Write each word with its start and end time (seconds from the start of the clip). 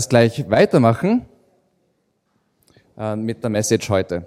Es 0.00 0.08
gleich 0.08 0.48
weitermachen 0.48 1.26
äh, 2.96 3.14
mit 3.16 3.42
der 3.42 3.50
Message 3.50 3.90
heute. 3.90 4.26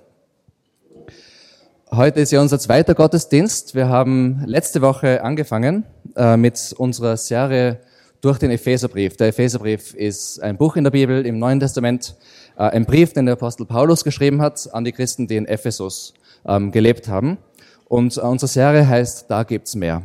Heute 1.90 2.20
ist 2.20 2.31
ja 2.31 2.41
unser 2.41 2.59
zweiter 2.59 2.94
Gottesdienst. 2.94 3.73
Wir 3.73 3.90
haben 3.90 4.44
letzte 4.45 4.84
Woche 4.84 5.23
angefangen 5.23 5.84
äh, 6.16 6.38
mit 6.38 6.76
unserer 6.78 7.17
Serie 7.17 7.80
durch 8.22 8.38
den 8.38 8.52
Epheserbrief. 8.52 9.17
Der 9.17 9.30
Epheserbrief 9.30 9.95
ist 9.95 10.44
ein 10.44 10.58
Buch 10.58 10.76
in 10.76 10.84
der 10.84 10.91
Bibel 10.91 11.26
im 11.26 11.40
Neuen 11.40 11.59
Testament, 11.59 12.17
äh, 12.55 12.66
ein 12.66 12.86
Brief, 12.86 13.14
den 13.14 13.26
der 13.26 13.34
Apostel 13.34 13.66
Paulus 13.66 14.03
geschrieben 14.03 14.44
hat 14.44 14.72
an 14.76 14.84
die 14.84 14.92
Christen, 14.92 15.28
die 15.28 15.38
in 15.38 15.48
Ephesus 15.48 16.14
ähm, 16.45 16.72
gelebt 16.72 17.08
haben. 17.08 17.40
Und 17.86 18.16
unsere 18.20 18.48
Serie 18.48 18.88
heißt 18.88 19.26
Da 19.28 19.42
gibt's 19.42 19.73
mehr. 19.73 20.03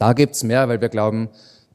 Da 0.00 0.12
gibt's 0.12 0.42
mehr, 0.42 0.68
weil 0.68 0.80
wir 0.80 0.88
glauben, 0.88 1.28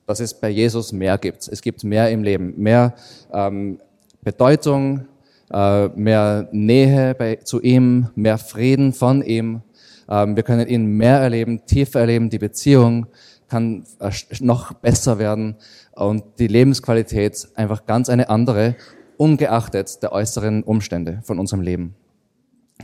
dass 0.05 0.19
es 0.19 0.33
bei 0.33 0.49
Jesus 0.49 0.91
mehr 0.91 1.17
gibt. 1.17 1.47
Es 1.47 1.61
gibt 1.61 1.83
mehr 1.83 2.09
im 2.11 2.23
Leben, 2.23 2.53
mehr 2.57 2.93
ähm, 3.33 3.79
Bedeutung, 4.23 5.07
äh, 5.51 5.87
mehr 5.89 6.47
Nähe 6.51 7.15
bei, 7.15 7.35
zu 7.37 7.61
ihm, 7.61 8.09
mehr 8.15 8.37
Frieden 8.37 8.93
von 8.93 9.21
ihm. 9.21 9.61
Ähm, 10.09 10.35
wir 10.35 10.43
können 10.43 10.67
ihn 10.67 10.85
mehr 10.85 11.19
erleben, 11.19 11.65
tiefer 11.65 12.01
erleben. 12.01 12.29
Die 12.29 12.39
Beziehung 12.39 13.07
kann 13.47 13.85
äh, 13.99 14.11
noch 14.39 14.73
besser 14.73 15.19
werden 15.19 15.55
und 15.93 16.23
die 16.39 16.47
Lebensqualität 16.47 17.47
einfach 17.55 17.85
ganz 17.85 18.09
eine 18.09 18.29
andere, 18.29 18.75
ungeachtet 19.17 20.03
der 20.03 20.11
äußeren 20.11 20.63
Umstände 20.63 21.21
von 21.23 21.39
unserem 21.39 21.61
Leben. 21.61 21.95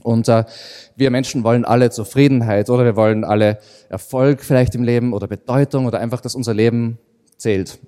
Und 0.04 0.30
äh, 0.30 0.46
wir 0.96 1.12
Menschen 1.12 1.44
wollen 1.44 1.66
alle 1.66 1.90
Zufriedenheit 1.90 2.70
oder 2.70 2.86
wir 2.86 2.96
wollen 2.96 3.24
alle 3.24 3.60
Erfolg 3.90 4.42
vielleicht 4.42 4.74
im 4.76 4.84
Leben 4.84 5.14
oder 5.14 5.28
Bedeutung 5.28 5.86
oder 5.86 6.00
einfach, 6.00 6.22
dass 6.22 6.36
unser 6.36 6.54
Leben 6.54 6.98
zählt. 7.42 7.80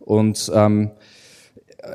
Und 0.00 0.50
ähm, 0.54 0.90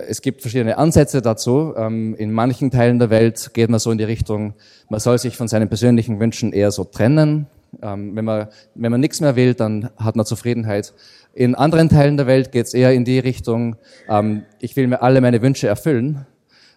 es 0.08 0.22
gibt 0.22 0.42
verschiedene 0.42 0.78
Ansätze 0.78 1.22
dazu. 1.22 1.74
Ähm, 1.78 2.16
in 2.16 2.32
manchen 2.32 2.72
Teilen 2.72 3.00
der 3.00 3.10
Welt 3.10 3.54
geht 3.54 3.70
man 3.70 3.80
so 3.80 3.92
in 3.92 3.98
die 3.98 4.04
Richtung, 4.04 4.54
man 4.90 5.00
soll 5.00 5.18
sich 5.20 5.38
von 5.38 5.48
seinen 5.48 5.68
persönlichen 5.70 6.20
Wünschen 6.20 6.54
eher 6.54 6.72
so 6.72 6.84
trennen. 6.84 7.48
Ähm, 7.82 8.16
wenn, 8.16 8.26
man, 8.26 8.48
wenn 8.74 8.92
man 8.92 9.02
nichts 9.02 9.20
mehr 9.22 9.36
will, 9.36 9.54
dann 9.54 9.90
hat 9.98 10.16
man 10.16 10.26
Zufriedenheit. 10.26 10.94
In 11.34 11.56
anderen 11.56 11.90
Teilen 11.90 12.18
der 12.18 12.28
Welt 12.28 12.52
geht 12.52 12.68
es 12.68 12.74
eher 12.74 12.94
in 12.94 13.04
die 13.04 13.20
Richtung, 13.20 13.76
ähm, 14.08 14.44
ich 14.60 14.76
will 14.76 14.88
mir 14.88 15.02
alle 15.02 15.20
meine 15.22 15.42
Wünsche 15.42 15.68
erfüllen 15.68 16.26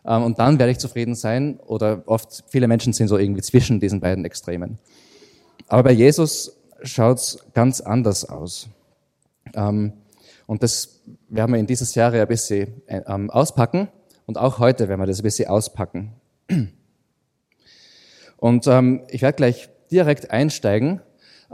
ähm, 0.05 0.25
und 0.25 0.39
dann 0.39 0.59
werde 0.59 0.73
ich 0.73 0.79
zufrieden 0.79 1.15
sein. 1.15 1.61
Oder 1.67 2.03
oft, 2.07 2.45
viele 2.49 2.67
Menschen 2.67 2.93
sind 2.93 3.09
so 3.09 3.17
irgendwie 3.17 3.43
zwischen 3.43 3.79
diesen 3.79 4.01
beiden 4.01 4.25
Extremen. 4.25 4.79
Aber 5.69 5.85
bei 5.85 5.93
Jesus 5.93 6.57
schaut 6.83 7.19
es 7.19 7.39
ganz 7.55 7.81
anders 7.81 8.25
aus. 8.29 8.69
Ähm, 9.55 9.93
und 10.49 10.63
das 10.63 11.03
werden 11.29 11.53
wir 11.53 11.61
in 11.61 11.67
dieser 11.67 11.85
Serie 11.85 12.23
ein 12.23 12.27
bisschen 12.27 12.81
ähm, 12.89 13.29
auspacken. 13.29 13.89
Und 14.25 14.39
auch 14.39 14.59
heute 14.59 14.89
werden 14.89 14.99
wir 14.99 15.07
das 15.07 15.21
ein 15.21 15.23
bisschen 15.23 15.51
auspacken. 15.51 16.15
Und 18.39 18.67
ähm, 18.67 19.03
ich 19.11 19.21
werde 19.21 19.37
gleich 19.37 19.69
direkt 19.91 20.31
einsteigen 20.31 21.03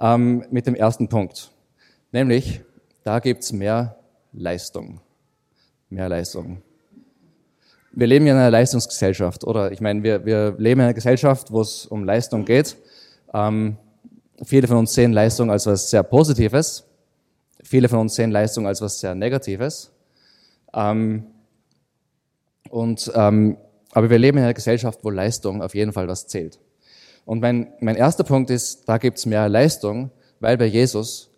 ähm, 0.00 0.44
mit 0.53 0.69
dem 0.69 0.77
ersten 0.77 1.09
Punkt. 1.09 1.50
Nämlich, 2.12 2.60
da 3.03 3.19
gibt's 3.19 3.53
mehr 3.53 3.97
Leistung. 4.33 5.00
Mehr 5.91 6.09
Leistung. 6.09 6.62
Wir 7.91 8.06
leben 8.06 8.28
ja 8.28 8.34
in 8.34 8.38
einer 8.38 8.53
Leistungsgesellschaft, 8.53 9.43
oder? 9.43 9.72
Ich 9.72 9.81
meine, 9.81 10.04
wir, 10.04 10.25
wir 10.25 10.54
leben 10.56 10.81
in 10.81 10.84
einer 10.84 10.94
Gesellschaft, 10.94 11.50
wo 11.50 11.62
es 11.62 11.87
um 11.87 12.04
Leistung 12.04 12.44
geht. 12.44 12.77
Ähm, 13.33 13.77
viele 14.44 14.69
von 14.69 14.77
uns 14.77 14.94
sehen 14.94 15.12
Leistung 15.12 15.50
als 15.50 15.66
was 15.66 15.91
sehr 15.91 16.04
Positives. 16.04 16.84
Viele 17.64 17.88
von 17.88 17.98
uns 17.98 18.14
sehen 18.14 18.30
Leistung 18.30 18.66
als 18.66 18.80
was 18.82 19.00
sehr 19.00 19.14
Negatives. 19.14 19.91
Ähm, 20.75 21.25
und, 22.70 23.10
ähm, 23.14 23.56
aber 23.92 24.10
wir 24.10 24.19
leben 24.19 24.38
in 24.38 24.44
einer 24.44 24.54
Gesellschaft, 24.54 25.00
wo 25.02 25.10
Leistung 25.10 25.62
auf 25.62 25.74
jeden 25.74 25.92
Fall 25.92 26.06
was 26.06 26.26
zählt. 26.26 26.60
Und 27.24 27.41
mein, 27.41 27.72
mein 27.80 27.97
erster 27.97 28.22
Punkt 28.22 28.50
ist, 28.50 28.88
da 28.88 28.98
gibt's 28.98 29.24
mehr 29.24 29.48
Leistung, 29.48 30.10
weil 30.41 30.58
bei 30.58 30.66
Jesus 30.66 31.30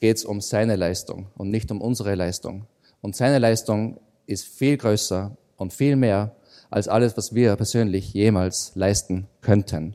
geht's 0.00 0.24
um 0.24 0.40
seine 0.40 0.76
Leistung 0.76 1.28
und 1.36 1.50
nicht 1.50 1.70
um 1.70 1.80
unsere 1.80 2.14
Leistung. 2.14 2.66
Und 3.00 3.14
seine 3.14 3.38
Leistung 3.38 4.00
ist 4.26 4.44
viel 4.44 4.76
größer 4.76 5.36
und 5.56 5.72
viel 5.72 5.94
mehr 5.94 6.34
als 6.70 6.88
alles, 6.88 7.16
was 7.16 7.34
wir 7.34 7.54
persönlich 7.56 8.12
jemals 8.12 8.72
leisten 8.74 9.28
könnten. 9.40 9.94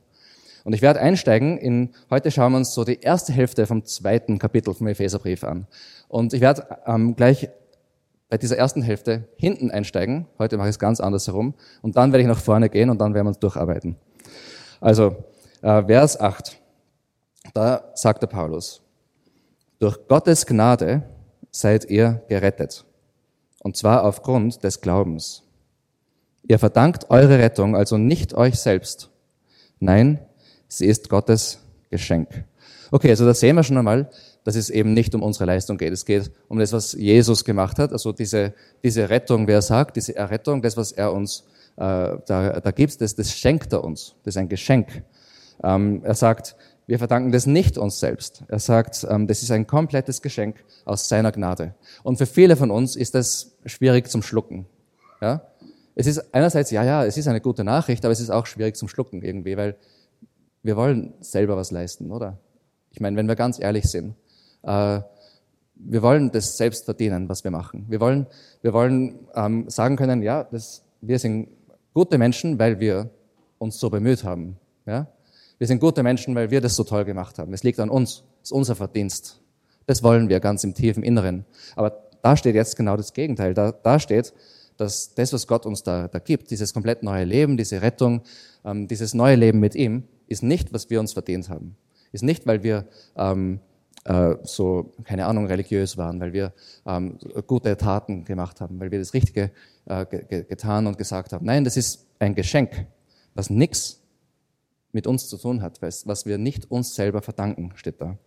Und 0.66 0.74
ich 0.74 0.82
werde 0.82 1.00
einsteigen 1.00 1.60
in, 1.60 1.92
heute 2.10 2.32
schauen 2.32 2.52
wir 2.54 2.58
uns 2.58 2.74
so 2.74 2.84
die 2.84 3.00
erste 3.00 3.32
Hälfte 3.32 3.68
vom 3.68 3.86
zweiten 3.86 4.40
Kapitel 4.40 4.74
vom 4.74 4.88
Epheserbrief 4.88 5.44
an. 5.44 5.68
Und 6.08 6.34
ich 6.34 6.42
werde 6.42 6.80
ähm, 6.88 7.16
gleich 7.16 7.50
bei 8.30 8.38
dieser 8.40 8.58
ersten 8.58 8.82
Hälfte 8.82 9.28
hinten 9.38 9.70
einsteigen. 9.70 10.26
Heute 10.40 10.58
mache 10.58 10.70
ich 10.70 10.74
es 10.74 10.80
ganz 10.80 11.00
anders 11.00 11.28
herum. 11.28 11.54
Und 11.84 11.98
dann 11.98 12.12
werde 12.12 12.24
ich 12.24 12.28
nach 12.28 12.40
vorne 12.40 12.70
gehen 12.70 12.90
und 12.90 13.00
dann 13.00 13.14
werden 13.14 13.28
wir 13.28 13.30
uns 13.30 13.40
durcharbeiten. 13.40 13.96
Also, 14.82 15.16
äh, 15.62 15.84
Vers 15.84 16.20
8. 16.20 16.58
Da 17.54 17.92
sagt 17.94 18.24
der 18.24 18.28
Paulus, 18.28 18.82
durch 19.78 20.08
Gottes 20.08 20.48
Gnade 20.48 21.04
seid 21.52 21.86
ihr 21.86 22.24
gerettet. 22.28 22.86
Und 23.60 23.78
zwar 23.78 24.04
aufgrund 24.04 24.64
des 24.64 24.82
Glaubens. 24.82 25.44
Ihr 26.48 26.58
verdankt 26.58 27.12
eure 27.12 27.38
Rettung 27.38 27.76
also 27.76 28.00
nicht 28.00 28.34
euch 28.34 28.56
selbst. 28.56 29.12
Nein, 29.80 30.20
Sie 30.68 30.86
ist 30.86 31.10
Gottes 31.10 31.60
Geschenk. 31.90 32.46
Okay, 32.92 33.10
also 33.10 33.26
da 33.26 33.34
sehen 33.34 33.56
wir 33.56 33.64
schon 33.64 33.78
einmal, 33.78 34.10
dass 34.44 34.56
es 34.56 34.70
eben 34.70 34.94
nicht 34.94 35.16
um 35.16 35.24
unsere 35.24 35.46
Leistung 35.46 35.78
geht. 35.78 35.92
Es 35.92 36.06
geht 36.06 36.32
um 36.48 36.60
das, 36.60 36.72
was 36.72 36.94
Jesus 36.94 37.44
gemacht 37.44 37.80
hat. 37.80 37.92
Also 37.92 38.12
diese, 38.12 38.54
diese 38.84 39.10
Rettung, 39.10 39.48
wer 39.48 39.62
sagt, 39.62 39.96
diese 39.96 40.16
Errettung, 40.16 40.62
das, 40.62 40.78
was 40.78 40.92
er 40.92 41.12
uns 41.12 41.46
äh, 41.78 42.18
da, 42.26 42.60
da 42.62 42.72
gibt, 42.72 43.02
das, 43.02 43.16
das 43.16 43.32
schenkt 43.32 43.74
er 43.74 43.84
uns. 43.84 44.16
Das 44.24 44.36
ist 44.36 44.38
ein 44.38 44.50
Geschenk. 44.50 45.04
Ähm, 45.64 46.02
er 46.04 46.16
sagt, 46.16 46.56
wir 46.88 47.00
verdanken 47.00 47.32
das 47.32 47.48
nicht 47.48 47.78
uns 47.78 48.00
selbst. 48.00 48.44
Er 48.48 48.60
sagt, 48.60 49.06
ähm, 49.10 49.28
das 49.28 49.42
ist 49.42 49.52
ein 49.52 49.66
komplettes 49.66 50.22
Geschenk 50.22 50.64
aus 50.86 51.10
seiner 51.10 51.32
Gnade. 51.32 51.74
Und 52.04 52.18
für 52.18 52.28
viele 52.28 52.56
von 52.56 52.70
uns 52.70 52.96
ist 52.96 53.16
das 53.16 53.56
schwierig 53.66 54.10
zum 54.10 54.22
Schlucken. 54.22 54.68
Ja? 55.22 55.42
Es 55.96 56.06
ist 56.08 56.34
einerseits, 56.34 56.72
ja, 56.72 56.84
ja, 56.84 57.06
es 57.06 57.18
ist 57.18 57.28
eine 57.28 57.42
gute 57.42 57.64
Nachricht, 57.64 58.06
aber 58.06 58.12
es 58.12 58.20
ist 58.20 58.30
auch 58.30 58.46
schwierig 58.46 58.76
zum 58.76 58.88
Schlucken 58.88 59.24
irgendwie, 59.24 59.58
weil 59.58 59.76
wir 60.66 60.76
wollen 60.76 61.14
selber 61.20 61.56
was 61.56 61.70
leisten, 61.70 62.12
oder? 62.12 62.40
Ich 62.90 63.00
meine, 63.00 63.16
wenn 63.18 63.28
wir 63.28 63.36
ganz 63.36 63.60
ehrlich 63.60 63.86
sind, 63.86 64.16
äh, 64.64 65.00
wir 65.76 66.02
wollen 66.02 66.32
das 66.32 66.58
selbst 66.58 66.86
verdienen, 66.86 67.30
was 67.30 67.44
wir 67.44 67.52
machen. 67.52 67.86
Wir 67.88 68.00
wollen, 68.00 68.26
wir 68.64 68.74
wollen 68.74 69.28
ähm, 69.36 69.70
sagen 69.70 69.96
können, 69.96 70.24
ja, 70.24 70.44
das, 70.46 70.82
wir 71.02 71.20
sind 71.20 71.50
gute 71.94 72.18
Menschen, 72.18 72.58
weil 72.58 72.80
wir 72.80 73.12
uns 73.60 73.80
so 73.80 73.92
bemüht 73.92 74.24
haben. 74.24 74.58
Ja? 74.88 75.06
Wir 75.60 75.68
sind 75.68 75.80
gute 75.80 76.02
Menschen, 76.02 76.34
weil 76.34 76.50
wir 76.50 76.62
das 76.62 76.76
so 76.76 76.84
toll 76.84 77.06
gemacht 77.06 77.38
haben. 77.38 77.54
Es 77.54 77.62
liegt 77.62 77.80
an 77.80 77.92
uns. 77.92 78.24
Es 78.42 78.50
ist 78.50 78.52
unser 78.52 78.76
Verdienst. 78.76 79.40
Das 79.86 80.02
wollen 80.02 80.30
wir 80.30 80.40
ganz 80.40 80.64
im 80.64 80.74
tiefen 80.74 81.04
Inneren. 81.04 81.46
Aber 81.76 82.10
da 82.24 82.36
steht 82.36 82.56
jetzt 82.56 82.76
genau 82.76 82.98
das 82.98 83.14
Gegenteil. 83.14 83.54
Da, 83.54 83.72
da 83.72 84.00
steht, 84.00 84.34
dass 84.78 85.14
das, 85.14 85.32
was 85.32 85.46
Gott 85.46 85.68
uns 85.68 85.84
da, 85.84 86.08
da 86.08 86.18
gibt, 86.18 86.50
dieses 86.50 86.74
komplett 86.74 87.04
neue 87.04 87.24
Leben, 87.24 87.56
diese 87.56 87.84
Rettung, 87.84 88.24
ähm, 88.64 88.88
dieses 88.88 89.14
neue 89.14 89.36
Leben 89.36 89.60
mit 89.60 89.76
ihm, 89.76 90.06
ist 90.28 90.44
nicht, 90.44 90.74
was 90.74 90.90
wir 90.90 91.00
uns 91.00 91.14
verdient 91.14 91.50
haben. 91.50 91.76
Ist 92.12 92.24
nicht, 92.24 92.48
weil 92.48 92.64
wir 92.64 92.88
ähm, 93.16 93.60
äh, 94.06 94.36
so, 94.44 94.94
keine 95.04 95.26
Ahnung, 95.26 95.48
religiös 95.48 95.98
waren, 95.98 96.20
weil 96.20 96.34
wir 96.34 96.54
ähm, 96.86 97.18
gute 97.48 97.76
Taten 97.76 98.24
gemacht 98.24 98.62
haben, 98.62 98.80
weil 98.80 98.92
wir 98.92 99.00
das 99.00 99.14
Richtige 99.14 99.52
äh, 99.86 100.06
ge 100.06 100.44
getan 100.44 100.88
und 100.88 100.98
gesagt 100.98 101.34
haben. 101.34 101.46
Nein, 101.46 101.64
das 101.64 101.76
ist 101.78 102.08
ein 102.20 102.36
Geschenk, 102.36 102.88
was 103.34 103.50
nichts 103.50 104.02
mit 104.92 105.08
uns 105.08 105.28
zu 105.28 105.38
tun 105.38 105.62
hat, 105.62 105.82
was 105.82 106.26
wir 106.26 106.38
nicht 106.38 106.72
uns 106.72 106.96
selber 106.96 107.22
verdanken, 107.22 107.74
steht 107.76 108.00
da. 108.00 108.18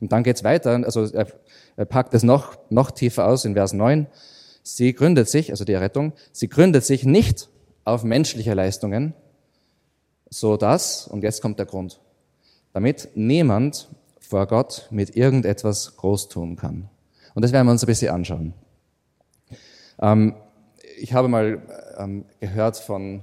Und 0.00 0.12
dann 0.12 0.22
geht's 0.22 0.44
weiter, 0.44 0.70
also 0.84 1.04
er, 1.04 1.26
er 1.76 1.84
packt 1.84 2.14
es 2.14 2.22
noch, 2.22 2.58
noch 2.70 2.90
tiefer 2.90 3.26
aus 3.26 3.44
in 3.44 3.54
Vers 3.54 3.72
9. 3.72 4.06
Sie 4.62 4.92
gründet 4.92 5.28
sich, 5.28 5.50
also 5.50 5.64
die 5.64 5.72
Errettung, 5.72 6.12
sie 6.32 6.48
gründet 6.48 6.84
sich 6.84 7.04
nicht 7.04 7.48
auf 7.84 8.04
menschliche 8.04 8.54
Leistungen, 8.54 9.14
so 10.30 10.56
dass, 10.56 11.06
und 11.06 11.22
jetzt 11.22 11.42
kommt 11.42 11.58
der 11.58 11.66
Grund, 11.66 12.00
damit 12.72 13.08
niemand 13.14 13.88
vor 14.20 14.46
Gott 14.46 14.88
mit 14.90 15.16
irgendetwas 15.16 15.96
groß 15.96 16.28
tun 16.28 16.56
kann. 16.56 16.88
Und 17.34 17.42
das 17.42 17.52
werden 17.52 17.66
wir 17.66 17.72
uns 17.72 17.82
ein 17.82 17.86
bisschen 17.86 18.12
anschauen. 18.12 18.52
Ähm, 20.00 20.34
ich 21.00 21.12
habe 21.12 21.28
mal 21.28 21.62
ähm, 21.96 22.24
gehört 22.40 22.76
von, 22.76 23.22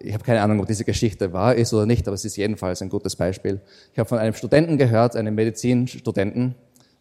ich 0.00 0.12
habe 0.14 0.24
keine 0.24 0.42
Ahnung, 0.42 0.60
ob 0.60 0.66
diese 0.66 0.84
Geschichte 0.84 1.32
wahr 1.32 1.54
ist 1.54 1.72
oder 1.72 1.86
nicht, 1.86 2.06
aber 2.08 2.14
es 2.14 2.24
ist 2.24 2.36
jedenfalls 2.36 2.82
ein 2.82 2.88
gutes 2.88 3.16
Beispiel. 3.16 3.60
Ich 3.92 3.98
habe 3.98 4.08
von 4.08 4.18
einem 4.18 4.34
Studenten 4.34 4.78
gehört, 4.78 5.16
einem 5.16 5.34
Medizinstudenten, 5.34 6.54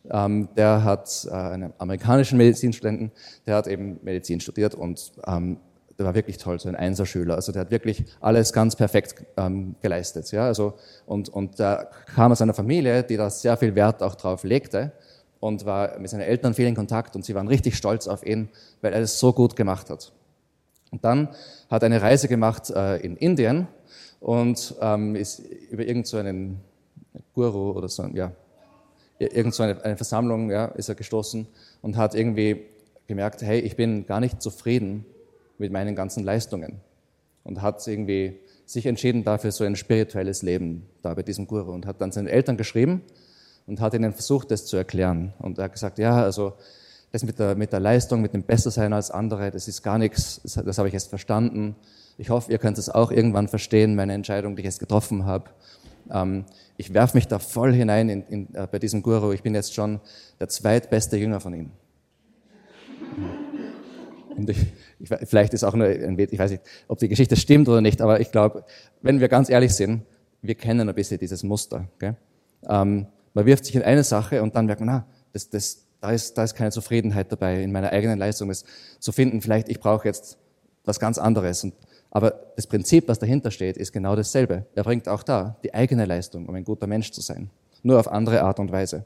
ähm, 0.09 0.49
der 0.55 0.83
hat, 0.83 1.27
äh, 1.29 1.33
einen 1.33 1.73
amerikanischen 1.77 2.37
Medizinstudenten, 2.37 3.11
der 3.45 3.55
hat 3.55 3.67
eben 3.67 3.99
Medizin 4.03 4.39
studiert 4.39 4.75
und 4.75 5.13
ähm, 5.25 5.57
der 5.97 6.05
war 6.05 6.15
wirklich 6.15 6.37
toll, 6.37 6.59
so 6.59 6.69
ein 6.69 6.75
Einserschüler. 6.75 7.35
Also 7.35 7.51
der 7.51 7.61
hat 7.61 7.71
wirklich 7.71 8.05
alles 8.21 8.53
ganz 8.53 8.75
perfekt 8.75 9.15
ähm, 9.35 9.75
geleistet. 9.81 10.31
Ja? 10.31 10.45
Also, 10.45 10.75
und, 11.05 11.29
und 11.29 11.59
da 11.59 11.89
kam 12.13 12.31
aus 12.31 12.41
einer 12.41 12.53
Familie, 12.53 13.03
die 13.03 13.17
da 13.17 13.29
sehr 13.29 13.57
viel 13.57 13.73
Wert 13.75 14.03
auch 14.03 14.15
drauf 14.15 14.43
legte, 14.43 14.91
und 15.39 15.65
war 15.65 15.99
mit 15.99 16.09
seinen 16.09 16.21
Eltern 16.21 16.53
viel 16.53 16.67
in 16.67 16.75
Kontakt 16.75 17.15
und 17.15 17.23
sie 17.23 17.35
waren 17.35 17.47
richtig 17.47 17.77
stolz 17.77 18.07
auf 18.07 18.25
ihn, 18.25 18.49
weil 18.81 18.93
er 18.93 19.01
es 19.01 19.19
so 19.19 19.33
gut 19.33 19.55
gemacht 19.55 19.89
hat. 19.89 20.11
Und 20.91 21.03
dann 21.03 21.29
hat 21.69 21.83
er 21.83 21.87
eine 21.87 22.01
Reise 22.01 22.27
gemacht 22.27 22.69
äh, 22.69 22.97
in 22.97 23.17
Indien 23.17 23.67
und 24.19 24.75
ähm, 24.81 25.15
ist 25.15 25.39
über 25.69 25.85
irgendeinen 25.85 26.59
so 27.13 27.19
Guru 27.33 27.71
oder 27.71 27.89
so, 27.89 28.05
ja, 28.13 28.31
irgend 29.19 29.53
so 29.53 29.63
eine 29.63 29.95
Versammlung, 29.95 30.49
ja, 30.49 30.65
ist 30.65 30.89
er 30.89 30.95
gestoßen 30.95 31.47
und 31.81 31.97
hat 31.97 32.15
irgendwie 32.15 32.63
gemerkt, 33.07 33.41
hey, 33.41 33.59
ich 33.59 33.75
bin 33.75 34.05
gar 34.05 34.19
nicht 34.19 34.41
zufrieden 34.41 35.05
mit 35.57 35.71
meinen 35.71 35.95
ganzen 35.95 36.23
Leistungen 36.23 36.81
und 37.43 37.61
hat 37.61 37.85
irgendwie 37.87 38.39
sich 38.65 38.85
entschieden 38.85 39.23
dafür 39.23 39.51
so 39.51 39.63
ein 39.63 39.75
spirituelles 39.75 40.41
Leben 40.41 40.85
da 41.01 41.13
bei 41.13 41.23
diesem 41.23 41.47
Guru 41.47 41.71
und 41.71 41.85
hat 41.85 42.01
dann 42.01 42.11
seinen 42.11 42.27
Eltern 42.27 42.57
geschrieben 42.57 43.01
und 43.65 43.79
hat 43.79 43.93
ihnen 43.93 44.13
versucht, 44.13 44.51
das 44.51 44.65
zu 44.65 44.75
erklären. 44.75 45.33
Und 45.39 45.57
er 45.57 45.65
hat 45.65 45.73
gesagt, 45.73 45.97
ja, 45.99 46.21
also 46.21 46.53
das 47.11 47.23
mit 47.23 47.39
der, 47.39 47.55
mit 47.55 47.71
der 47.71 47.79
Leistung, 47.79 48.21
mit 48.21 48.33
dem 48.33 48.43
Bessersein 48.43 48.91
als 48.91 49.09
andere, 49.09 49.51
das 49.51 49.67
ist 49.67 49.81
gar 49.81 49.97
nichts, 49.97 50.41
das, 50.43 50.53
das 50.53 50.77
habe 50.77 50.89
ich 50.89 50.93
jetzt 50.93 51.07
verstanden. 51.07 51.75
Ich 52.17 52.29
hoffe, 52.29 52.51
ihr 52.51 52.57
könnt 52.57 52.77
es 52.77 52.89
auch 52.89 53.11
irgendwann 53.11 53.47
verstehen, 53.47 53.95
meine 53.95 54.13
Entscheidung, 54.13 54.55
die 54.55 54.61
ich 54.61 54.65
jetzt 54.65 54.79
getroffen 54.79 55.25
habe. 55.25 55.49
Ähm, 56.11 56.45
ich 56.75 56.93
werfe 56.93 57.15
mich 57.15 57.27
da 57.27 57.39
voll 57.39 57.73
hinein 57.73 58.09
in, 58.09 58.23
in, 58.23 58.55
äh, 58.55 58.67
bei 58.69 58.79
diesem 58.79 59.01
Guru. 59.01 59.31
Ich 59.31 59.43
bin 59.43 59.55
jetzt 59.55 59.73
schon 59.73 60.01
der 60.39 60.49
zweitbeste 60.49 61.17
Jünger 61.17 61.39
von 61.39 61.53
ihm. 61.53 61.71
Und 64.37 64.49
ich, 64.49 64.57
ich, 64.99 65.09
vielleicht 65.23 65.53
ist 65.53 65.63
auch 65.63 65.73
nur 65.73 65.87
ein 65.87 66.17
ich 66.19 66.37
weiß 66.37 66.51
nicht, 66.51 66.63
ob 66.87 66.99
die 66.99 67.09
Geschichte 67.09 67.35
stimmt 67.35 67.67
oder 67.67 67.81
nicht, 67.81 68.01
aber 68.01 68.19
ich 68.19 68.31
glaube, 68.31 68.63
wenn 69.01 69.19
wir 69.19 69.27
ganz 69.27 69.49
ehrlich 69.49 69.73
sind, 69.73 70.03
wir 70.41 70.55
kennen 70.55 70.87
ein 70.87 70.95
bisschen 70.95 71.19
dieses 71.19 71.43
Muster. 71.43 71.87
Ähm, 72.67 73.07
man 73.33 73.45
wirft 73.45 73.65
sich 73.65 73.75
in 73.75 73.81
eine 73.81 74.03
Sache 74.03 74.41
und 74.41 74.55
dann 74.55 74.65
merkt 74.65 74.81
man, 74.81 74.87
na, 74.87 75.07
das, 75.33 75.49
das, 75.49 75.85
da, 75.99 76.11
ist, 76.11 76.37
da 76.37 76.43
ist 76.43 76.55
keine 76.55 76.71
Zufriedenheit 76.71 77.31
dabei 77.31 77.61
in 77.61 77.71
meiner 77.71 77.91
eigenen 77.91 78.19
Leistung, 78.19 78.49
das 78.49 78.63
zu 78.99 79.11
finden, 79.11 79.41
vielleicht 79.41 79.69
ich 79.69 79.79
brauche 79.79 80.07
jetzt 80.07 80.37
was 80.85 80.99
ganz 80.99 81.17
anderes. 81.17 81.63
Und, 81.63 81.73
aber 82.11 82.31
das 82.55 82.67
Prinzip, 82.67 83.07
was 83.07 83.19
dahinter 83.19 83.51
steht, 83.51 83.77
ist 83.77 83.91
genau 83.91 84.15
dasselbe. 84.15 84.65
Er 84.75 84.83
bringt 84.83 85.07
auch 85.07 85.23
da 85.23 85.57
die 85.63 85.73
eigene 85.73 86.05
Leistung, 86.05 86.47
um 86.47 86.55
ein 86.55 86.63
guter 86.63 86.87
Mensch 86.87 87.11
zu 87.11 87.21
sein. 87.21 87.49
Nur 87.83 87.99
auf 87.99 88.07
andere 88.07 88.41
Art 88.41 88.59
und 88.59 88.71
Weise. 88.71 89.05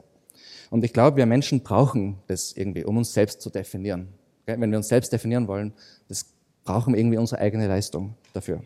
Und 0.70 0.84
ich 0.84 0.92
glaube, 0.92 1.18
wir 1.18 1.26
Menschen 1.26 1.62
brauchen 1.62 2.18
das 2.28 2.52
irgendwie, 2.52 2.84
um 2.84 2.96
uns 2.96 3.12
selbst 3.12 3.42
zu 3.42 3.50
definieren. 3.50 4.08
Wenn 4.46 4.70
wir 4.70 4.78
uns 4.78 4.88
selbst 4.88 5.12
definieren 5.12 5.48
wollen, 5.48 5.72
das 6.08 6.26
brauchen 6.64 6.94
wir 6.94 7.00
irgendwie 7.00 7.18
unsere 7.18 7.40
eigene 7.40 7.66
Leistung 7.68 8.14
dafür. 8.32 8.62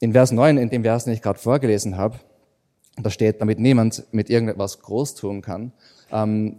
In 0.00 0.12
Vers 0.12 0.32
9, 0.32 0.58
in 0.58 0.70
dem 0.70 0.82
Vers, 0.82 1.04
den 1.04 1.14
ich 1.14 1.22
gerade 1.22 1.38
vorgelesen 1.38 1.96
habe, 1.96 2.18
da 3.02 3.10
steht, 3.10 3.40
damit 3.40 3.58
niemand 3.58 4.04
mit 4.12 4.30
irgendetwas 4.30 4.80
groß 4.80 5.14
tun 5.14 5.42
kann. 5.42 5.72
Ähm, 6.12 6.58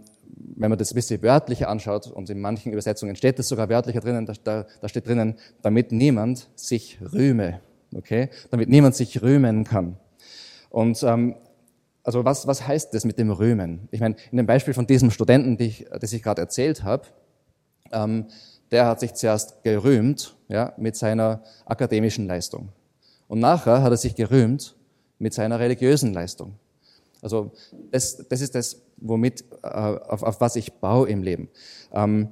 wenn 0.56 0.70
man 0.70 0.78
das 0.78 0.92
ein 0.92 0.96
bisschen 0.96 1.22
wörtlicher 1.22 1.68
anschaut, 1.68 2.08
und 2.08 2.28
in 2.28 2.40
manchen 2.40 2.72
Übersetzungen 2.72 3.16
steht 3.16 3.38
das 3.38 3.48
sogar 3.48 3.68
wörtlicher 3.68 4.00
drinnen, 4.00 4.26
da, 4.26 4.66
da 4.80 4.88
steht 4.88 5.06
drinnen, 5.06 5.36
damit 5.62 5.92
niemand 5.92 6.48
sich 6.56 6.98
rühme. 7.12 7.60
Okay? 7.94 8.28
Damit 8.50 8.68
niemand 8.68 8.96
sich 8.96 9.22
rühmen 9.22 9.64
kann. 9.64 9.96
Und 10.68 11.02
ähm, 11.02 11.36
also 12.02 12.24
was, 12.24 12.46
was 12.46 12.66
heißt 12.66 12.92
das 12.94 13.04
mit 13.04 13.18
dem 13.18 13.30
Rühmen? 13.30 13.88
Ich 13.90 14.00
meine, 14.00 14.16
in 14.30 14.36
dem 14.36 14.46
Beispiel 14.46 14.74
von 14.74 14.86
diesem 14.86 15.10
Studenten, 15.10 15.56
die 15.56 15.66
ich, 15.66 15.86
das 16.00 16.12
ich 16.12 16.22
gerade 16.22 16.42
erzählt 16.42 16.84
habe, 16.84 17.06
ähm, 17.92 18.26
der 18.70 18.86
hat 18.86 19.00
sich 19.00 19.14
zuerst 19.14 19.62
gerühmt 19.62 20.36
ja, 20.48 20.72
mit 20.76 20.96
seiner 20.96 21.42
akademischen 21.64 22.26
Leistung. 22.26 22.70
Und 23.28 23.40
nachher 23.40 23.82
hat 23.82 23.92
er 23.92 23.96
sich 23.96 24.14
gerühmt 24.14 24.76
mit 25.18 25.34
seiner 25.34 25.58
religiösen 25.58 26.12
Leistung. 26.12 26.54
Also 27.22 27.52
das, 27.90 28.24
das 28.28 28.40
ist 28.40 28.54
das, 28.54 28.82
womit, 28.98 29.44
äh, 29.62 29.68
auf, 29.68 30.22
auf 30.22 30.40
was 30.40 30.56
ich 30.56 30.72
baue 30.74 31.08
im 31.08 31.22
Leben. 31.22 31.48
Ähm, 31.92 32.28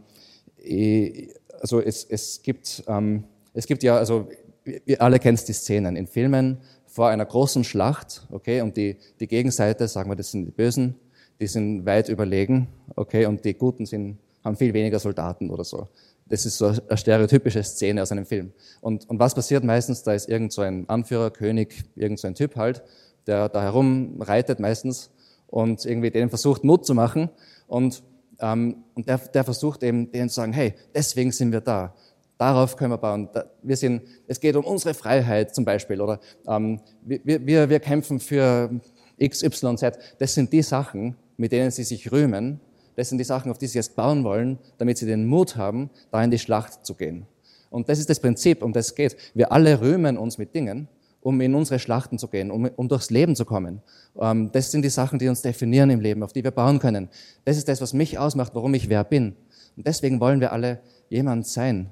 also 1.61 1.81
es, 1.81 2.05
es, 2.05 2.43
gibt, 2.43 2.85
ähm, 2.87 3.25
es 3.55 3.67
gibt 3.67 3.83
ja, 3.83 3.97
also 3.97 4.29
ihr 4.65 5.01
alle 5.01 5.19
kennt 5.19 5.47
die 5.49 5.53
Szenen 5.53 5.97
in 5.97 6.07
Filmen 6.07 6.59
vor 6.87 7.09
einer 7.09 7.25
großen 7.25 7.65
Schlacht, 7.65 8.27
okay, 8.31 8.61
und 8.61 8.77
die, 8.77 8.97
die 9.19 9.27
Gegenseite, 9.27 9.89
sagen 9.89 10.11
wir, 10.11 10.17
das 10.17 10.31
sind 10.31 10.45
die 10.47 10.53
Bösen, 10.53 10.95
die 11.41 11.47
sind 11.47 11.85
weit 11.87 12.09
überlegen, 12.09 12.69
okay, 12.95 13.27
und 13.27 13.45
die 13.45 13.55
Guten 13.55 13.85
sind, 13.85 14.19
haben 14.45 14.57
viel 14.57 14.75
weniger 14.75 14.99
Soldaten 14.99 15.51
oder 15.51 15.65
so. 15.65 15.89
Das 16.27 16.47
ist 16.47 16.59
so 16.59 16.67
eine 16.67 16.97
stereotypische 16.97 17.63
Szene 17.63 18.03
aus 18.03 18.13
einem 18.13 18.27
Film. 18.27 18.53
Und, 18.81 19.09
und 19.09 19.19
was 19.19 19.35
passiert 19.35 19.65
meistens? 19.65 20.03
Da 20.03 20.13
ist 20.13 20.29
irgend 20.29 20.53
so 20.53 20.63
ein 20.63 20.89
Anführer, 20.89 21.31
König, 21.31 21.85
irgend 21.97 22.19
so 22.19 22.29
ein 22.29 22.35
Typ 22.35 22.57
halt, 22.57 22.83
der 23.27 23.49
da 23.49 23.63
herumreitet 23.63 24.61
meistens 24.61 25.11
und 25.49 25.85
irgendwie 25.85 26.11
denen 26.11 26.29
versucht, 26.29 26.65
Mut 26.65 26.87
zu 26.87 26.95
machen. 26.95 27.31
Und, 27.67 28.03
ähm, 28.41 28.85
und 28.95 29.09
der, 29.09 29.19
der 29.19 29.45
versucht 29.45 29.83
eben 29.83 30.11
denen 30.13 30.29
zu 30.29 30.37
sagen, 30.37 30.53
hey, 30.53 30.75
deswegen 30.95 31.33
sind 31.33 31.53
wir 31.53 31.61
da. 31.61 31.95
Darauf 32.39 32.77
können 32.77 32.91
wir 32.91 32.99
bauen. 32.99 33.29
Wir 33.63 33.77
sind, 33.77 34.03
es 34.27 34.41
geht 34.41 34.57
um 34.57 34.65
unsere 34.65 34.95
Freiheit 34.95 35.55
zum 35.55 35.65
Beispiel. 35.65 36.01
Oder 36.01 36.21
ähm, 36.47 36.81
wir, 37.03 37.47
wir, 37.47 37.69
wir 37.69 37.81
kämpfen 37.81 38.19
für 38.19 38.71
X, 39.19 39.43
Y, 39.43 39.79
Z. 39.79 39.99
Das 40.19 40.35
sind 40.35 40.53
die 40.53 40.63
Sachen, 40.63 41.17
mit 41.37 41.53
denen 41.53 41.71
sie 41.71 41.85
sich 41.85 42.11
rühmen 42.11 42.61
das 42.97 43.09
sind 43.09 43.19
die 43.19 43.25
Sachen, 43.25 43.51
auf 43.51 43.59
die 43.59 43.67
sie 43.67 43.79
jetzt 43.79 43.97
bauen 43.97 44.25
wollen, 44.25 44.59
damit 44.79 44.99
sie 44.99 45.07
den 45.07 45.27
Mut 45.27 45.57
haben, 45.57 45.91
da 46.11 46.23
in 46.23 46.31
die 46.31 46.39
Schlacht 46.39 46.85
zu 46.85 46.95
gehen. 46.95 47.27
Und 47.71 47.89
das 47.89 47.99
ist 47.99 48.09
das 48.09 48.21
Prinzip, 48.21 48.63
um 48.63 48.73
das 48.73 48.87
es 48.87 48.95
geht. 48.95 49.17
Wir 49.35 49.51
alle 49.51 49.81
rühmen 49.81 50.17
uns 50.17 50.39
mit 50.39 50.55
Dingen, 50.55 50.89
um 51.21 51.41
in 51.41 51.55
unsere 51.55 51.79
Schlachten 51.79 52.19
zu 52.19 52.29
gehen, 52.29 52.51
um, 52.51 52.71
um 52.77 52.89
durchs 52.89 53.11
Leben 53.11 53.35
zu 53.35 53.45
kommen. 53.45 53.81
Ähm, 54.21 54.51
das 54.53 54.71
sind 54.71 54.83
die 54.83 54.91
Sachen, 54.91 55.19
die 55.19 55.29
uns 55.29 55.43
definieren 55.43 55.91
im 55.91 56.01
Leben, 56.01 56.23
auf 56.23 56.33
die 56.33 56.45
wir 56.45 56.51
bauen 56.51 56.79
können. 56.79 57.09
Das 57.45 57.57
ist 57.57 57.69
das, 57.69 57.81
was 57.81 57.93
mich 57.93 58.19
ausmacht, 58.19 58.55
warum 58.55 58.75
ich 58.75 58.89
wer 58.89 59.03
bin. 59.05 59.35
Und 59.77 59.87
deswegen 59.87 60.21
wollen 60.21 60.41
wir 60.41 60.53
alle 60.53 60.81
jemand 61.09 61.47
sein. 61.47 61.91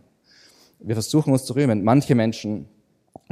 Wir 0.79 0.95
versuchen 0.95 1.33
uns 1.33 1.45
zu 1.45 1.55
rühmen. 1.55 1.83
Manche 1.83 2.15
Menschen 2.15 2.69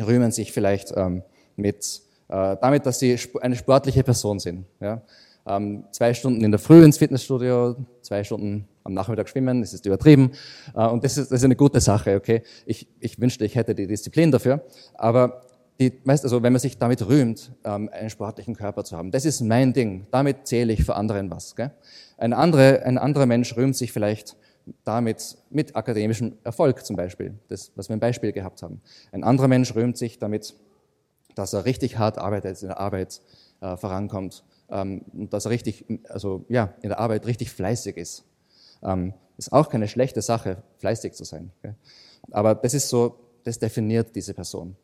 rühmen 0.00 0.32
sich 0.32 0.52
vielleicht 0.52 0.92
ähm, 0.96 1.22
mit, 1.56 2.02
äh, 2.28 2.56
damit, 2.60 2.86
dass 2.86 2.98
sie 2.98 3.18
eine 3.40 3.56
sportliche 3.56 4.02
Person 4.02 4.38
sind. 4.38 4.64
Ja? 4.80 5.02
Ähm, 5.46 5.84
zwei 5.90 6.14
Stunden 6.14 6.44
in 6.44 6.50
der 6.50 6.60
Früh 6.60 6.84
ins 6.84 6.98
Fitnessstudio, 6.98 7.76
zwei 8.02 8.24
Stunden 8.24 8.68
am 8.84 8.94
Nachmittag 8.94 9.28
schwimmen, 9.28 9.60
das 9.60 9.72
ist 9.72 9.86
übertrieben. 9.86 10.32
Äh, 10.74 10.86
und 10.86 11.04
das 11.04 11.18
ist, 11.18 11.30
das 11.30 11.40
ist 11.40 11.44
eine 11.44 11.56
gute 11.56 11.80
Sache, 11.80 12.16
okay? 12.16 12.42
Ich, 12.66 12.88
ich 12.98 13.20
wünschte, 13.20 13.44
ich 13.44 13.54
hätte 13.54 13.74
die 13.74 13.86
Disziplin 13.86 14.30
dafür. 14.30 14.64
Aber 14.94 15.42
die, 15.78 15.92
meist, 16.04 16.24
also 16.24 16.42
wenn 16.42 16.52
man 16.52 16.60
sich 16.60 16.78
damit 16.78 17.06
rühmt, 17.06 17.52
ähm, 17.64 17.88
einen 17.92 18.10
sportlichen 18.10 18.54
Körper 18.54 18.84
zu 18.84 18.96
haben, 18.96 19.10
das 19.10 19.24
ist 19.24 19.40
mein 19.40 19.72
Ding. 19.72 20.06
Damit 20.10 20.46
zähle 20.46 20.72
ich 20.72 20.84
für 20.84 20.94
anderen 20.94 21.30
was. 21.30 21.56
Gell? 21.56 21.70
Ein, 22.18 22.32
andere, 22.32 22.82
ein 22.84 22.98
anderer 22.98 23.26
Mensch 23.26 23.56
rühmt 23.56 23.76
sich 23.76 23.92
vielleicht 23.92 24.36
damit 24.84 25.38
mit 25.48 25.74
akademischem 25.74 26.34
Erfolg 26.44 26.84
zum 26.84 26.96
Beispiel, 26.96 27.34
das, 27.48 27.72
was 27.76 27.88
wir 27.88 27.94
im 27.94 28.00
Beispiel 28.00 28.32
gehabt 28.32 28.62
haben. 28.62 28.82
Ein 29.10 29.24
anderer 29.24 29.48
Mensch 29.48 29.74
rühmt 29.74 29.96
sich 29.96 30.18
damit, 30.18 30.54
dass 31.34 31.54
er 31.54 31.64
richtig 31.64 31.98
hart 31.98 32.18
arbeitet, 32.18 32.60
in 32.60 32.68
der 32.68 32.78
Arbeit 32.78 33.20
äh, 33.60 33.76
vorankommt 33.76 34.44
und 34.70 35.32
dass 35.32 35.44
er 35.44 35.50
richtig, 35.50 35.84
also 36.08 36.44
ja, 36.48 36.74
in 36.82 36.90
der 36.90 36.98
Arbeit 36.98 37.26
richtig 37.26 37.50
fleißig 37.50 37.96
ist. 37.96 38.24
Ähm, 38.82 39.14
ist 39.36 39.52
auch 39.52 39.68
keine 39.68 39.88
schlechte 39.88 40.22
Sache, 40.22 40.62
fleißig 40.78 41.14
zu 41.14 41.24
sein. 41.24 41.50
Aber 42.30 42.54
das 42.54 42.74
ist 42.74 42.88
so, 42.88 43.18
das 43.44 43.58
definiert 43.58 44.14
diese 44.14 44.34
Person. 44.34 44.76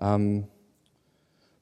Ähm, 0.00 0.46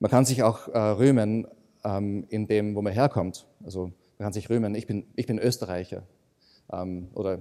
man 0.01 0.11
kann 0.11 0.25
sich 0.25 0.43
auch 0.43 0.69
äh, 0.69 0.79
rühmen 0.79 1.47
ähm, 1.85 2.27
in 2.29 2.47
dem, 2.47 2.75
wo 2.75 2.83
man 2.83 2.93
herkommt. 2.93 3.47
Also 3.65 3.93
man 4.19 4.27
kann 4.27 4.33
sich 4.33 4.49
rühmen, 4.51 4.75
ich 4.75 4.87
bin, 4.87 5.07
ich 5.17 5.27
bin 5.27 5.39
Österreicher. 5.39 6.03
Ähm, 6.73 7.09
oder 7.15 7.41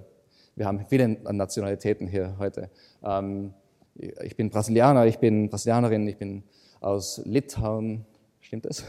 wir 0.55 0.65
haben 0.65 0.86
viele 0.88 1.08
Nationalitäten 1.08 2.08
hier 2.08 2.36
heute. 2.38 2.70
Ähm, 3.03 3.53
ich 3.96 4.36
bin 4.36 4.50
Brasilianer, 4.50 5.05
ich 5.05 5.20
bin 5.20 5.50
Brasilianerin, 5.50 6.08
ich 6.08 6.17
bin 6.17 6.43
aus 6.82 7.22
Litauen. 7.25 8.05
Stimmt 8.41 8.65
das? 8.65 8.84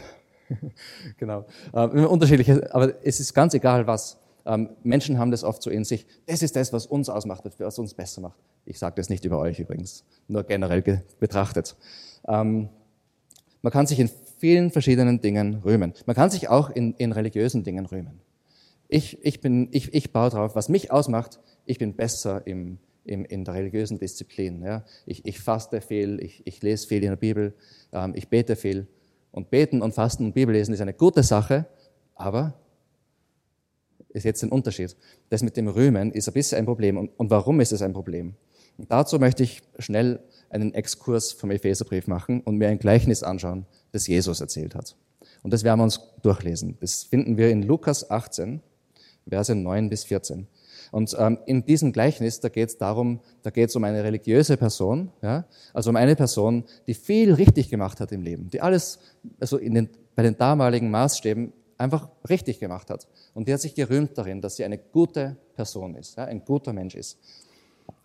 genau. 1.17 1.47
Ähm, 1.75 2.07
unterschiedliche, 2.07 2.75
aber 2.75 2.95
es 3.05 3.21
ist 3.21 3.35
ganz 3.35 3.55
egal 3.55 3.87
was. 3.87 4.19
Ähm, 4.47 4.71
Menschen 4.83 5.19
haben 5.19 5.31
das 5.31 5.43
oft 5.43 5.63
so 5.63 5.71
in 5.71 5.85
sich. 5.85 6.07
Das 6.27 6.43
ist 6.43 6.55
das, 6.57 6.73
was 6.73 6.87
uns 6.87 7.09
ausmacht, 7.09 7.45
was 7.59 7.79
uns 7.79 7.95
besser 7.95 8.21
macht. 8.21 8.39
Ich 8.67 8.79
sage 8.79 8.95
das 8.97 9.09
nicht 9.09 9.25
über 9.25 9.39
euch 9.39 9.59
übrigens, 9.59 10.05
nur 10.29 10.45
generell 10.45 11.03
betrachtet. 11.19 11.77
Ähm, 12.27 12.69
man 13.63 13.73
kann 13.73 13.87
sich 13.87 13.99
in 13.99 14.11
vielen 14.39 14.71
verschiedenen 14.71 15.21
Dingen 15.21 15.63
rühmen. 15.65 15.95
Man 16.07 16.15
kann 16.15 16.31
sich 16.31 16.49
auch 16.49 16.71
in, 16.71 16.95
in 16.95 17.13
religiösen 17.13 17.65
Dingen 17.65 17.87
rühmen. 17.87 18.21
Ich, 18.89 19.25
ich, 19.25 19.41
bin, 19.41 19.69
ich, 19.73 19.95
ich 19.95 20.13
baue 20.13 20.31
drauf, 20.31 20.55
was 20.55 20.69
mich 20.69 20.93
ausmacht, 20.93 21.41
ich 21.65 21.79
bin 21.79 21.95
besser 21.95 22.47
im, 22.47 22.79
im, 23.05 23.25
in 23.25 23.45
der 23.45 23.55
religiösen 23.55 23.99
Disziplin. 23.99 24.63
Ja. 24.63 24.85
Ich, 25.07 25.25
ich 25.25 25.41
faste 25.41 25.81
viel, 25.81 26.23
ich, 26.23 26.47
ich 26.47 26.63
lese 26.63 26.87
viel 26.87 27.03
in 27.03 27.11
der 27.11 27.17
Bibel, 27.17 27.55
ähm, 27.93 28.13
ich 28.15 28.29
bete 28.29 28.57
viel. 28.57 28.87
Und 29.35 29.51
beten 29.51 29.83
und 29.83 29.93
fasten 29.93 30.27
und 30.27 30.33
Bibellesen 30.33 30.73
ist 30.75 30.81
eine 30.81 30.95
gute 30.95 31.25
Sache, 31.25 31.67
aber 32.15 32.55
ist 34.11 34.23
jetzt 34.23 34.45
ein 34.45 34.51
Unterschied. 34.51 34.95
Das 35.29 35.43
mit 35.43 35.57
dem 35.57 35.67
Rühmen 35.67 36.13
ist 36.13 36.29
ein 36.29 36.35
bisschen 36.35 36.59
ein 36.59 36.67
Problem. 36.67 36.97
Und, 36.97 37.11
und 37.17 37.31
warum 37.31 37.61
ist 37.61 37.73
es 37.73 37.83
ein 37.83 37.93
Problem? 37.93 38.35
Und 38.79 38.93
dazu 38.93 39.19
möchte 39.19 39.43
ich 39.43 39.61
schnell 39.81 40.21
einen 40.51 40.73
Exkurs 40.73 41.33
vom 41.33 41.51
Epheserbrief 41.51 42.07
machen 42.07 42.43
und 42.43 42.59
mir 42.59 42.69
ein 42.69 42.79
Gleichnis 42.79 43.25
anschauen, 43.25 43.67
das 43.91 44.07
Jesus 44.07 44.41
erzählt 44.41 44.77
hat. 44.77 44.95
Und 45.43 45.53
das 45.53 45.65
werden 45.65 45.81
wir 45.81 45.85
uns 45.85 46.01
durchlesen. 46.23 46.79
Das 46.81 47.03
finden 47.03 47.37
wir 47.37 47.51
in 47.51 47.65
Lukas 47.65 48.09
18, 48.09 48.61
Verse 49.29 49.53
9 49.53 49.91
bis 49.91 50.05
14. 50.05 50.47
Und 50.95 51.17
ähm, 51.19 51.39
in 51.47 51.67
diesem 51.67 51.93
Gleichnis, 51.93 52.39
da 52.39 52.49
geht 52.49 52.69
es 52.69 52.79
darum, 52.79 53.19
da 53.43 53.51
geht 53.51 53.69
es 53.69 53.75
um 53.75 53.83
eine 53.83 54.05
religiöse 54.05 54.57
Person, 54.57 55.11
ja, 55.23 55.45
also 55.73 55.91
um 55.91 55.97
eine 55.97 56.15
Person, 56.15 56.63
die 56.87 56.95
viel 56.95 57.35
richtig 57.35 57.69
gemacht 57.69 57.99
hat 57.99 58.13
im 58.13 58.23
Leben, 58.23 58.49
die 58.49 58.61
alles, 58.61 59.01
also 59.41 59.59
den, 59.59 59.89
bei 60.15 60.23
den 60.23 60.39
damaligen 60.39 60.93
Maßstäben 60.93 61.53
einfach 61.79 62.11
richtig 62.29 62.61
gemacht 62.61 62.91
hat. 62.91 63.09
Und 63.35 63.49
die 63.49 63.53
hat 63.53 63.61
sich 63.61 63.75
gerühmt 63.75 64.17
darin, 64.17 64.41
dass 64.41 64.55
sie 64.55 64.65
eine 64.65 64.79
gute 64.79 65.37
Person 65.57 65.97
ist, 65.97 66.17
ja, 66.17 66.27
ein 66.27 66.45
guter 66.45 66.73
Mensch 66.73 66.95
ist. 66.95 67.19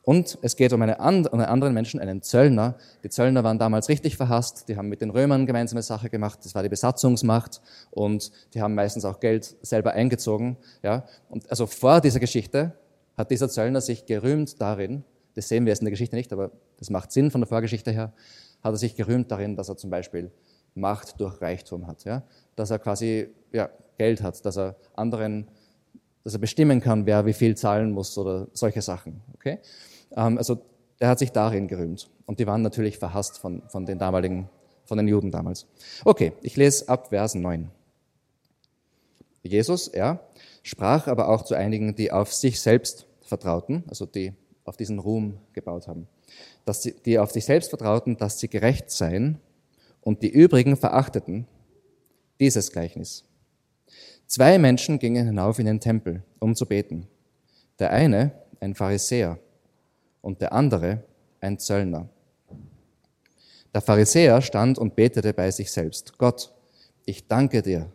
Und 0.04 0.38
es 0.42 0.56
geht 0.56 0.74
um, 0.74 0.82
eine, 0.82 0.98
um 0.98 1.04
einen 1.04 1.46
anderen 1.46 1.74
Menschen, 1.74 2.00
einen 2.00 2.22
Zöllner. 2.22 2.76
Die 3.04 3.10
Zöllner 3.10 3.44
waren 3.44 3.60
damals 3.60 3.90
richtig 3.90 4.18
verhasst. 4.18 4.68
Die 4.68 4.78
haben 4.78 4.90
mit 4.90 5.02
den 5.02 5.10
Römern 5.10 5.46
gemeinsame 5.46 5.82
Sache 5.82 6.10
gemacht. 6.10 6.40
Das 6.44 6.56
war 6.56 6.64
die 6.64 6.70
Besatzungsmacht. 6.70 7.62
Und 7.92 8.32
die 8.54 8.62
haben 8.62 8.76
meistens 8.76 9.06
auch 9.06 9.20
Geld 9.20 9.56
selber 9.62 9.92
eingezogen. 9.92 10.58
Ja. 10.84 11.06
Und 11.30 11.50
also 11.50 11.68
vor 11.68 12.02
dieser 12.02 12.20
Geschichte 12.20 12.74
hat 13.18 13.30
dieser 13.32 13.50
Zöllner 13.50 13.82
sich 13.82 14.06
gerühmt 14.06 14.62
darin, 14.62 15.04
das 15.36 15.48
sehen 15.50 15.66
wir 15.66 15.72
jetzt 15.72 15.80
in 15.80 15.86
der 15.86 15.92
Geschichte 15.92 16.16
nicht, 16.16 16.34
aber 16.34 16.52
das 16.78 16.90
macht 16.90 17.12
Sinn 17.12 17.32
von 17.32 17.42
der 17.42 17.48
Vorgeschichte 17.48 17.92
her, 17.92 18.14
hat 18.64 18.74
er 18.74 18.78
sich 18.78 18.96
gerühmt 18.96 19.30
darin, 19.32 19.56
dass 19.56 19.70
er 19.70 19.78
zum 19.78 19.90
Beispiel 19.90 20.32
Macht 20.76 21.20
durch 21.20 21.42
Reichtum 21.42 21.88
hat. 21.88 22.06
Ja. 22.06 22.24
Dass 22.56 22.72
er 22.72 22.80
quasi 22.80 23.30
ja, 23.52 23.70
Geld 23.98 24.24
hat, 24.24 24.44
dass 24.46 24.58
er 24.58 24.76
anderen, 24.96 25.48
dass 26.24 26.34
er 26.34 26.40
bestimmen 26.40 26.82
kann, 26.82 27.06
wer 27.06 27.26
wie 27.26 27.34
viel 27.34 27.56
zahlen 27.56 27.92
muss 27.92 28.18
oder 28.18 28.48
solche 28.54 28.82
Sachen. 28.82 29.22
Okay? 29.36 29.60
Ähm, 30.16 30.38
also 30.38 30.62
er 31.00 31.10
hat 31.10 31.20
sich 31.20 31.32
darin 31.32 31.68
gerühmt. 31.68 32.10
Und 32.26 32.40
die 32.40 32.48
waren 32.48 32.62
natürlich 32.62 32.98
verhasst 32.98 33.38
von, 33.38 33.64
von 33.70 33.86
den 33.86 33.98
damaligen, 33.98 34.50
von 34.86 34.98
den 34.98 35.08
Juden 35.08 35.32
damals. 35.32 35.66
Okay, 36.06 36.34
ich 36.42 36.58
lese 36.58 36.90
ab 36.90 37.10
Vers 37.10 37.36
9. 37.36 37.72
Jesus, 39.44 39.88
er, 39.88 40.20
sprach 40.64 41.08
aber 41.08 41.30
auch 41.30 41.44
zu 41.44 41.56
einigen, 41.56 41.96
die 41.96 42.12
auf 42.12 42.34
sich 42.34 42.60
selbst 42.60 43.08
vertrauten, 43.22 43.84
also 43.88 44.06
die 44.06 44.34
auf 44.66 44.78
diesen 44.78 45.00
Ruhm 45.00 45.38
gebaut 45.54 45.88
haben, 45.88 46.08
dass 46.66 46.84
sie, 46.84 46.94
die 47.06 47.18
auf 47.18 47.32
sich 47.32 47.46
selbst 47.46 47.70
vertrauten, 47.70 48.18
dass 48.18 48.40
sie 48.40 48.50
gerecht 48.50 48.92
seien 48.92 49.40
und 50.02 50.22
die 50.22 50.30
übrigen 50.30 50.76
verachteten 50.76 51.48
dieses 52.40 52.72
Gleichnis. 52.72 53.26
Zwei 54.30 54.60
Menschen 54.60 55.00
gingen 55.00 55.26
hinauf 55.26 55.58
in 55.58 55.66
den 55.66 55.80
Tempel, 55.80 56.22
um 56.38 56.54
zu 56.54 56.68
beten. 56.68 57.08
Der 57.80 57.90
eine, 57.90 58.32
ein 58.60 58.76
Pharisäer, 58.76 59.40
und 60.22 60.40
der 60.40 60.54
andere 60.54 61.04
ein 61.42 61.58
Zöllner. 61.58 62.08
Der 63.74 63.82
Pharisäer 63.82 64.44
stand 64.44 64.78
und 64.78 64.96
betete 64.96 65.34
bei 65.34 65.50
sich 65.50 65.72
selbst, 65.72 66.20
Gott, 66.20 66.54
ich 67.06 67.28
danke 67.28 67.64
dir, 67.64 67.92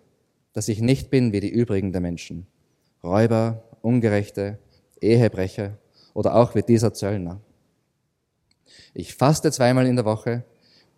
dass 0.52 0.66
ich 0.66 0.80
nicht 0.80 1.08
bin 1.08 1.32
wie 1.32 1.38
die 1.38 1.50
übrigen 1.50 1.92
der 1.92 2.00
Menschen, 2.00 2.48
Räuber, 3.04 3.62
Ungerechte, 3.80 4.58
Ehebrecher 5.00 5.78
oder 6.14 6.34
auch 6.34 6.56
wie 6.56 6.62
dieser 6.62 6.92
Zöllner. 6.92 7.40
Ich 8.92 9.14
faste 9.14 9.52
zweimal 9.52 9.86
in 9.86 9.94
der 9.94 10.04
Woche, 10.04 10.42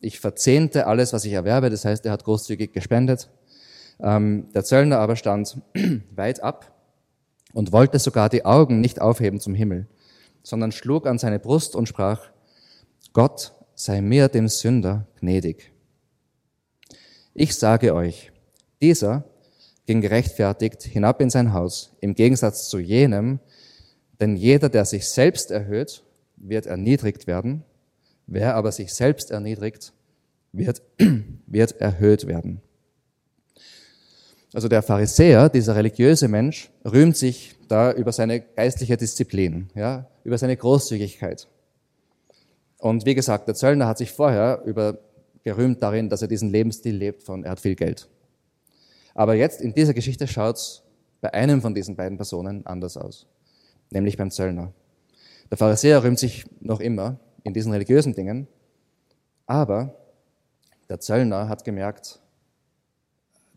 ich 0.00 0.18
verzehnte 0.18 0.86
alles, 0.86 1.12
was 1.12 1.26
ich 1.26 1.34
erwerbe, 1.34 1.68
das 1.68 1.84
heißt, 1.84 2.06
er 2.06 2.12
hat 2.12 2.24
großzügig 2.24 2.72
gespendet. 2.72 3.28
Ähm, 4.00 4.48
der 4.54 4.64
Zöllner 4.64 4.98
aber 4.98 5.16
stand 5.16 5.60
weit 6.14 6.42
ab 6.42 6.72
und 7.52 7.72
wollte 7.72 7.98
sogar 7.98 8.28
die 8.28 8.44
Augen 8.44 8.80
nicht 8.80 9.00
aufheben 9.00 9.40
zum 9.40 9.54
Himmel, 9.54 9.86
sondern 10.42 10.72
schlug 10.72 11.06
an 11.06 11.18
seine 11.18 11.38
Brust 11.38 11.74
und 11.74 11.88
sprach, 11.88 12.30
Gott 13.12 13.54
sei 13.74 14.00
mir 14.00 14.28
dem 14.28 14.48
Sünder 14.48 15.06
gnädig. 15.20 15.72
Ich 17.32 17.54
sage 17.54 17.94
euch, 17.94 18.32
dieser 18.80 19.24
ging 19.86 20.00
gerechtfertigt 20.00 20.82
hinab 20.82 21.20
in 21.20 21.30
sein 21.30 21.52
Haus, 21.52 21.96
im 22.00 22.14
Gegensatz 22.14 22.68
zu 22.68 22.78
jenem, 22.78 23.40
denn 24.20 24.36
jeder, 24.36 24.68
der 24.68 24.84
sich 24.84 25.08
selbst 25.08 25.50
erhöht, 25.50 26.02
wird 26.36 26.66
erniedrigt 26.66 27.26
werden, 27.26 27.64
wer 28.26 28.56
aber 28.56 28.72
sich 28.72 28.92
selbst 28.92 29.30
erniedrigt, 29.30 29.92
wird, 30.52 30.82
wird 31.46 31.80
erhöht 31.80 32.26
werden. 32.26 32.60
Also 34.56 34.68
der 34.68 34.80
Pharisäer, 34.80 35.50
dieser 35.50 35.76
religiöse 35.76 36.28
Mensch, 36.28 36.70
rühmt 36.82 37.14
sich 37.14 37.54
da 37.68 37.92
über 37.92 38.10
seine 38.10 38.40
geistliche 38.40 38.96
Disziplin, 38.96 39.68
ja, 39.74 40.08
über 40.24 40.38
seine 40.38 40.56
Großzügigkeit. 40.56 41.46
Und 42.78 43.04
wie 43.04 43.14
gesagt, 43.14 43.48
der 43.48 43.54
Zöllner 43.54 43.86
hat 43.86 43.98
sich 43.98 44.12
vorher 44.12 44.62
über 44.64 44.96
gerühmt 45.44 45.82
darin, 45.82 46.08
dass 46.08 46.22
er 46.22 46.28
diesen 46.28 46.48
Lebensstil 46.48 46.96
lebt 46.96 47.22
von, 47.22 47.44
er 47.44 47.50
hat 47.50 47.60
viel 47.60 47.74
Geld. 47.74 48.08
Aber 49.14 49.34
jetzt 49.34 49.60
in 49.60 49.74
dieser 49.74 49.92
Geschichte 49.92 50.26
schaut 50.26 50.56
es 50.56 50.82
bei 51.20 51.34
einem 51.34 51.60
von 51.60 51.74
diesen 51.74 51.94
beiden 51.94 52.16
Personen 52.16 52.64
anders 52.64 52.96
aus, 52.96 53.26
nämlich 53.90 54.16
beim 54.16 54.30
Zöllner. 54.30 54.72
Der 55.50 55.58
Pharisäer 55.58 56.02
rühmt 56.02 56.18
sich 56.18 56.46
noch 56.60 56.80
immer 56.80 57.18
in 57.42 57.52
diesen 57.52 57.72
religiösen 57.72 58.14
Dingen, 58.14 58.48
aber 59.46 59.94
der 60.88 60.98
Zöllner 60.98 61.50
hat 61.50 61.62
gemerkt, 61.62 62.20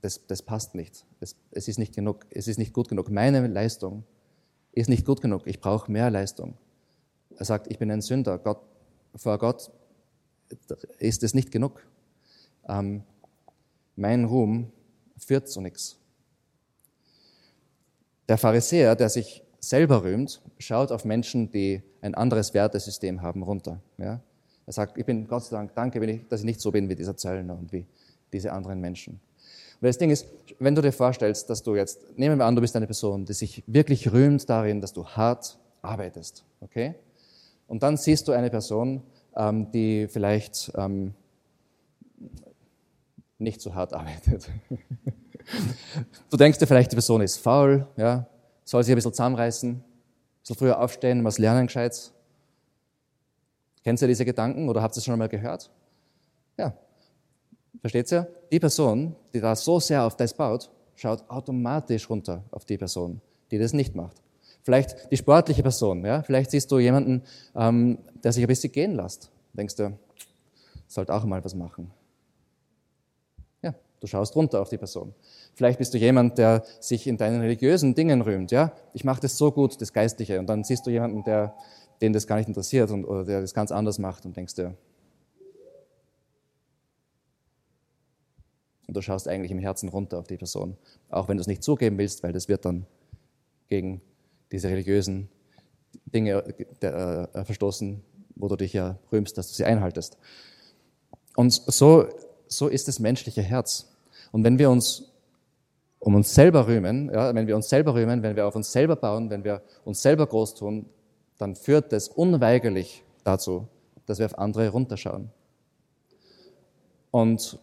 das, 0.01 0.25
das 0.27 0.41
passt 0.41 0.75
nicht. 0.75 1.05
Es, 1.19 1.35
es 1.51 1.67
ist 1.67 1.79
nicht 1.79 1.93
genug. 1.93 2.25
Es 2.29 2.47
ist 2.47 2.57
nicht 2.57 2.73
gut 2.73 2.87
genug. 2.87 3.09
Meine 3.09 3.45
Leistung 3.47 4.03
ist 4.71 4.89
nicht 4.89 5.05
gut 5.05 5.21
genug. 5.21 5.45
Ich 5.45 5.59
brauche 5.59 5.91
mehr 5.91 6.09
Leistung. 6.09 6.57
Er 7.37 7.45
sagt, 7.45 7.71
ich 7.71 7.79
bin 7.79 7.91
ein 7.91 8.01
Sünder. 8.01 8.37
Gott, 8.37 8.61
vor 9.15 9.37
Gott 9.37 9.71
ist 10.97 11.23
es 11.23 11.33
nicht 11.33 11.51
genug. 11.51 11.85
Ähm, 12.67 13.03
mein 13.95 14.25
Ruhm 14.25 14.71
führt 15.17 15.49
zu 15.49 15.61
nichts. 15.61 15.97
Der 18.27 18.37
Pharisäer, 18.37 18.95
der 18.95 19.09
sich 19.09 19.43
selber 19.59 20.03
rühmt, 20.03 20.41
schaut 20.57 20.91
auf 20.91 21.03
Menschen, 21.03 21.51
die 21.51 21.81
ein 22.01 22.15
anderes 22.15 22.53
Wertesystem 22.53 23.21
haben, 23.21 23.43
runter. 23.43 23.81
Ja? 23.97 24.21
Er 24.65 24.73
sagt, 24.73 24.97
ich 24.97 25.05
bin 25.05 25.27
Gott 25.27 25.45
sei 25.45 25.57
Dank, 25.57 25.73
danke, 25.75 26.19
dass 26.29 26.41
ich 26.41 26.45
nicht 26.45 26.61
so 26.61 26.71
bin 26.71 26.87
wie 26.89 26.95
dieser 26.95 27.17
Zöllner 27.17 27.57
und 27.57 27.73
wie 27.73 27.85
diese 28.31 28.53
anderen 28.53 28.79
Menschen. 28.79 29.19
Weil 29.81 29.89
das 29.89 29.97
Ding 29.97 30.09
ist, 30.09 30.27
wenn 30.59 30.75
du 30.75 30.81
dir 30.81 30.91
vorstellst, 30.91 31.49
dass 31.49 31.63
du 31.63 31.75
jetzt, 31.75 32.17
nehmen 32.17 32.37
wir 32.37 32.45
an, 32.45 32.55
du 32.55 32.61
bist 32.61 32.75
eine 32.75 32.85
Person, 32.85 33.25
die 33.25 33.33
sich 33.33 33.63
wirklich 33.65 34.11
rühmt 34.11 34.49
darin, 34.49 34.81
dass 34.81 34.91
du 34.91 35.05
hart 35.05 35.57
arbeitest, 35.81 36.43
okay? 36.59 36.95
Und 37.67 37.83
dann 37.83 37.95
siehst 37.95 38.27
du 38.27 38.33
eine 38.33 38.49
Person, 38.49 39.03
ähm, 39.35 39.71
die 39.71 40.07
vielleicht 40.07 40.71
ähm, 40.75 41.13
nicht 43.37 43.61
so 43.61 43.73
hart 43.73 43.93
arbeitet. 43.93 44.49
du 46.29 46.37
denkst 46.37 46.59
dir 46.59 46.67
vielleicht, 46.67 46.91
die 46.91 46.95
Person 46.95 47.21
ist 47.21 47.37
faul, 47.37 47.87
ja, 47.95 48.27
soll 48.65 48.83
sich 48.83 48.91
ein 48.91 48.95
bisschen 48.95 49.13
zusammenreißen, 49.13 49.81
soll 50.43 50.57
früher 50.57 50.79
aufstehen, 50.79 51.23
was 51.23 51.37
lernen 51.37 51.67
gescheit. 51.67 52.11
Kennst 53.83 54.03
du 54.03 54.07
diese 54.07 54.25
Gedanken 54.25 54.67
oder 54.67 54.81
habt 54.81 54.95
ihr 54.95 54.97
es 54.97 55.05
schon 55.05 55.13
einmal 55.13 55.29
gehört? 55.29 55.71
Ja, 56.57 56.73
Versteht 57.81 58.11
ihr? 58.11 58.27
Die 58.51 58.59
Person, 58.59 59.15
die 59.33 59.39
da 59.39 59.55
so 59.55 59.79
sehr 59.79 60.03
auf 60.03 60.15
das 60.17 60.33
baut, 60.33 60.69
schaut 60.95 61.23
automatisch 61.29 62.09
runter 62.09 62.43
auf 62.51 62.65
die 62.65 62.77
Person, 62.77 63.21
die 63.51 63.57
das 63.57 63.73
nicht 63.73 63.95
macht. 63.95 64.17
Vielleicht 64.63 65.09
die 65.11 65.17
sportliche 65.17 65.63
Person, 65.63 66.05
ja? 66.05 66.21
Vielleicht 66.23 66.51
siehst 66.51 66.71
du 66.71 66.79
jemanden, 66.79 67.23
ähm, 67.55 67.99
der 68.23 68.33
sich 68.33 68.43
ein 68.43 68.47
bisschen 68.47 68.71
gehen 68.71 68.95
lässt. 68.95 69.31
Denkst 69.53 69.75
du, 69.75 69.97
sollte 70.87 71.13
auch 71.13 71.23
mal 71.23 71.43
was 71.43 71.55
machen. 71.55 71.91
Ja, 73.61 73.73
du 74.01 74.07
schaust 74.07 74.35
runter 74.35 74.61
auf 74.61 74.69
die 74.69 74.77
Person. 74.77 75.13
Vielleicht 75.55 75.79
bist 75.79 75.93
du 75.93 75.97
jemand, 75.97 76.37
der 76.37 76.63
sich 76.81 77.07
in 77.07 77.17
deinen 77.17 77.39
religiösen 77.39 77.95
Dingen 77.95 78.21
rühmt, 78.21 78.51
ja? 78.51 78.73
Ich 78.93 79.05
mache 79.05 79.21
das 79.21 79.37
so 79.37 79.51
gut, 79.51 79.79
das 79.81 79.93
Geistliche. 79.93 80.37
Und 80.37 80.47
dann 80.47 80.65
siehst 80.65 80.85
du 80.85 80.91
jemanden, 80.91 81.23
der, 81.23 81.55
den 82.01 82.11
das 82.11 82.27
gar 82.27 82.35
nicht 82.35 82.49
interessiert 82.49 82.91
und, 82.91 83.05
oder 83.05 83.23
der 83.23 83.41
das 83.41 83.53
ganz 83.53 83.71
anders 83.71 83.99
macht 83.99 84.25
und 84.25 84.35
denkst 84.35 84.55
dir, 84.55 84.75
Und 88.89 88.95
du 88.95 89.03
schaust 89.03 89.27
eigentlich 89.27 89.51
im 89.51 89.59
Herzen 89.59 89.87
runter 89.87 90.17
auf 90.17 90.25
die 90.25 90.37
Person. 90.37 90.75
Auch 91.11 91.27
wenn 91.27 91.37
du 91.37 91.41
es 91.41 91.47
nicht 91.47 91.61
zugeben 91.61 91.99
willst, 91.99 92.23
weil 92.23 92.33
das 92.33 92.49
wird 92.49 92.65
dann 92.65 92.87
gegen 93.67 94.01
diese 94.51 94.67
religiösen 94.67 95.29
Dinge 96.07 96.43
äh, 96.81 97.43
verstoßen, 97.45 98.01
wo 98.35 98.47
du 98.47 98.55
dich 98.55 98.73
ja 98.73 98.97
rühmst, 99.11 99.37
dass 99.37 99.49
du 99.49 99.53
sie 99.53 99.63
einhaltest. 99.63 100.17
Und 101.35 101.51
so, 101.51 102.07
so 102.47 102.67
ist 102.67 102.87
das 102.87 102.97
menschliche 102.97 103.43
Herz. 103.43 103.95
Und 104.31 104.43
wenn 104.43 104.57
wir 104.57 104.71
uns 104.71 105.13
um 105.99 106.15
uns 106.15 106.33
selber 106.33 106.65
rühmen, 106.65 107.11
ja, 107.13 107.35
wenn 107.35 107.45
wir 107.45 107.55
uns 107.55 107.69
selber 107.69 107.93
rühmen, 107.93 108.23
wenn 108.23 108.35
wir 108.35 108.47
auf 108.47 108.55
uns 108.55 108.71
selber 108.71 108.95
bauen, 108.95 109.29
wenn 109.29 109.43
wir 109.43 109.61
uns 109.85 110.01
selber 110.01 110.25
groß 110.25 110.55
tun, 110.55 110.87
dann 111.37 111.55
führt 111.55 111.91
das 111.91 112.07
unweigerlich 112.07 113.03
dazu, 113.23 113.67
dass 114.07 114.17
wir 114.17 114.25
auf 114.25 114.39
andere 114.39 114.69
runterschauen. 114.69 115.29
Und 117.11 117.59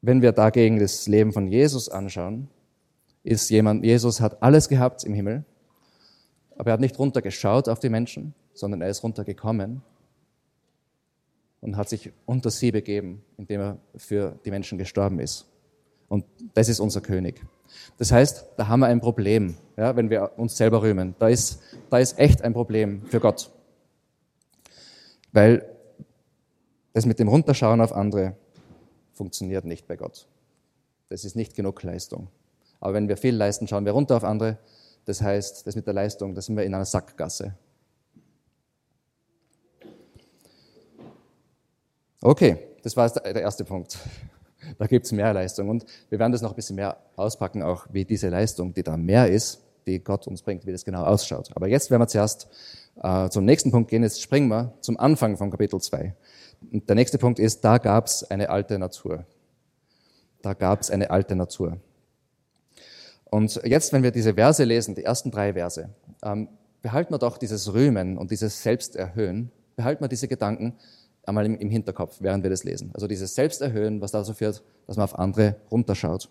wenn 0.00 0.22
wir 0.22 0.32
dagegen 0.32 0.78
das 0.78 1.06
Leben 1.06 1.32
von 1.32 1.46
Jesus 1.48 1.88
anschauen, 1.88 2.48
ist 3.24 3.50
jemand, 3.50 3.84
Jesus 3.84 4.20
hat 4.20 4.42
alles 4.42 4.68
gehabt 4.68 5.04
im 5.04 5.14
Himmel, 5.14 5.44
aber 6.56 6.70
er 6.70 6.72
hat 6.74 6.80
nicht 6.80 6.98
runtergeschaut 6.98 7.68
auf 7.68 7.80
die 7.80 7.88
Menschen, 7.88 8.34
sondern 8.54 8.80
er 8.80 8.88
ist 8.88 9.02
runtergekommen 9.02 9.82
und 11.60 11.76
hat 11.76 11.88
sich 11.88 12.12
unter 12.26 12.50
sie 12.50 12.70
begeben, 12.70 13.22
indem 13.36 13.60
er 13.60 13.78
für 13.96 14.38
die 14.44 14.50
Menschen 14.50 14.78
gestorben 14.78 15.18
ist. 15.18 15.46
Und 16.08 16.24
das 16.54 16.68
ist 16.68 16.80
unser 16.80 17.00
König. 17.00 17.44
Das 17.98 18.12
heißt, 18.12 18.46
da 18.56 18.68
haben 18.68 18.80
wir 18.80 18.86
ein 18.86 19.00
Problem, 19.00 19.56
ja, 19.76 19.94
wenn 19.94 20.10
wir 20.10 20.32
uns 20.38 20.56
selber 20.56 20.82
rühmen. 20.82 21.14
Da 21.18 21.28
ist, 21.28 21.60
da 21.90 21.98
ist 21.98 22.18
echt 22.18 22.42
ein 22.42 22.54
Problem 22.54 23.02
für 23.06 23.20
Gott. 23.20 23.50
Weil 25.32 25.68
das 26.94 27.04
mit 27.04 27.18
dem 27.18 27.28
Runterschauen 27.28 27.80
auf 27.80 27.92
andere 27.92 28.36
funktioniert 29.18 29.66
nicht 29.66 29.86
bei 29.86 29.96
Gott. 29.96 30.26
Das 31.10 31.24
ist 31.24 31.36
nicht 31.36 31.54
genug 31.54 31.82
Leistung. 31.82 32.28
Aber 32.80 32.94
wenn 32.94 33.08
wir 33.08 33.16
viel 33.16 33.34
leisten, 33.34 33.68
schauen 33.68 33.84
wir 33.84 33.92
runter 33.92 34.16
auf 34.16 34.24
andere. 34.24 34.58
Das 35.04 35.20
heißt, 35.20 35.66
das 35.66 35.76
mit 35.76 35.86
der 35.86 35.94
Leistung, 35.94 36.34
da 36.34 36.40
sind 36.40 36.56
wir 36.56 36.64
in 36.64 36.74
einer 36.74 36.84
Sackgasse. 36.84 37.54
Okay, 42.20 42.58
das 42.82 42.96
war 42.96 43.10
der 43.10 43.42
erste 43.42 43.64
Punkt. 43.64 43.98
Da 44.78 44.86
gibt 44.86 45.06
es 45.06 45.12
mehr 45.12 45.32
Leistung. 45.32 45.68
Und 45.68 45.86
wir 46.10 46.18
werden 46.18 46.32
das 46.32 46.42
noch 46.42 46.50
ein 46.50 46.56
bisschen 46.56 46.76
mehr 46.76 46.98
auspacken, 47.16 47.62
auch 47.62 47.86
wie 47.90 48.04
diese 48.04 48.28
Leistung, 48.28 48.74
die 48.74 48.82
da 48.82 48.96
mehr 48.96 49.28
ist, 49.28 49.62
die 49.86 50.02
Gott 50.02 50.26
uns 50.26 50.42
bringt, 50.42 50.66
wie 50.66 50.72
das 50.72 50.84
genau 50.84 51.04
ausschaut. 51.04 51.50
Aber 51.54 51.68
jetzt 51.68 51.90
werden 51.90 52.02
wir 52.02 52.08
zuerst 52.08 52.48
äh, 53.02 53.28
zum 53.28 53.44
nächsten 53.44 53.70
Punkt 53.70 53.90
gehen. 53.90 54.02
Jetzt 54.02 54.22
springen 54.22 54.48
wir 54.48 54.74
zum 54.80 54.98
Anfang 54.98 55.36
von 55.36 55.50
Kapitel 55.50 55.80
2. 55.80 56.14
Und 56.72 56.88
der 56.88 56.96
nächste 56.96 57.18
Punkt 57.18 57.38
ist, 57.38 57.64
da 57.64 57.78
gab 57.78 58.06
es 58.06 58.28
eine 58.30 58.50
alte 58.50 58.78
Natur. 58.78 59.24
Da 60.42 60.54
gab 60.54 60.80
es 60.80 60.90
eine 60.90 61.10
alte 61.10 61.36
Natur. 61.36 61.78
Und 63.24 63.60
jetzt, 63.64 63.92
wenn 63.92 64.02
wir 64.02 64.10
diese 64.10 64.34
Verse 64.34 64.64
lesen, 64.64 64.94
die 64.94 65.04
ersten 65.04 65.30
drei 65.30 65.52
Verse, 65.52 65.88
ähm, 66.22 66.48
behalten 66.82 67.12
wir 67.12 67.18
doch 67.18 67.38
dieses 67.38 67.72
Rühmen 67.72 68.16
und 68.16 68.30
dieses 68.30 68.62
Selbsterhöhen, 68.62 69.50
behalten 69.76 70.02
wir 70.02 70.08
diese 70.08 70.28
Gedanken 70.28 70.76
einmal 71.24 71.44
im, 71.44 71.58
im 71.58 71.70
Hinterkopf, 71.70 72.16
während 72.20 72.42
wir 72.42 72.50
das 72.50 72.64
lesen. 72.64 72.90
Also 72.94 73.06
dieses 73.06 73.34
Selbsterhöhen, 73.34 74.00
was 74.00 74.12
dazu 74.12 74.32
führt, 74.32 74.62
dass 74.86 74.96
man 74.96 75.04
auf 75.04 75.18
andere 75.18 75.56
runterschaut. 75.70 76.30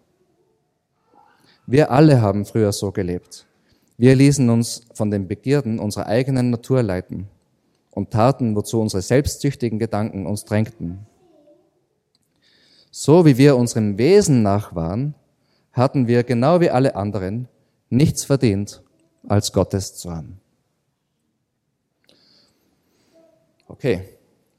Wir 1.67 1.91
alle 1.91 2.21
haben 2.21 2.45
früher 2.45 2.71
so 2.71 2.91
gelebt. 2.91 3.45
Wir 3.97 4.15
ließen 4.15 4.49
uns 4.49 4.81
von 4.93 5.11
den 5.11 5.27
Begierden 5.27 5.79
unserer 5.79 6.07
eigenen 6.07 6.49
Natur 6.49 6.81
leiten 6.81 7.27
und 7.91 8.11
taten, 8.11 8.55
wozu 8.55 8.81
unsere 8.81 9.01
selbstsüchtigen 9.01 9.79
Gedanken 9.79 10.25
uns 10.25 10.43
drängten. 10.45 11.05
So 12.89 13.25
wie 13.25 13.37
wir 13.37 13.55
unserem 13.55 13.97
Wesen 13.97 14.41
nach 14.41 14.75
waren, 14.75 15.15
hatten 15.71 16.07
wir 16.07 16.23
genau 16.23 16.59
wie 16.59 16.69
alle 16.69 16.95
anderen 16.95 17.47
nichts 17.89 18.23
verdient, 18.23 18.81
als 19.27 19.53
Gottes 19.53 20.03
haben. 20.05 20.39
Okay, 23.67 24.01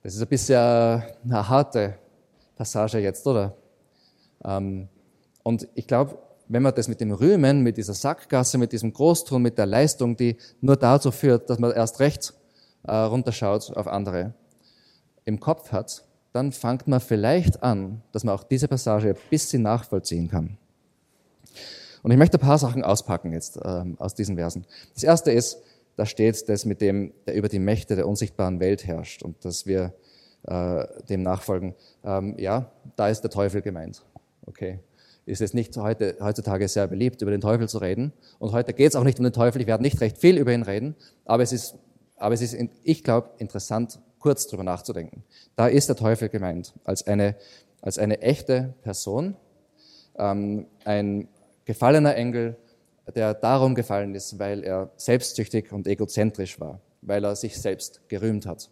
das 0.02 0.14
ist 0.14 0.22
ein 0.22 0.28
bisschen 0.28 0.56
eine 0.56 1.48
harte 1.48 1.98
Passage 2.56 2.98
jetzt, 2.98 3.26
oder? 3.26 3.54
Ähm, 4.44 4.88
und 5.42 5.68
ich 5.74 5.86
glaube, 5.86 6.16
wenn 6.48 6.62
man 6.62 6.74
das 6.74 6.88
mit 6.88 7.00
dem 7.00 7.12
Rühmen, 7.12 7.62
mit 7.62 7.76
dieser 7.76 7.94
Sackgasse, 7.94 8.58
mit 8.58 8.72
diesem 8.72 8.92
Großtun, 8.92 9.42
mit 9.42 9.58
der 9.58 9.66
Leistung, 9.66 10.16
die 10.16 10.36
nur 10.60 10.76
dazu 10.76 11.10
führt, 11.10 11.48
dass 11.48 11.58
man 11.58 11.72
erst 11.72 12.00
recht 12.00 12.34
äh, 12.84 12.94
runterschaut 12.94 13.76
auf 13.76 13.86
andere, 13.86 14.34
im 15.24 15.38
Kopf 15.40 15.72
hat, 15.72 16.04
dann 16.32 16.52
fängt 16.52 16.88
man 16.88 17.00
vielleicht 17.00 17.62
an, 17.62 18.02
dass 18.12 18.24
man 18.24 18.34
auch 18.34 18.44
diese 18.44 18.68
Passage 18.68 19.10
ein 19.10 19.16
bisschen 19.30 19.62
nachvollziehen 19.62 20.28
kann. 20.28 20.56
Und 22.02 22.10
ich 22.10 22.16
möchte 22.16 22.38
ein 22.38 22.40
paar 22.40 22.58
Sachen 22.58 22.82
auspacken 22.82 23.32
jetzt 23.32 23.58
ähm, 23.62 23.96
aus 23.98 24.14
diesen 24.14 24.36
Versen. 24.36 24.66
Das 24.94 25.04
erste 25.04 25.30
ist, 25.30 25.62
da 25.96 26.06
steht 26.06 26.48
das 26.48 26.64
mit 26.64 26.80
dem, 26.80 27.12
der 27.26 27.34
über 27.34 27.48
die 27.48 27.58
Mächte 27.58 27.94
der 27.94 28.08
unsichtbaren 28.08 28.60
Welt 28.60 28.86
herrscht 28.86 29.22
und 29.22 29.44
dass 29.44 29.66
wir 29.66 29.92
äh, 30.44 30.86
dem 31.08 31.22
nachfolgen. 31.22 31.74
Ähm, 32.02 32.34
ja, 32.38 32.72
da 32.96 33.08
ist 33.08 33.20
der 33.20 33.30
Teufel 33.30 33.62
gemeint. 33.62 34.02
Okay. 34.46 34.80
Ist 35.32 35.40
es 35.40 35.54
nicht 35.54 35.74
heute, 35.78 36.18
heutzutage 36.20 36.68
sehr 36.68 36.86
beliebt, 36.86 37.22
über 37.22 37.30
den 37.30 37.40
Teufel 37.40 37.66
zu 37.66 37.78
reden. 37.78 38.12
Und 38.38 38.52
heute 38.52 38.74
geht 38.74 38.90
es 38.90 38.96
auch 38.96 39.02
nicht 39.02 39.18
um 39.18 39.24
den 39.24 39.32
Teufel. 39.32 39.62
Ich 39.62 39.66
werde 39.66 39.82
nicht 39.82 39.98
recht 40.02 40.18
viel 40.18 40.36
über 40.36 40.52
ihn 40.52 40.60
reden. 40.60 40.94
Aber 41.24 41.42
es 41.42 41.52
ist, 41.52 41.74
aber 42.16 42.34
es 42.34 42.42
ist 42.42 42.54
ich 42.82 43.02
glaube, 43.02 43.30
interessant, 43.38 43.98
kurz 44.18 44.46
drüber 44.46 44.62
nachzudenken. 44.62 45.24
Da 45.56 45.68
ist 45.68 45.88
der 45.88 45.96
Teufel 45.96 46.28
gemeint 46.28 46.74
als 46.84 47.06
eine, 47.06 47.34
als 47.80 47.96
eine 47.96 48.20
echte 48.20 48.74
Person, 48.82 49.34
ähm, 50.18 50.66
ein 50.84 51.28
gefallener 51.64 52.14
Engel, 52.14 52.58
der 53.14 53.32
darum 53.32 53.74
gefallen 53.74 54.14
ist, 54.14 54.38
weil 54.38 54.62
er 54.62 54.90
selbstsüchtig 54.98 55.72
und 55.72 55.86
egozentrisch 55.86 56.60
war, 56.60 56.78
weil 57.00 57.24
er 57.24 57.36
sich 57.36 57.58
selbst 57.58 58.02
gerühmt 58.08 58.44
hat. 58.44 58.68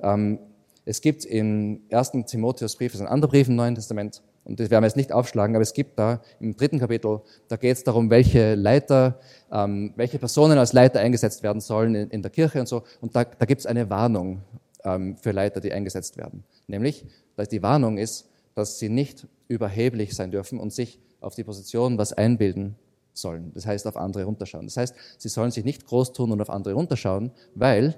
Ähm, 0.00 0.38
es 0.86 1.02
gibt 1.02 1.26
im 1.26 1.82
ersten 1.90 2.24
Timotheusbrief, 2.24 2.92
das 2.92 3.02
ist 3.02 3.06
ein 3.06 3.12
anderer 3.12 3.30
Brief 3.30 3.48
im 3.48 3.56
Neuen 3.56 3.74
Testament, 3.74 4.22
und 4.44 4.58
das 4.58 4.70
werden 4.70 4.82
wir 4.82 4.88
jetzt 4.88 4.96
nicht 4.96 5.12
aufschlagen, 5.12 5.54
aber 5.54 5.62
es 5.62 5.72
gibt 5.72 5.98
da 5.98 6.20
im 6.40 6.56
dritten 6.56 6.80
Kapitel, 6.80 7.20
da 7.48 7.56
geht 7.56 7.76
es 7.76 7.84
darum, 7.84 8.10
welche 8.10 8.54
Leiter, 8.54 9.20
ähm, 9.52 9.92
welche 9.96 10.18
Personen 10.18 10.58
als 10.58 10.72
Leiter 10.72 11.00
eingesetzt 11.00 11.42
werden 11.42 11.60
sollen 11.60 11.94
in, 11.94 12.10
in 12.10 12.22
der 12.22 12.30
Kirche 12.30 12.58
und 12.58 12.66
so. 12.66 12.82
Und 13.00 13.14
da, 13.14 13.24
da 13.24 13.46
gibt 13.46 13.60
es 13.60 13.66
eine 13.66 13.88
Warnung 13.88 14.42
ähm, 14.84 15.16
für 15.16 15.30
Leiter, 15.30 15.60
die 15.60 15.72
eingesetzt 15.72 16.16
werden. 16.16 16.42
Nämlich, 16.66 17.06
dass 17.36 17.48
die 17.48 17.62
Warnung 17.62 17.98
ist, 17.98 18.28
dass 18.54 18.78
sie 18.78 18.88
nicht 18.88 19.26
überheblich 19.46 20.14
sein 20.14 20.32
dürfen 20.32 20.58
und 20.58 20.72
sich 20.72 20.98
auf 21.20 21.34
die 21.36 21.44
Position 21.44 21.96
was 21.96 22.12
einbilden 22.12 22.74
sollen. 23.12 23.52
Das 23.54 23.66
heißt, 23.66 23.86
auf 23.86 23.96
andere 23.96 24.24
runterschauen. 24.24 24.66
Das 24.66 24.76
heißt, 24.76 24.94
sie 25.18 25.28
sollen 25.28 25.50
sich 25.52 25.64
nicht 25.64 25.86
groß 25.86 26.12
tun 26.12 26.32
und 26.32 26.40
auf 26.40 26.50
andere 26.50 26.74
runterschauen, 26.74 27.30
weil 27.54 27.96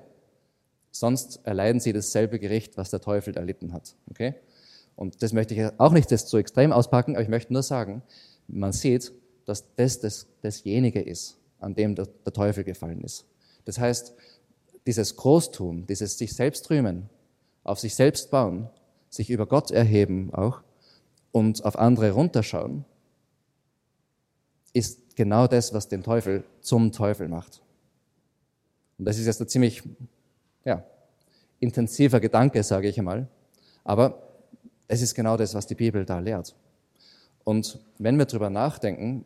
sonst 0.90 1.40
erleiden 1.44 1.80
sie 1.80 1.92
dasselbe 1.92 2.38
Gericht, 2.38 2.76
was 2.76 2.90
der 2.90 3.00
Teufel 3.00 3.36
erlitten 3.36 3.72
hat. 3.72 3.94
Okay? 4.10 4.34
Und 4.96 5.22
das 5.22 5.32
möchte 5.32 5.54
ich 5.54 5.70
auch 5.78 5.92
nicht 5.92 6.10
das 6.10 6.26
zu 6.26 6.36
extrem 6.36 6.72
auspacken, 6.72 7.14
aber 7.14 7.22
ich 7.22 7.28
möchte 7.28 7.52
nur 7.52 7.62
sagen, 7.62 8.02
man 8.46 8.72
sieht, 8.72 9.12
dass 9.44 9.64
das, 9.76 10.00
das 10.00 10.26
dasjenige 10.42 11.00
ist, 11.00 11.36
an 11.58 11.74
dem 11.74 11.94
der, 11.94 12.06
der 12.24 12.32
Teufel 12.32 12.64
gefallen 12.64 13.02
ist. 13.02 13.24
Das 13.64 13.78
heißt, 13.78 14.14
dieses 14.86 15.16
Großtun, 15.16 15.86
dieses 15.86 16.18
sich 16.18 16.34
selbst 16.34 16.68
rühmen, 16.70 17.08
auf 17.62 17.80
sich 17.80 17.94
selbst 17.94 18.30
bauen, 18.30 18.68
sich 19.08 19.30
über 19.30 19.46
Gott 19.46 19.70
erheben 19.70 20.32
auch 20.34 20.62
und 21.32 21.64
auf 21.64 21.78
andere 21.78 22.10
runterschauen, 22.12 22.84
ist 24.72 25.16
genau 25.16 25.46
das, 25.46 25.72
was 25.72 25.88
den 25.88 26.02
Teufel 26.02 26.44
zum 26.60 26.92
Teufel 26.92 27.28
macht. 27.28 27.62
Und 28.98 29.06
das 29.06 29.18
ist 29.18 29.26
jetzt 29.26 29.40
ein 29.40 29.48
ziemlich 29.48 29.82
ja, 30.64 30.84
intensiver 31.60 32.20
Gedanke, 32.20 32.62
sage 32.62 32.88
ich 32.88 32.98
einmal. 32.98 33.28
Aber 33.84 34.23
es 34.88 35.02
ist 35.02 35.14
genau 35.14 35.36
das, 35.36 35.54
was 35.54 35.66
die 35.66 35.74
Bibel 35.74 36.04
da 36.04 36.18
lehrt. 36.18 36.54
Und 37.44 37.78
wenn 37.98 38.16
wir 38.18 38.24
darüber 38.24 38.50
nachdenken, 38.50 39.24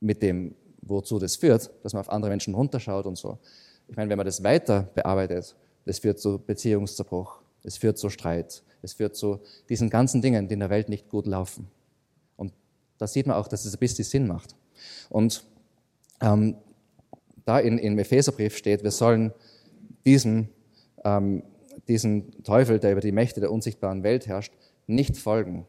mit 0.00 0.22
dem, 0.22 0.54
wozu 0.82 1.18
das 1.18 1.36
führt, 1.36 1.70
dass 1.82 1.92
man 1.92 2.00
auf 2.00 2.10
andere 2.10 2.30
Menschen 2.30 2.54
runterschaut 2.54 3.06
und 3.06 3.16
so, 3.16 3.38
ich 3.88 3.96
meine, 3.96 4.10
wenn 4.10 4.16
man 4.16 4.26
das 4.26 4.42
weiter 4.42 4.88
bearbeitet, 4.94 5.54
das 5.84 5.98
führt 5.98 6.18
zu 6.18 6.38
Beziehungszerbruch, 6.38 7.40
es 7.62 7.76
führt 7.76 7.98
zu 7.98 8.10
Streit, 8.10 8.62
es 8.82 8.94
führt 8.94 9.16
zu 9.16 9.40
diesen 9.68 9.90
ganzen 9.90 10.22
Dingen, 10.22 10.48
die 10.48 10.54
in 10.54 10.60
der 10.60 10.70
Welt 10.70 10.88
nicht 10.88 11.08
gut 11.08 11.26
laufen. 11.26 11.68
Und 12.36 12.52
da 12.98 13.06
sieht 13.06 13.26
man 13.26 13.36
auch, 13.36 13.48
dass 13.48 13.64
es 13.64 13.74
ein 13.74 13.78
bisschen 13.78 14.04
Sinn 14.04 14.26
macht. 14.26 14.56
Und 15.08 15.44
ähm, 16.20 16.56
da 17.44 17.58
in, 17.58 17.78
im 17.78 17.98
Epheserbrief 17.98 18.56
steht, 18.56 18.82
wir 18.82 18.90
sollen 18.90 19.32
diesem, 20.04 20.48
ähm, 21.04 21.42
diesem 21.88 22.42
Teufel, 22.44 22.78
der 22.78 22.92
über 22.92 23.00
die 23.00 23.12
Mächte 23.12 23.40
der 23.40 23.52
unsichtbaren 23.52 24.02
Welt 24.02 24.26
herrscht, 24.26 24.52
nicht 24.86 25.16
folgen. 25.16 25.66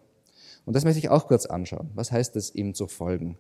Und 0.66 0.76
das 0.76 0.86
möchte 0.86 1.00
ich 1.00 1.10
auch 1.10 1.28
kurz 1.28 1.46
anschauen. 1.46 1.90
Was 1.94 2.12
heißt 2.12 2.36
es, 2.36 2.54
ihm 2.54 2.74
zu 2.74 2.88
folgen? 2.88 3.38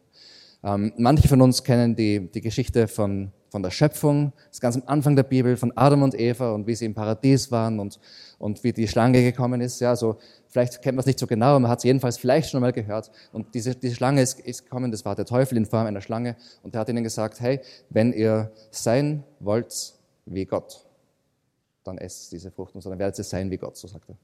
Ähm, 0.64 0.94
manche 0.98 1.28
von 1.28 1.42
uns 1.42 1.64
kennen 1.64 1.96
die, 1.96 2.32
die 2.32 2.42
Geschichte 2.42 2.88
von, 2.88 3.32
von 3.50 3.62
der 3.62 3.72
Schöpfung, 3.72 4.32
das 4.50 4.62
ganz 4.62 4.78
am 4.78 4.84
Anfang 4.86 5.16
der 5.16 5.24
Bibel, 5.24 5.58
von 5.58 5.74
Adam 5.76 6.04
und 6.04 6.18
Eva 6.18 6.54
und 6.54 6.68
wie 6.68 6.76
sie 6.76 6.86
im 6.86 6.94
Paradies 6.94 7.52
waren 7.52 7.80
und, 7.80 8.00
und 8.40 8.64
wie 8.64 8.72
die 8.72 8.88
Schlange 8.88 9.22
gekommen 9.22 9.60
ist. 9.60 9.82
Ja, 9.82 9.96
so, 9.96 10.18
vielleicht 10.48 10.82
kennt 10.82 10.96
man 10.96 11.02
es 11.02 11.06
nicht 11.06 11.20
so 11.20 11.28
genau, 11.28 11.60
man 11.60 11.70
hat 11.70 11.80
es 11.80 11.84
jedenfalls 11.84 12.18
vielleicht 12.18 12.50
schon 12.50 12.62
mal 12.62 12.72
gehört. 12.72 13.12
Und 13.34 13.54
diese, 13.54 13.76
diese 13.76 13.96
Schlange 13.96 14.22
ist, 14.22 14.40
ist 14.40 14.64
gekommen, 14.64 14.92
das 14.92 15.04
war 15.04 15.16
der 15.16 15.26
Teufel 15.26 15.58
in 15.58 15.66
Form 15.66 15.86
einer 15.86 16.02
Schlange 16.02 16.38
und 16.62 16.74
der 16.74 16.82
hat 16.82 16.90
ihnen 16.90 17.04
gesagt, 17.04 17.42
hey, 17.42 17.60
wenn 17.90 18.14
ihr 18.14 18.52
sein 18.72 19.24
wollt 19.42 19.94
wie 20.26 20.46
Gott, 20.46 20.86
dann 21.84 21.98
esst 21.98 22.32
diese 22.32 22.52
Frucht 22.52 22.76
und 22.76 22.82
so, 22.82 22.89
dann 22.89 23.00
werdet 23.00 23.17
ihr 23.17 23.24
sein 23.24 23.52
wie 23.52 23.58
Gott, 23.58 23.78
so 23.78 23.88
sagt 23.88 24.10
er. 24.10 24.17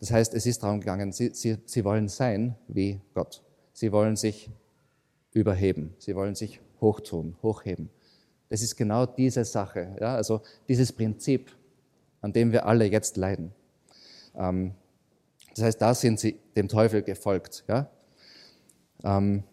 Das 0.00 0.10
heißt, 0.10 0.34
es 0.34 0.46
ist 0.46 0.62
darum 0.62 0.80
gegangen, 0.80 1.12
sie, 1.12 1.30
sie, 1.32 1.58
sie 1.64 1.84
wollen 1.84 2.08
sein 2.08 2.56
wie 2.68 3.00
Gott. 3.14 3.42
Sie 3.72 3.92
wollen 3.92 4.16
sich 4.16 4.50
überheben. 5.32 5.94
Sie 5.98 6.14
wollen 6.16 6.34
sich 6.34 6.60
hochtun, 6.80 7.36
hochheben. 7.42 7.88
Das 8.48 8.62
ist 8.62 8.76
genau 8.76 9.06
diese 9.06 9.44
Sache, 9.44 9.96
ja, 10.00 10.14
also 10.16 10.42
dieses 10.68 10.92
Prinzip, 10.92 11.50
an 12.20 12.32
dem 12.32 12.52
wir 12.52 12.66
alle 12.66 12.84
jetzt 12.84 13.16
leiden. 13.16 13.52
Ähm, 14.34 14.74
das 15.54 15.64
heißt, 15.64 15.80
da 15.80 15.94
sind 15.94 16.20
sie 16.20 16.38
dem 16.56 16.68
Teufel 16.68 17.02
gefolgt. 17.02 17.64
Ja? 17.68 17.90
Ähm, 19.04 19.44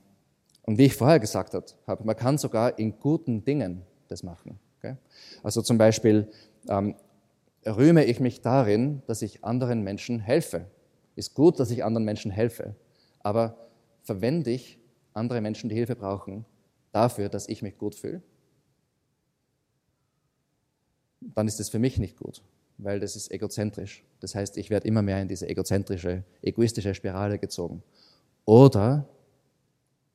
und 0.63 0.77
wie 0.77 0.85
ich 0.85 0.95
vorher 0.95 1.19
gesagt 1.19 1.53
habe, 1.53 2.03
man 2.03 2.15
kann 2.15 2.37
sogar 2.37 2.77
in 2.77 2.99
guten 2.99 3.43
Dingen 3.43 3.83
das 4.07 4.23
machen. 4.23 4.59
Okay? 4.77 4.95
Also 5.43 5.61
zum 5.61 5.77
Beispiel 5.77 6.27
ähm, 6.67 6.95
rühme 7.65 8.05
ich 8.05 8.19
mich 8.19 8.41
darin, 8.41 9.01
dass 9.07 9.21
ich 9.21 9.43
anderen 9.43 9.81
Menschen 9.83 10.19
helfe. 10.19 10.67
Ist 11.15 11.33
gut, 11.33 11.59
dass 11.59 11.71
ich 11.71 11.83
anderen 11.83 12.05
Menschen 12.05 12.31
helfe, 12.31 12.75
aber 13.19 13.69
verwende 14.03 14.51
ich 14.51 14.79
andere 15.13 15.41
Menschen, 15.41 15.69
die 15.69 15.75
Hilfe 15.75 15.95
brauchen, 15.95 16.45
dafür, 16.91 17.29
dass 17.29 17.47
ich 17.49 17.61
mich 17.61 17.77
gut 17.77 17.95
fühle? 17.95 18.21
Dann 21.21 21.47
ist 21.47 21.59
es 21.59 21.69
für 21.69 21.79
mich 21.79 21.97
nicht 21.97 22.17
gut, 22.17 22.41
weil 22.77 22.99
das 22.99 23.15
ist 23.15 23.31
egozentrisch. 23.31 24.03
Das 24.21 24.35
heißt, 24.35 24.57
ich 24.57 24.69
werde 24.69 24.87
immer 24.87 25.01
mehr 25.01 25.21
in 25.21 25.27
diese 25.27 25.47
egozentrische, 25.47 26.23
egoistische 26.41 26.93
Spirale 26.93 27.37
gezogen. 27.37 27.83
Oder 28.45 29.07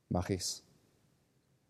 mache 0.09 0.33
ich 0.33 0.41
es 0.41 0.63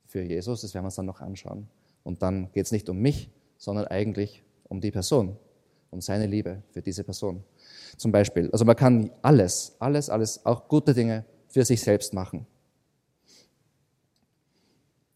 für 0.06 0.22
Jesus, 0.22 0.62
das 0.62 0.74
werden 0.74 0.86
wir 0.86 0.88
uns 0.88 0.96
dann 0.96 1.06
noch 1.06 1.20
anschauen. 1.20 1.68
Und 2.04 2.22
dann 2.22 2.52
geht 2.54 2.66
es 2.66 2.72
nicht 2.72 2.88
um 2.88 3.00
mich, 3.00 3.30
sondern 3.58 3.88
eigentlich 3.88 4.44
um 4.70 4.80
die 4.80 4.92
Person, 4.92 5.38
um 5.92 6.02
seine 6.02 6.28
Liebe 6.28 6.62
für 6.72 6.82
diese 6.82 7.04
Person. 7.04 7.44
Zum 7.98 8.12
Beispiel, 8.12 8.50
also 8.52 8.66
man 8.66 8.76
kann 8.76 9.12
alles, 9.22 9.76
alles, 9.80 10.10
alles, 10.10 10.46
auch 10.46 10.68
gute 10.68 10.94
Dinge 10.94 11.26
für 11.48 11.64
sich 11.64 11.82
selbst 11.82 12.14
machen. 12.14 12.46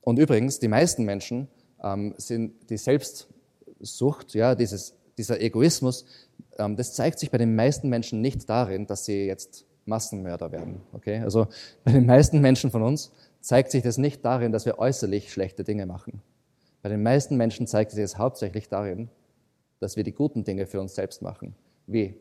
Und 0.01 0.17
übrigens, 0.17 0.59
die 0.59 0.67
meisten 0.67 1.03
Menschen 1.03 1.47
ähm, 1.83 2.13
sind 2.17 2.69
die 2.69 2.77
Selbstsucht, 2.77 4.33
ja, 4.33 4.55
dieses, 4.55 4.95
dieser 5.17 5.41
Egoismus, 5.41 6.05
ähm, 6.57 6.75
das 6.75 6.93
zeigt 6.93 7.19
sich 7.19 7.31
bei 7.31 7.37
den 7.37 7.55
meisten 7.55 7.89
Menschen 7.89 8.21
nicht 8.21 8.49
darin, 8.49 8.87
dass 8.87 9.05
sie 9.05 9.25
jetzt 9.25 9.65
Massenmörder 9.85 10.51
werden. 10.51 10.81
Okay? 10.93 11.19
Also 11.19 11.47
bei 11.83 11.91
den 11.91 12.05
meisten 12.05 12.39
Menschen 12.39 12.71
von 12.71 12.83
uns 12.83 13.11
zeigt 13.41 13.71
sich 13.71 13.83
das 13.83 13.97
nicht 13.97 14.23
darin, 14.23 14.51
dass 14.51 14.65
wir 14.65 14.79
äußerlich 14.79 15.31
schlechte 15.31 15.63
Dinge 15.63 15.85
machen. 15.85 16.21
Bei 16.81 16.89
den 16.89 17.03
meisten 17.03 17.35
Menschen 17.35 17.67
zeigt 17.67 17.91
sich 17.91 18.01
das 18.01 18.17
hauptsächlich 18.17 18.69
darin, 18.69 19.09
dass 19.79 19.95
wir 19.95 20.03
die 20.03 20.13
guten 20.13 20.43
Dinge 20.43 20.65
für 20.65 20.79
uns 20.79 20.95
selbst 20.95 21.21
machen. 21.21 21.55
Wie? 21.87 22.15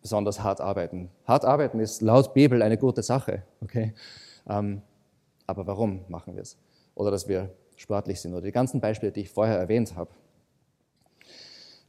Besonders 0.00 0.42
hart 0.42 0.60
arbeiten. 0.60 1.10
Hart 1.24 1.44
arbeiten 1.44 1.78
ist 1.78 2.02
laut 2.02 2.34
Bibel 2.34 2.62
eine 2.62 2.76
gute 2.76 3.02
Sache. 3.02 3.42
Okay? 3.60 3.94
Ähm, 4.48 4.82
aber 5.46 5.66
warum 5.66 6.04
machen 6.08 6.34
wir 6.34 6.42
es? 6.42 6.56
Oder 6.94 7.10
dass 7.10 7.28
wir 7.28 7.50
sportlich 7.76 8.20
sind 8.20 8.32
oder 8.32 8.42
die 8.42 8.52
ganzen 8.52 8.80
Beispiele, 8.80 9.12
die 9.12 9.20
ich 9.20 9.30
vorher 9.30 9.58
erwähnt 9.58 9.94
habe. 9.96 10.10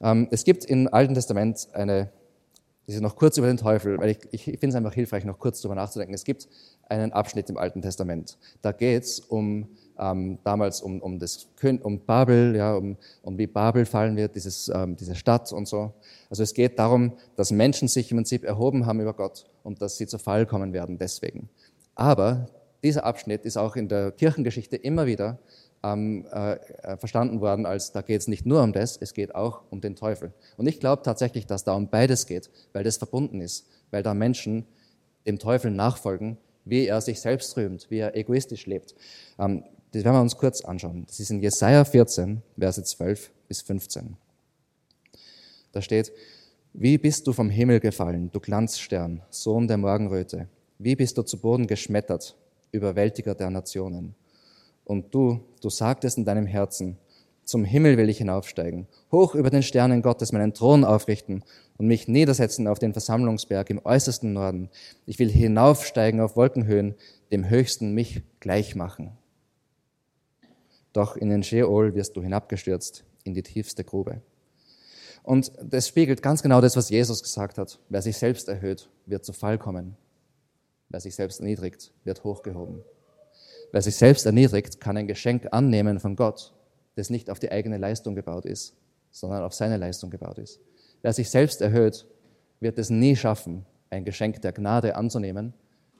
Ähm, 0.01 0.27
es 0.31 0.43
gibt 0.43 0.65
im 0.65 0.93
Alten 0.93 1.13
Testament 1.13 1.67
eine 1.73 2.11
das 2.85 2.95
ist 2.95 3.01
noch 3.01 3.15
kurz 3.15 3.37
über 3.37 3.47
den 3.47 3.57
Teufel, 3.57 3.97
weil 3.97 4.09
ich, 4.09 4.17
ich 4.31 4.43
finde 4.43 4.67
es 4.67 4.75
einfach 4.75 4.93
hilfreich, 4.93 5.23
noch 5.23 5.39
kurz 5.39 5.61
darüber 5.61 5.75
nachzudenken. 5.75 6.13
Es 6.13 6.25
gibt 6.25 6.49
einen 6.89 7.13
Abschnitt 7.13 7.49
im 7.49 7.57
Alten 7.57 7.81
Testament. 7.81 8.37
Da 8.61 8.73
geht 8.73 9.03
es 9.03 9.19
um 9.21 9.69
ähm, 9.99 10.39
damals 10.43 10.81
um, 10.81 11.01
um, 11.01 11.19
das, 11.19 11.47
um 11.81 11.99
Babel, 12.05 12.55
ja, 12.55 12.75
um, 12.75 12.97
um 13.21 13.37
wie 13.37 13.47
Babel 13.47 13.85
fallen 13.85 14.15
wird, 14.15 14.35
dieses, 14.35 14.69
ähm, 14.73 14.95
diese 14.95 15.15
Stadt 15.15 15.51
und 15.51 15.67
so. 15.67 15.93
Also 16.29 16.43
es 16.43 16.53
geht 16.53 16.79
darum, 16.79 17.13
dass 17.35 17.51
Menschen 17.51 17.87
sich 17.87 18.11
im 18.11 18.17
Prinzip 18.17 18.43
erhoben 18.43 18.85
haben 18.85 18.99
über 18.99 19.13
Gott 19.13 19.45
und 19.63 19.81
dass 19.81 19.97
sie 19.97 20.07
zu 20.07 20.17
Fall 20.17 20.45
kommen 20.45 20.73
werden 20.73 20.97
deswegen. 20.97 21.49
Aber 21.95 22.47
dieser 22.83 23.05
Abschnitt 23.05 23.45
ist 23.45 23.57
auch 23.57 23.75
in 23.75 23.87
der 23.87 24.11
Kirchengeschichte 24.11 24.75
immer 24.75 25.05
wieder 25.05 25.39
ähm, 25.83 26.25
äh, 26.31 26.97
verstanden 26.97 27.41
worden, 27.41 27.65
als 27.65 27.91
da 27.91 28.01
geht 28.01 28.21
es 28.21 28.27
nicht 28.27 28.45
nur 28.45 28.63
um 28.63 28.73
das, 28.73 28.97
es 28.97 29.13
geht 29.13 29.35
auch 29.35 29.61
um 29.69 29.81
den 29.81 29.95
Teufel. 29.95 30.33
Und 30.57 30.67
ich 30.67 30.79
glaube 30.79 31.03
tatsächlich, 31.03 31.45
dass 31.45 31.63
da 31.63 31.73
um 31.73 31.89
beides 31.89 32.25
geht, 32.25 32.49
weil 32.71 32.83
das 32.83 32.97
verbunden 32.97 33.41
ist, 33.41 33.67
weil 33.91 34.03
da 34.03 34.13
Menschen 34.13 34.65
dem 35.25 35.39
Teufel 35.39 35.71
nachfolgen, 35.71 36.37
wie 36.65 36.87
er 36.87 37.01
sich 37.01 37.19
selbst 37.19 37.55
rühmt, 37.57 37.87
wie 37.89 37.99
er 37.99 38.15
egoistisch 38.15 38.65
lebt. 38.65 38.95
Ähm, 39.37 39.63
das 39.93 40.03
werden 40.03 40.15
wir 40.15 40.21
uns 40.21 40.37
kurz 40.37 40.61
anschauen. 40.61 41.05
Das 41.07 41.19
ist 41.19 41.29
in 41.29 41.39
Jesaja 41.39 41.85
14, 41.85 42.41
Verse 42.57 42.83
12 42.83 43.31
bis 43.47 43.61
15. 43.61 44.17
Da 45.71 45.81
steht, 45.81 46.11
wie 46.73 46.97
bist 46.97 47.27
du 47.27 47.33
vom 47.33 47.51
Himmel 47.51 47.79
gefallen, 47.79 48.31
du 48.31 48.39
Glanzstern, 48.39 49.21
Sohn 49.29 49.67
der 49.67 49.77
Morgenröte? 49.77 50.47
Wie 50.79 50.95
bist 50.95 51.17
du 51.19 51.21
zu 51.21 51.39
Boden 51.39 51.67
geschmettert, 51.67 52.35
Überwältiger 52.71 53.35
der 53.35 53.51
Nationen? 53.51 54.15
Und 54.83 55.13
du, 55.13 55.41
du 55.61 55.69
sagtest 55.69 56.17
in 56.17 56.25
deinem 56.25 56.47
Herzen, 56.47 56.97
zum 57.45 57.63
Himmel 57.63 57.97
will 57.97 58.09
ich 58.09 58.17
hinaufsteigen, 58.17 58.87
hoch 59.11 59.35
über 59.35 59.51
den 59.51 59.61
Sternen 59.61 60.01
Gottes 60.01 60.31
meinen 60.31 60.55
Thron 60.55 60.83
aufrichten 60.83 61.43
und 61.77 61.85
mich 61.85 62.07
niedersetzen 62.07 62.67
auf 62.67 62.79
den 62.79 62.93
Versammlungsberg 62.93 63.69
im 63.69 63.81
äußersten 63.83 64.33
Norden. 64.33 64.69
Ich 65.05 65.19
will 65.19 65.29
hinaufsteigen 65.29 66.19
auf 66.19 66.35
Wolkenhöhen, 66.35 66.95
dem 67.31 67.47
Höchsten 67.47 67.93
mich 67.93 68.23
gleich 68.39 68.75
machen. 68.75 69.11
Doch 70.93 71.17
in 71.17 71.29
den 71.29 71.43
Sheol 71.43 71.95
wirst 71.95 72.15
du 72.15 72.21
hinabgestürzt, 72.21 73.03
in 73.23 73.33
die 73.33 73.43
tiefste 73.43 73.83
Grube. 73.83 74.21
Und 75.23 75.51
das 75.61 75.87
spiegelt 75.87 76.21
ganz 76.21 76.43
genau 76.43 76.61
das, 76.61 76.75
was 76.75 76.89
Jesus 76.89 77.23
gesagt 77.23 77.57
hat. 77.57 77.79
Wer 77.89 78.01
sich 78.01 78.17
selbst 78.17 78.47
erhöht, 78.47 78.89
wird 79.05 79.25
zu 79.25 79.33
Fall 79.33 79.57
kommen. 79.57 79.95
Wer 80.89 80.99
sich 80.99 81.15
selbst 81.15 81.39
erniedrigt, 81.39 81.91
wird 82.03 82.23
hochgehoben. 82.23 82.83
Wer 83.71 83.81
sich 83.81 83.95
selbst 83.95 84.25
erniedrigt, 84.25 84.79
kann 84.79 84.97
ein 84.97 85.07
Geschenk 85.07 85.47
annehmen 85.51 85.99
von 85.99 86.15
Gott, 86.15 86.53
das 86.95 87.09
nicht 87.09 87.31
auf 87.31 87.39
die 87.39 87.51
eigene 87.51 87.77
Leistung 87.77 88.13
gebaut 88.13 88.45
ist, 88.45 88.75
sondern 89.09 89.43
auf 89.43 89.53
seine 89.53 89.77
Leistung 89.77 90.11
gebaut 90.11 90.37
ist. 90.37 90.59
Wer 91.01 91.13
sich 91.13 91.31
selbst 91.31 91.61
erhöht, 91.61 92.05
wird 92.59 92.77
es 92.77 92.91
nie 92.91 93.15
schaffen, 93.15 93.65
ein 93.89 94.05
Geschenk 94.05 94.41
der 94.41 94.51
Gnade 94.51 94.95
anzunehmen, 94.95 95.53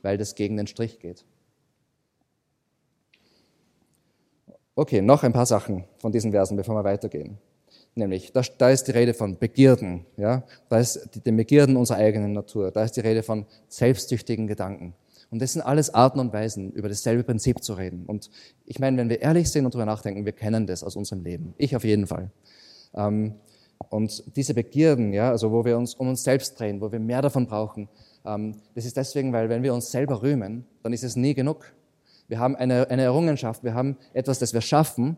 weil 0.04 0.18
das 0.18 0.36
gegen 0.36 0.58
den 0.58 0.68
Strich 0.68 1.00
geht. 1.00 1.26
Okay, 4.76 5.02
noch 5.02 5.24
ein 5.24 5.34
paar 5.34 5.46
Sachen 5.46 5.84
von 6.00 6.12
diesen 6.12 6.32
Versen, 6.32 6.58
bevor 6.58 6.76
wir 6.76 6.84
weitergehen. 6.84 7.38
Nämlich, 7.94 8.32
da, 8.32 8.42
da 8.58 8.72
ist 8.72 8.88
die 8.88 8.92
Rede 8.92 9.14
von 9.14 9.38
Begierden, 9.38 10.06
ja, 10.18 10.44
da 10.68 10.80
ist 10.80 11.10
die, 11.14 11.20
den 11.20 11.38
Begierden 11.38 11.78
unserer 11.78 11.98
eigenen 11.98 12.34
Natur, 12.34 12.72
da 12.72 12.84
ist 12.84 12.94
die 12.94 13.02
Rede 13.02 13.22
von 13.22 13.46
selbstsüchtigen 13.68 14.48
Gedanken. 14.48 14.96
Und 15.30 15.44
das 15.44 15.54
sind 15.54 15.62
alles 15.62 15.94
Arten 15.94 16.20
und 16.20 16.34
Weisen, 16.34 16.72
über 16.72 16.90
dasselbe 16.90 17.24
Prinzip 17.24 17.64
zu 17.64 17.74
reden. 17.74 18.06
Und 18.08 18.32
ich 18.66 18.80
meine, 18.80 18.98
wenn 18.98 19.10
wir 19.10 19.22
ehrlich 19.22 19.52
sind 19.52 19.66
und 19.66 19.76
darüber 19.76 19.86
nachdenken, 19.86 20.26
wir 20.26 20.32
kennen 20.32 20.66
das 20.66 20.84
aus 20.84 20.96
unserem 20.96 21.24
Leben. 21.24 21.54
Ich 21.58 21.76
auf 21.76 21.84
jeden 21.84 22.08
Fall. 22.08 22.32
Ähm, 22.96 23.36
und 23.90 24.24
diese 24.36 24.56
Begierden, 24.56 25.14
ja, 25.14 25.30
also 25.30 25.52
wo 25.52 25.66
wir 25.66 25.78
uns 25.78 25.94
um 25.94 26.08
uns 26.08 26.24
selbst 26.24 26.60
drehen, 26.60 26.82
wo 26.82 26.92
wir 26.92 27.00
mehr 27.00 27.22
davon 27.22 27.46
brauchen, 27.46 27.90
ähm, 28.26 28.56
das 28.74 28.86
ist 28.86 28.98
deswegen, 28.98 29.34
weil 29.34 29.50
wenn 29.50 29.62
wir 29.62 29.74
uns 29.74 29.92
selber 29.92 30.24
rühmen, 30.24 30.66
dann 30.82 30.94
ist 30.94 31.04
es 31.04 31.16
nie 31.16 31.36
genug. 31.36 31.74
Wir 32.28 32.40
haben 32.40 32.56
eine, 32.56 32.90
eine 32.90 33.04
Errungenschaft, 33.04 33.64
wir 33.64 33.74
haben 33.74 33.98
etwas, 34.14 34.40
das 34.40 34.54
wir 34.54 34.62
schaffen 34.62 35.18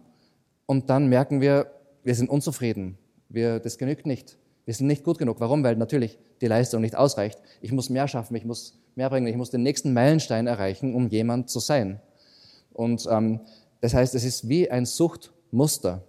und 0.65 0.89
dann 0.89 1.07
merken 1.07 1.41
wir, 1.41 1.71
wir 2.03 2.15
sind 2.15 2.29
unzufrieden. 2.29 2.97
Wir, 3.29 3.59
das 3.59 3.77
genügt 3.77 4.05
nicht. 4.05 4.37
Wir 4.65 4.73
sind 4.73 4.87
nicht 4.87 5.03
gut 5.03 5.17
genug. 5.17 5.39
Warum? 5.39 5.63
Weil 5.63 5.75
natürlich 5.75 6.17
die 6.41 6.47
Leistung 6.47 6.81
nicht 6.81 6.95
ausreicht. 6.95 7.39
Ich 7.61 7.71
muss 7.71 7.89
mehr 7.89 8.07
schaffen, 8.07 8.35
ich 8.35 8.45
muss 8.45 8.79
mehr 8.95 9.09
bringen, 9.09 9.27
ich 9.27 9.35
muss 9.35 9.51
den 9.51 9.63
nächsten 9.63 9.93
Meilenstein 9.93 10.47
erreichen, 10.47 10.95
um 10.95 11.09
jemand 11.09 11.49
zu 11.49 11.59
sein. 11.59 11.99
Und 12.73 13.07
ähm, 13.09 13.41
das 13.81 13.93
heißt, 13.93 14.15
es 14.15 14.23
ist 14.23 14.49
wie 14.49 14.69
ein 14.69 14.85
Suchtmuster. 14.85 16.03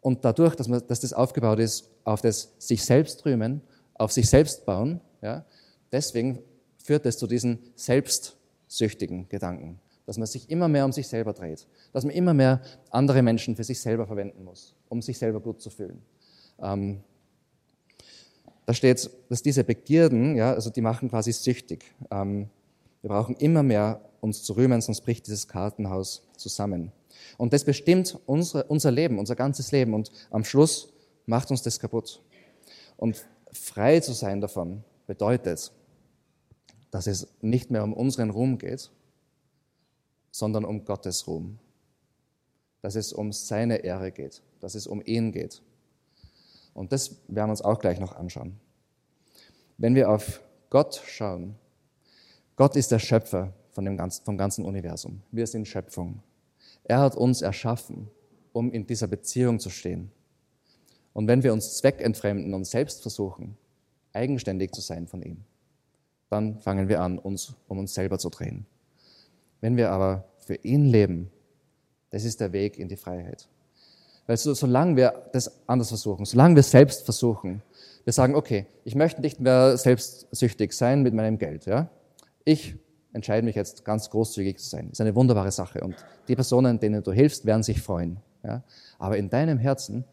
Und 0.00 0.24
dadurch, 0.24 0.54
dass, 0.54 0.68
man, 0.68 0.82
dass 0.86 1.00
das 1.00 1.12
aufgebaut 1.12 1.58
ist 1.58 1.90
auf 2.04 2.20
das 2.20 2.54
sich 2.58 2.84
selbst 2.84 3.24
rühmen, 3.26 3.60
auf 3.94 4.12
sich 4.12 4.28
selbst 4.28 4.64
bauen, 4.64 5.00
ja, 5.20 5.44
deswegen 5.92 6.38
führt 6.78 7.04
es 7.04 7.18
zu 7.18 7.26
diesen 7.26 7.58
selbstsüchtigen 7.74 9.28
Gedanken, 9.28 9.78
dass 10.10 10.18
man 10.18 10.26
sich 10.26 10.50
immer 10.50 10.66
mehr 10.66 10.84
um 10.84 10.90
sich 10.90 11.06
selber 11.06 11.32
dreht, 11.32 11.68
dass 11.92 12.04
man 12.04 12.12
immer 12.12 12.34
mehr 12.34 12.60
andere 12.90 13.22
Menschen 13.22 13.54
für 13.54 13.62
sich 13.62 13.80
selber 13.80 14.08
verwenden 14.08 14.42
muss, 14.42 14.74
um 14.88 15.02
sich 15.02 15.16
selber 15.16 15.38
gut 15.38 15.62
zu 15.62 15.70
fühlen. 15.70 16.02
Ähm, 16.60 17.04
da 18.66 18.74
steht, 18.74 19.08
dass 19.28 19.40
diese 19.40 19.62
Begierden, 19.62 20.34
ja, 20.34 20.52
also 20.52 20.68
die 20.68 20.80
machen 20.80 21.10
quasi 21.10 21.30
süchtig. 21.30 21.84
Ähm, 22.10 22.50
wir 23.02 23.10
brauchen 23.10 23.36
immer 23.36 23.62
mehr 23.62 24.00
uns 24.20 24.42
zu 24.42 24.54
rühmen, 24.54 24.80
sonst 24.80 25.02
bricht 25.02 25.28
dieses 25.28 25.46
Kartenhaus 25.46 26.26
zusammen. 26.36 26.90
Und 27.38 27.52
das 27.52 27.62
bestimmt 27.62 28.18
unsere, 28.26 28.64
unser 28.64 28.90
Leben, 28.90 29.16
unser 29.16 29.36
ganzes 29.36 29.70
Leben. 29.70 29.94
Und 29.94 30.10
am 30.32 30.42
Schluss 30.42 30.92
macht 31.26 31.52
uns 31.52 31.62
das 31.62 31.78
kaputt. 31.78 32.20
Und 32.96 33.24
frei 33.52 34.00
zu 34.00 34.12
sein 34.12 34.40
davon 34.40 34.82
bedeutet, 35.06 35.70
dass 36.90 37.06
es 37.06 37.28
nicht 37.42 37.70
mehr 37.70 37.84
um 37.84 37.92
unseren 37.92 38.30
Ruhm 38.30 38.58
geht, 38.58 38.90
sondern 40.30 40.64
um 40.64 40.84
Gottes 40.84 41.26
Ruhm. 41.26 41.58
Dass 42.82 42.94
es 42.94 43.12
um 43.12 43.32
seine 43.32 43.78
Ehre 43.78 44.10
geht, 44.10 44.42
dass 44.60 44.74
es 44.74 44.86
um 44.86 45.02
ihn 45.04 45.32
geht. 45.32 45.62
Und 46.74 46.92
das 46.92 47.16
werden 47.28 47.48
wir 47.48 47.52
uns 47.52 47.62
auch 47.62 47.78
gleich 47.78 48.00
noch 48.00 48.16
anschauen. 48.16 48.58
Wenn 49.76 49.94
wir 49.94 50.10
auf 50.10 50.40
Gott 50.70 51.02
schauen, 51.06 51.56
Gott 52.56 52.76
ist 52.76 52.90
der 52.90 52.98
Schöpfer 52.98 53.52
von 53.70 53.84
dem 53.84 53.96
ganzen, 53.96 54.24
vom 54.24 54.36
ganzen 54.36 54.64
Universum. 54.64 55.22
Wir 55.30 55.46
sind 55.46 55.66
Schöpfung. 55.66 56.22
Er 56.84 57.00
hat 57.00 57.16
uns 57.16 57.42
erschaffen, 57.42 58.10
um 58.52 58.72
in 58.72 58.86
dieser 58.86 59.06
Beziehung 59.06 59.60
zu 59.60 59.70
stehen. 59.70 60.10
Und 61.12 61.26
wenn 61.26 61.42
wir 61.42 61.52
uns 61.52 61.78
zweckentfremden 61.78 62.54
und 62.54 62.66
selbst 62.66 63.02
versuchen, 63.02 63.56
eigenständig 64.12 64.72
zu 64.72 64.80
sein 64.80 65.06
von 65.06 65.22
ihm, 65.22 65.44
dann 66.28 66.60
fangen 66.60 66.88
wir 66.88 67.00
an, 67.00 67.18
uns 67.18 67.54
um 67.68 67.78
uns 67.78 67.94
selber 67.94 68.18
zu 68.18 68.30
drehen. 68.30 68.66
Wenn 69.60 69.76
wir 69.76 69.90
aber 69.90 70.24
für 70.38 70.54
ihn 70.56 70.86
leben, 70.86 71.30
das 72.10 72.24
ist 72.24 72.40
der 72.40 72.52
Weg 72.52 72.78
in 72.78 72.88
die 72.88 72.96
Freiheit. 72.96 73.48
Weil 74.26 74.36
so, 74.36 74.54
solange 74.54 74.96
wir 74.96 75.26
das 75.32 75.50
anders 75.66 75.88
versuchen, 75.88 76.24
solange 76.24 76.56
wir 76.56 76.62
selbst 76.62 77.04
versuchen, 77.04 77.62
wir 78.04 78.12
sagen, 78.12 78.34
okay, 78.34 78.66
ich 78.84 78.94
möchte 78.94 79.20
nicht 79.20 79.40
mehr 79.40 79.76
selbstsüchtig 79.76 80.72
sein 80.72 81.02
mit 81.02 81.14
meinem 81.14 81.38
Geld. 81.38 81.66
Ja? 81.66 81.90
Ich 82.44 82.76
entscheide 83.12 83.44
mich 83.44 83.56
jetzt 83.56 83.84
ganz 83.84 84.08
großzügig 84.10 84.58
zu 84.58 84.68
sein. 84.68 84.86
Das 84.88 84.92
ist 84.94 85.00
eine 85.00 85.14
wunderbare 85.14 85.50
Sache. 85.50 85.80
Und 85.80 85.96
die 86.28 86.34
Personen, 86.34 86.78
denen 86.78 87.02
du 87.02 87.12
hilfst, 87.12 87.44
werden 87.44 87.62
sich 87.62 87.82
freuen. 87.82 88.18
Ja? 88.42 88.62
Aber 88.98 89.16
in 89.16 89.30
deinem 89.30 89.58
Herzen 89.58 90.04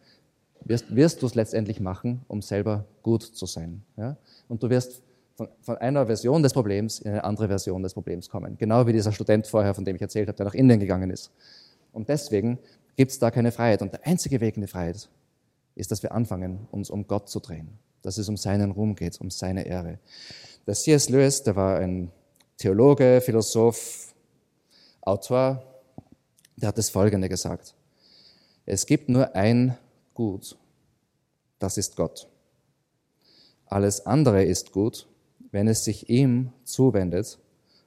wirst, 0.63 0.93
wirst 0.95 1.21
du 1.21 1.27
es 1.27 1.35
letztendlich 1.35 1.79
machen, 1.79 2.21
um 2.27 2.41
selber 2.41 2.85
gut 3.03 3.23
zu 3.23 3.45
sein. 3.45 3.83
Ja? 3.95 4.17
Und 4.47 4.63
du 4.63 4.69
wirst 4.69 5.01
von, 5.37 5.49
von, 5.61 5.77
einer 5.77 6.07
Version 6.07 6.41
des 6.41 6.51
Problems 6.51 6.99
in 6.99 7.11
eine 7.11 7.23
andere 7.23 7.47
Version 7.47 7.83
des 7.83 7.93
Problems 7.93 8.27
kommen. 8.27 8.57
Genau 8.57 8.87
wie 8.87 8.91
dieser 8.91 9.11
Student 9.11 9.45
vorher, 9.45 9.75
von 9.75 9.85
dem 9.85 9.95
ich 9.95 10.01
erzählt 10.01 10.27
habe, 10.27 10.35
der 10.35 10.47
nach 10.47 10.55
Indien 10.55 10.79
gegangen 10.79 11.11
ist. 11.11 11.31
Und 11.93 12.09
deswegen 12.09 12.57
gibt 12.95 13.11
es 13.11 13.19
da 13.19 13.29
keine 13.31 13.51
Freiheit. 13.51 13.81
Und 13.83 13.93
der 13.93 14.05
einzige 14.05 14.41
Weg 14.41 14.55
in 14.55 14.61
die 14.61 14.67
Freiheit 14.67 15.07
ist, 15.75 15.91
dass 15.91 16.01
wir 16.01 16.11
anfangen, 16.11 16.67
uns 16.71 16.89
um 16.89 17.07
Gott 17.07 17.29
zu 17.29 17.39
drehen. 17.39 17.69
Dass 18.01 18.17
es 18.17 18.27
um 18.27 18.35
seinen 18.35 18.71
Ruhm 18.71 18.95
geht, 18.95 19.21
um 19.21 19.29
seine 19.29 19.65
Ehre. 19.65 19.99
Der 20.65 20.73
C.S. 20.73 21.09
Lewis, 21.09 21.43
der 21.43 21.55
war 21.55 21.77
ein 21.77 22.11
Theologe, 22.57 23.21
Philosoph, 23.21 24.15
Autor, 25.01 25.63
der 26.55 26.69
hat 26.69 26.77
das 26.77 26.89
Folgende 26.89 27.29
gesagt. 27.29 27.75
Es 28.65 28.85
gibt 28.85 29.07
nur 29.07 29.35
ein 29.35 29.77
Gut, 30.13 30.57
das 31.59 31.77
ist 31.77 31.95
Gott. 31.95 32.27
Alles 33.67 34.05
andere 34.07 34.43
ist 34.43 34.71
gut, 34.71 35.07
wenn 35.57 35.67
es 35.67 35.83
sich 35.83 36.07
ihm 36.07 36.51
zuwendet 36.65 37.39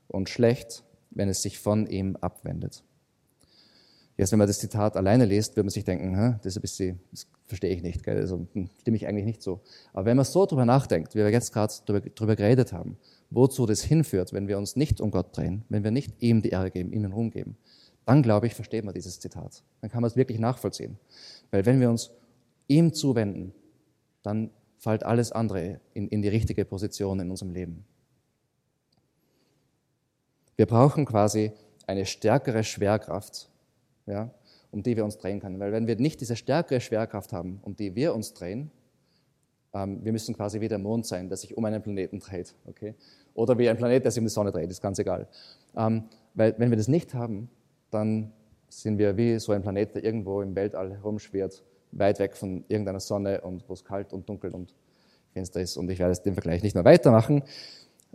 und 0.09 0.29
schlecht, 0.29 0.83
wenn 1.13 1.29
es 1.29 1.41
sich 1.41 1.61
von 1.61 1.87
ihm 1.87 2.17
abwendet. 2.17 2.83
Jetzt, 4.17 4.33
wenn 4.33 4.41
man 4.41 4.49
das 4.49 4.59
Zitat 4.59 4.97
alleine 4.97 5.25
liest, 5.25 5.55
wird 5.55 5.65
man 5.65 5.71
sich 5.71 5.85
denken, 5.85 6.37
das, 6.43 6.47
ist 6.47 6.57
ein 6.59 6.63
bisschen, 6.63 7.01
das 7.13 7.29
verstehe 7.47 7.71
ich 7.71 7.85
nicht, 7.85 8.03
gell? 8.03 8.17
also 8.17 8.45
hm, 8.55 8.71
stimme 8.81 8.97
ich 8.97 9.07
eigentlich 9.07 9.25
nicht 9.25 9.41
so. 9.41 9.61
Aber 9.93 10.05
wenn 10.07 10.17
man 10.17 10.27
so 10.27 10.47
drüber 10.47 10.65
nachdenkt, 10.65 11.15
wie 11.15 11.21
wir 11.21 11.31
jetzt 11.31 11.53
gerade 11.53 11.73
drüber, 11.87 12.01
drüber 12.01 12.35
geredet 12.35 12.73
haben, 12.73 12.97
wozu 13.31 13.67
das 13.67 13.83
hinführt, 13.83 14.33
wenn 14.33 14.49
wir 14.49 14.59
uns 14.59 14.75
nicht 14.75 15.01
um 15.01 15.13
Gott 15.13 15.37
drehen, 15.37 15.63
wenn 15.69 15.85
wir 15.85 15.93
nicht 15.93 16.21
ihm 16.21 16.43
die 16.43 16.49
Ehre 16.49 16.73
geben, 16.73 16.93
ihm 16.93 17.05
den 17.05 17.13
Ruhm 17.13 17.31
geben, 17.31 17.57
dann 18.05 18.25
glaube 18.25 18.49
ich, 18.49 18.55
versteht 18.55 18.85
man 18.85 18.95
dieses 18.95 19.21
Zitat. 19.21 19.63
Dann 19.81 19.91
kann 19.91 20.01
man 20.03 20.11
es 20.11 20.17
wirklich 20.17 20.41
nachvollziehen. 20.41 20.99
Weil 21.53 21.67
wenn 21.67 21.79
wir 21.79 21.89
uns 21.89 22.11
ihm 22.67 22.93
zuwenden, 22.93 23.53
dann 24.25 24.51
fällt 24.81 25.05
alles 25.05 25.31
andere 25.31 25.79
in, 25.93 26.09
in 26.09 26.23
die 26.23 26.29
richtige 26.29 26.65
Position 26.65 27.21
in 27.21 27.31
unserem 27.31 27.53
Leben. 27.53 27.85
Wir 30.57 30.67
brauchen 30.67 31.05
quasi 31.05 31.53
eine 31.87 32.07
stärkere 32.07 32.65
Schwerkraft, 32.65 33.51
ja, 34.07 34.31
um 34.71 34.83
die 34.83 34.97
wir 34.97 35.05
uns 35.05 35.19
drehen 35.19 35.41
können. 35.41 35.61
Weil 35.61 35.73
wenn 35.73 35.87
wir 35.87 35.97
nicht 35.97 36.21
diese 36.21 36.35
stärkere 36.35 36.81
Schwerkraft 36.81 37.33
haben, 37.33 37.61
um 37.63 37.77
die 37.77 37.95
wir 37.95 38.15
uns 38.15 38.33
drehen, 38.33 38.71
ähm, 39.75 40.03
wir 40.03 40.13
müssen 40.13 40.35
quasi 40.35 40.61
wie 40.61 40.69
der 40.69 40.79
Mond 40.79 41.07
sein, 41.07 41.29
der 41.29 41.37
sich 41.37 41.57
um 41.57 41.65
einen 41.65 41.83
Planeten 41.83 42.19
dreht. 42.19 42.55
Okay? 42.67 42.95
Oder 43.35 43.59
wie 43.59 43.69
ein 43.69 43.77
Planet, 43.77 44.05
der 44.05 44.11
sich 44.11 44.21
um 44.21 44.27
die 44.27 44.33
Sonne 44.33 44.51
dreht, 44.51 44.71
ist 44.71 44.81
ganz 44.81 44.99
egal. 44.99 45.29
Ähm, 45.77 46.05
weil 46.35 46.55
wenn 46.59 46.71
wir 46.71 46.77
das 46.79 46.89
nicht 46.89 47.13
haben, 47.13 47.51
dann 47.91 48.33
sind 48.69 48.99
wir 48.99 49.17
wie 49.17 49.39
so 49.39 49.53
ein 49.53 49.63
Planet, 49.63 49.95
der 49.97 50.05
irgendwo 50.05 50.41
im 50.41 50.55
Weltall 50.57 50.93
herumschwirrt, 50.93 51.63
weit 51.93 52.19
weg 52.19 52.37
von 52.37 52.65
irgendeiner 52.69 53.01
Sonne 53.01 53.41
und 53.41 53.69
wo 53.69 53.75
es 53.75 53.85
kalt 53.85 54.13
und 54.13 54.29
dunkel 54.29 54.53
und 54.53 54.75
finster 55.33 55.61
ist. 55.61 55.77
Und 55.77 55.91
ich 55.91 55.99
werde 55.99 56.21
den 56.23 56.35
Vergleich 56.35 56.63
nicht 56.63 56.75
mehr 56.75 56.85
weitermachen, 56.85 57.43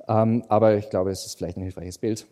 ähm, 0.07 0.43
aber 0.49 0.75
ich 0.75 0.89
glaube, 0.89 1.11
es 1.11 1.25
ist 1.25 1.37
vielleicht 1.37 1.57
ein 1.57 1.63
hilfreiches 1.63 1.97
Bild. 1.97 2.27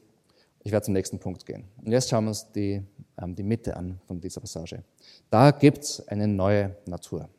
Ich 0.63 0.71
werde 0.71 0.85
zum 0.85 0.93
nächsten 0.93 1.19
Punkt 1.19 1.45
gehen. 1.45 1.65
Und 1.83 1.91
jetzt 1.91 2.09
schauen 2.09 2.25
wir 2.25 2.29
uns 2.29 2.51
die, 2.51 2.81
ähm, 3.21 3.35
die 3.35 3.43
Mitte 3.43 3.75
an 3.75 3.99
von 4.05 4.21
dieser 4.21 4.39
Passage. 4.39 4.83
Da 5.29 5.51
gibt 5.51 5.79
es 5.79 6.07
eine 6.07 6.27
neue 6.27 6.75
Natur. 6.85 7.29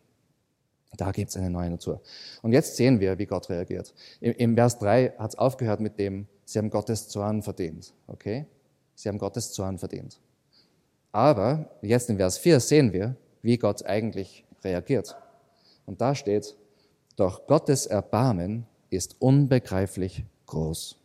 Da 0.97 1.11
gibt 1.11 1.31
es 1.31 1.37
eine 1.37 1.51
neue 1.51 1.71
Natur. 1.71 2.01
Und 2.43 2.53
jetzt 2.53 2.77
sehen 2.77 3.01
wir, 3.01 3.19
wie 3.19 3.27
Gott 3.27 3.49
reagiert. 3.49 3.95
Im, 4.21 4.33
im 4.33 4.55
Vers 4.55 4.79
3 4.79 5.15
hat 5.19 5.31
es 5.31 5.39
aufgehört 5.39 5.81
mit 5.81 5.99
dem, 5.99 6.27
sie 6.45 6.59
haben 6.59 6.71
Gottes 6.71 7.09
Zorn 7.09 7.43
verdient. 7.43 7.95
Okay? 8.07 8.47
Sie 8.95 9.09
haben 9.09 9.19
Gottes 9.19 9.53
Zorn 9.53 9.79
verdient. 9.79 10.21
Aber 11.11 11.71
jetzt 11.81 12.11
in 12.11 12.17
Vers 12.17 12.39
4 12.39 12.61
sehen 12.61 12.93
wir, 12.93 13.17
wie 13.45 13.59
Gott 13.59 13.85
eigentlich 13.85 14.43
reagiert. 14.65 15.17
Und 15.85 16.01
da 16.01 16.15
steht, 16.15 16.57
doch 17.17 17.47
Gottes 17.47 17.85
Erbarmen 17.85 18.67
ist 18.89 19.17
unbegreiflich 19.21 20.25
groß. 20.47 20.97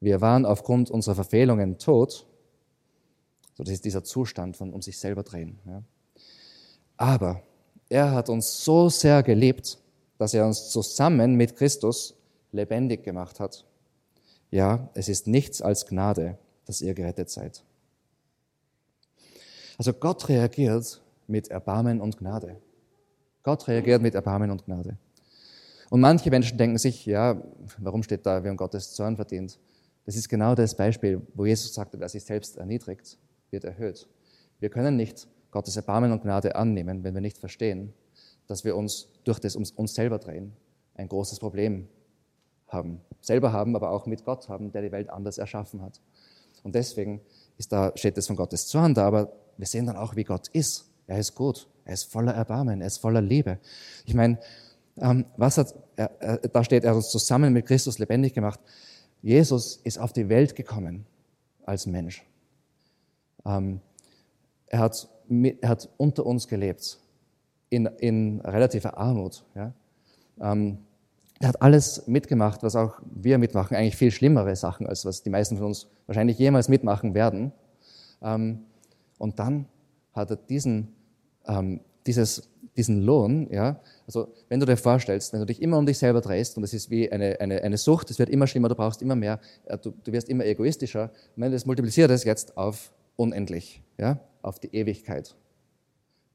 Wir 0.00 0.22
waren 0.22 0.46
aufgrund 0.46 0.90
unserer 0.90 1.16
Verfehlungen 1.16 1.76
tot. 1.76 2.26
So, 3.54 3.62
das 3.62 3.74
ist 3.74 3.84
dieser 3.84 4.04
Zustand 4.04 4.56
von 4.56 4.72
um 4.72 4.80
sich 4.80 4.98
selber 4.98 5.22
drehen. 5.22 5.58
Ja. 5.66 5.82
Aber 6.96 7.42
er 7.90 8.12
hat 8.12 8.30
uns 8.30 8.64
so 8.64 8.88
sehr 8.88 9.22
geliebt, 9.22 9.76
dass 10.16 10.32
er 10.32 10.46
uns 10.46 10.70
zusammen 10.70 11.34
mit 11.34 11.56
Christus 11.56 12.14
lebendig 12.52 13.04
gemacht 13.04 13.38
hat. 13.38 13.66
Ja, 14.50 14.88
es 14.94 15.10
ist 15.10 15.26
nichts 15.26 15.60
als 15.60 15.84
Gnade, 15.84 16.38
dass 16.64 16.80
ihr 16.80 16.94
gerettet 16.94 17.28
seid. 17.28 17.62
Also 19.76 19.92
Gott 19.92 20.26
reagiert 20.30 21.02
mit 21.28 21.48
Erbarmen 21.48 22.00
und 22.00 22.18
Gnade. 22.18 22.56
Gott 23.42 23.68
reagiert 23.68 24.02
mit 24.02 24.14
Erbarmen 24.14 24.50
und 24.50 24.64
Gnade. 24.64 24.98
Und 25.90 26.00
manche 26.00 26.30
Menschen 26.30 26.58
denken 26.58 26.78
sich, 26.78 27.06
ja, 27.06 27.40
warum 27.78 28.02
steht 28.02 28.26
da, 28.26 28.42
wir 28.42 28.50
haben 28.50 28.56
Gottes 28.56 28.92
Zorn 28.92 29.16
verdient? 29.16 29.58
Das 30.04 30.16
ist 30.16 30.28
genau 30.28 30.54
das 30.54 30.74
Beispiel, 30.74 31.22
wo 31.34 31.46
Jesus 31.46 31.72
sagte, 31.72 32.00
wer 32.00 32.08
sich 32.08 32.24
selbst 32.24 32.56
erniedrigt, 32.56 33.18
wird 33.50 33.64
erhöht. 33.64 34.08
Wir 34.58 34.70
können 34.70 34.96
nicht 34.96 35.28
Gottes 35.50 35.76
Erbarmen 35.76 36.12
und 36.12 36.22
Gnade 36.22 36.56
annehmen, 36.56 37.04
wenn 37.04 37.14
wir 37.14 37.20
nicht 37.20 37.38
verstehen, 37.38 37.92
dass 38.46 38.64
wir 38.64 38.76
uns 38.76 39.08
durch 39.24 39.38
das 39.38 39.56
uns, 39.56 39.70
uns 39.70 39.94
selber 39.94 40.18
drehen 40.18 40.52
ein 40.94 41.08
großes 41.08 41.38
Problem 41.38 41.88
haben. 42.66 43.00
Selber 43.20 43.52
haben, 43.52 43.76
aber 43.76 43.90
auch 43.90 44.06
mit 44.06 44.24
Gott 44.24 44.48
haben, 44.48 44.72
der 44.72 44.82
die 44.82 44.92
Welt 44.92 45.08
anders 45.08 45.38
erschaffen 45.38 45.80
hat. 45.80 46.00
Und 46.62 46.74
deswegen 46.74 47.20
ist 47.56 47.72
da, 47.72 47.92
steht 47.94 48.18
es 48.18 48.26
von 48.26 48.36
Gottes 48.36 48.66
Zorn 48.66 48.94
da, 48.94 49.06
aber 49.06 49.32
wir 49.56 49.66
sehen 49.66 49.86
dann 49.86 49.96
auch, 49.96 50.16
wie 50.16 50.24
Gott 50.24 50.48
ist. 50.48 50.87
Er 51.08 51.18
ist 51.18 51.34
gut, 51.34 51.66
er 51.84 51.94
ist 51.94 52.04
voller 52.04 52.32
Erbarmen, 52.34 52.80
er 52.80 52.86
ist 52.86 52.98
voller 52.98 53.20
Liebe. 53.20 53.58
Ich 54.04 54.14
meine, 54.14 54.38
ähm, 54.98 55.24
was 55.36 55.58
hat, 55.58 55.74
er, 55.96 56.10
er, 56.20 56.36
da 56.36 56.62
steht, 56.62 56.84
er 56.84 56.90
hat 56.90 56.96
uns 56.96 57.10
zusammen 57.10 57.52
mit 57.52 57.66
Christus 57.66 57.98
lebendig 57.98 58.34
gemacht. 58.34 58.60
Jesus 59.22 59.76
ist 59.82 59.98
auf 59.98 60.12
die 60.12 60.28
Welt 60.28 60.54
gekommen 60.54 61.06
als 61.64 61.86
Mensch. 61.86 62.24
Ähm, 63.44 63.80
er, 64.66 64.80
hat, 64.80 65.08
er 65.60 65.68
hat 65.68 65.88
unter 65.96 66.26
uns 66.26 66.46
gelebt, 66.46 66.98
in, 67.70 67.86
in 67.86 68.40
relativer 68.40 68.96
Armut. 68.96 69.44
Ja? 69.54 69.72
Ähm, 70.40 70.78
er 71.40 71.48
hat 71.48 71.62
alles 71.62 72.06
mitgemacht, 72.06 72.62
was 72.62 72.76
auch 72.76 73.00
wir 73.04 73.38
mitmachen, 73.38 73.76
eigentlich 73.76 73.96
viel 73.96 74.10
schlimmere 74.10 74.56
Sachen, 74.56 74.86
als 74.86 75.04
was 75.04 75.22
die 75.22 75.30
meisten 75.30 75.56
von 75.56 75.66
uns 75.66 75.88
wahrscheinlich 76.06 76.38
jemals 76.38 76.68
mitmachen 76.68 77.14
werden. 77.14 77.52
Ähm, 78.22 78.60
und 79.18 79.38
dann 79.38 79.66
hat 80.12 80.30
er 80.30 80.36
diesen, 80.36 80.94
ähm, 81.48 81.80
dieses, 82.06 82.48
diesen 82.76 83.02
Lohn, 83.02 83.48
ja, 83.50 83.80
also 84.06 84.32
wenn 84.48 84.60
du 84.60 84.66
dir 84.66 84.76
vorstellst, 84.76 85.32
wenn 85.32 85.40
du 85.40 85.46
dich 85.46 85.60
immer 85.60 85.78
um 85.78 85.86
dich 85.86 85.98
selber 85.98 86.20
drehst 86.20 86.56
und 86.56 86.62
es 86.62 86.72
ist 86.72 86.90
wie 86.90 87.10
eine, 87.10 87.40
eine, 87.40 87.62
eine 87.62 87.76
Sucht, 87.76 88.10
es 88.10 88.18
wird 88.18 88.28
immer 88.28 88.46
schlimmer, 88.46 88.68
du 88.68 88.74
brauchst 88.74 89.02
immer 89.02 89.16
mehr, 89.16 89.40
äh, 89.66 89.76
du, 89.76 89.92
du 90.04 90.12
wirst 90.12 90.28
immer 90.28 90.44
egoistischer. 90.44 91.10
Wenn 91.36 91.50
du 91.50 91.56
das 91.56 91.66
multiplizierst 91.66 92.10
das 92.10 92.24
jetzt 92.24 92.56
auf 92.56 92.92
unendlich, 93.16 93.82
ja, 93.98 94.20
auf 94.42 94.58
die 94.60 94.74
Ewigkeit, 94.74 95.34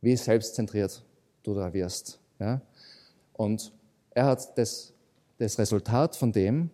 wie 0.01 0.17
selbstzentriert 0.17 1.03
du 1.43 1.53
da 1.53 1.73
wirst. 1.73 2.19
Ja. 2.39 2.61
Und 3.33 3.71
er 4.11 4.25
hat 4.25 4.57
das, 4.57 4.93
das 5.37 5.57
Resultat 5.57 6.15
von 6.15 6.31
dem, 6.31 6.69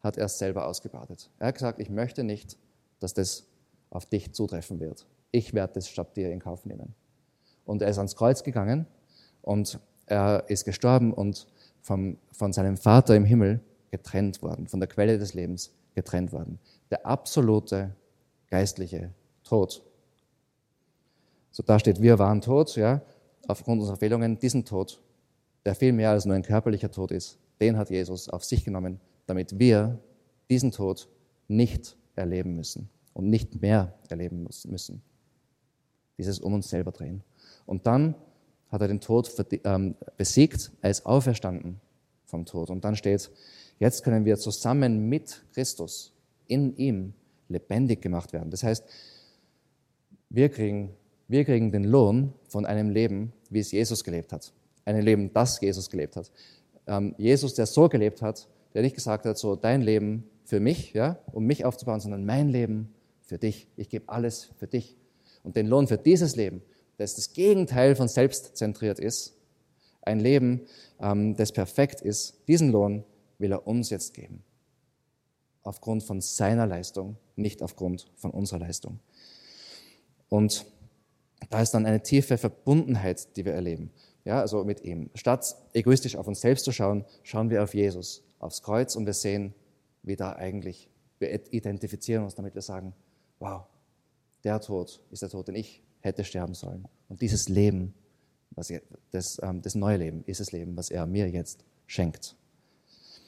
hat 0.00 0.18
er 0.18 0.28
selber 0.28 0.66
ausgebadet. 0.66 1.30
Er 1.38 1.48
hat 1.48 1.54
gesagt, 1.54 1.80
ich 1.80 1.88
möchte 1.88 2.24
nicht, 2.24 2.58
dass 3.00 3.14
das 3.14 3.46
auf 3.90 4.06
dich 4.06 4.32
zutreffen 4.32 4.80
wird. 4.80 5.06
Ich 5.30 5.54
werde 5.54 5.74
das 5.74 5.88
statt 5.88 6.16
dir 6.16 6.30
in 6.30 6.40
Kauf 6.40 6.66
nehmen. 6.66 6.94
Und 7.64 7.82
er 7.82 7.88
ist 7.88 7.98
ans 7.98 8.16
Kreuz 8.16 8.42
gegangen 8.42 8.86
und 9.42 9.78
er 10.06 10.44
ist 10.48 10.64
gestorben 10.64 11.12
und 11.12 11.46
vom, 11.80 12.18
von 12.32 12.52
seinem 12.52 12.76
Vater 12.76 13.16
im 13.16 13.24
Himmel 13.24 13.60
getrennt 13.90 14.42
worden, 14.42 14.66
von 14.66 14.80
der 14.80 14.88
Quelle 14.88 15.18
des 15.18 15.34
Lebens 15.34 15.72
getrennt 15.94 16.32
worden. 16.32 16.58
Der 16.90 17.06
absolute 17.06 17.94
geistliche 18.48 19.10
Tod. 19.44 19.82
So 21.50 21.62
da 21.62 21.78
steht, 21.78 22.00
wir 22.00 22.18
waren 22.18 22.40
tot, 22.40 22.76
ja, 22.76 23.02
aufgrund 23.48 23.80
unserer 23.80 23.96
Fehlungen. 23.96 24.38
Diesen 24.38 24.64
Tod, 24.64 25.02
der 25.64 25.74
viel 25.74 25.92
mehr 25.92 26.10
als 26.10 26.24
nur 26.24 26.34
ein 26.34 26.42
körperlicher 26.42 26.90
Tod 26.90 27.10
ist, 27.10 27.38
den 27.60 27.76
hat 27.76 27.90
Jesus 27.90 28.28
auf 28.28 28.44
sich 28.44 28.64
genommen, 28.64 29.00
damit 29.26 29.58
wir 29.58 29.98
diesen 30.50 30.70
Tod 30.70 31.08
nicht 31.48 31.96
erleben 32.16 32.56
müssen 32.56 32.88
und 33.12 33.28
nicht 33.28 33.60
mehr 33.60 33.94
erleben 34.08 34.46
müssen. 34.66 35.02
Dieses 36.18 36.40
um 36.40 36.54
uns 36.54 36.68
selber 36.68 36.92
drehen. 36.92 37.22
Und 37.66 37.86
dann 37.86 38.14
hat 38.70 38.80
er 38.80 38.88
den 38.88 39.00
Tod 39.00 39.30
ähm, 39.64 39.94
besiegt, 40.16 40.72
er 40.80 40.90
ist 40.90 41.04
auferstanden 41.04 41.80
vom 42.24 42.46
Tod. 42.46 42.70
Und 42.70 42.84
dann 42.84 42.96
steht, 42.96 43.30
jetzt 43.78 44.02
können 44.02 44.24
wir 44.24 44.38
zusammen 44.38 45.08
mit 45.08 45.44
Christus 45.52 46.12
in 46.46 46.76
ihm 46.76 47.12
lebendig 47.48 48.00
gemacht 48.00 48.32
werden. 48.32 48.50
Das 48.50 48.62
heißt, 48.62 48.84
wir 50.30 50.48
kriegen, 50.48 50.90
wir 51.28 51.44
kriegen 51.44 51.70
den 51.70 51.84
Lohn 51.84 52.32
von 52.48 52.64
einem 52.64 52.90
Leben, 52.90 53.32
wie 53.50 53.60
es 53.60 53.72
Jesus 53.72 54.02
gelebt 54.02 54.32
hat. 54.32 54.52
Ein 54.84 55.00
Leben, 55.02 55.30
das 55.32 55.60
Jesus 55.60 55.90
gelebt 55.90 56.16
hat. 56.16 56.30
Ähm, 56.86 57.14
Jesus, 57.18 57.54
der 57.54 57.66
so 57.66 57.88
gelebt 57.88 58.22
hat, 58.22 58.48
der 58.74 58.82
nicht 58.82 58.96
gesagt 58.96 59.26
hat, 59.26 59.38
so 59.38 59.54
dein 59.54 59.82
Leben 59.82 60.24
für 60.44 60.60
mich, 60.60 60.92
ja, 60.94 61.18
um 61.32 61.44
mich 61.44 61.64
aufzubauen, 61.64 62.00
sondern 62.00 62.24
mein 62.24 62.48
Leben 62.48 62.92
für 63.22 63.38
dich. 63.38 63.68
Ich 63.76 63.88
gebe 63.88 64.08
alles 64.08 64.50
für 64.56 64.66
dich. 64.66 64.96
Und 65.42 65.56
den 65.56 65.66
Lohn 65.66 65.86
für 65.86 65.98
dieses 65.98 66.36
Leben, 66.36 66.62
das 67.02 67.16
das 67.16 67.32
Gegenteil 67.32 67.96
von 67.96 68.08
selbstzentriert 68.08 68.98
ist, 68.98 69.34
ein 70.02 70.20
Leben, 70.20 70.66
ähm, 71.00 71.36
das 71.36 71.52
perfekt 71.52 72.00
ist, 72.00 72.38
diesen 72.48 72.70
Lohn 72.70 73.04
will 73.38 73.52
er 73.52 73.66
uns 73.66 73.90
jetzt 73.90 74.14
geben. 74.14 74.42
Aufgrund 75.62 76.02
von 76.02 76.20
seiner 76.20 76.66
Leistung, 76.66 77.16
nicht 77.36 77.62
aufgrund 77.62 78.10
von 78.16 78.30
unserer 78.30 78.60
Leistung. 78.60 79.00
Und 80.28 80.64
da 81.50 81.60
ist 81.60 81.72
dann 81.72 81.86
eine 81.86 82.02
tiefe 82.02 82.38
Verbundenheit, 82.38 83.36
die 83.36 83.44
wir 83.44 83.52
erleben. 83.52 83.90
Ja, 84.24 84.40
also 84.40 84.64
mit 84.64 84.82
ihm. 84.82 85.10
Statt 85.14 85.56
egoistisch 85.72 86.16
auf 86.16 86.28
uns 86.28 86.40
selbst 86.40 86.64
zu 86.64 86.72
schauen, 86.72 87.04
schauen 87.24 87.50
wir 87.50 87.62
auf 87.62 87.74
Jesus, 87.74 88.22
aufs 88.38 88.62
Kreuz 88.62 88.94
und 88.94 89.06
wir 89.06 89.14
sehen, 89.14 89.54
wie 90.02 90.16
da 90.16 90.32
eigentlich, 90.32 90.88
wir 91.18 91.52
identifizieren 91.52 92.24
uns 92.24 92.34
damit, 92.34 92.54
wir 92.54 92.62
sagen, 92.62 92.94
wow, 93.40 93.64
der 94.44 94.60
Tod 94.60 95.00
ist 95.10 95.22
der 95.22 95.28
Tod, 95.28 95.48
den 95.48 95.56
ich 95.56 95.81
hätte 96.02 96.24
sterben 96.24 96.54
sollen. 96.54 96.86
Und 97.08 97.20
dieses 97.20 97.48
Leben, 97.48 97.94
was 98.50 98.70
er, 98.70 98.82
das, 99.10 99.40
ähm, 99.42 99.62
das 99.62 99.74
neue 99.74 99.96
Leben 99.96 100.24
ist 100.26 100.40
das 100.40 100.52
Leben, 100.52 100.76
was 100.76 100.90
er 100.90 101.06
mir 101.06 101.28
jetzt 101.28 101.64
schenkt. 101.86 102.36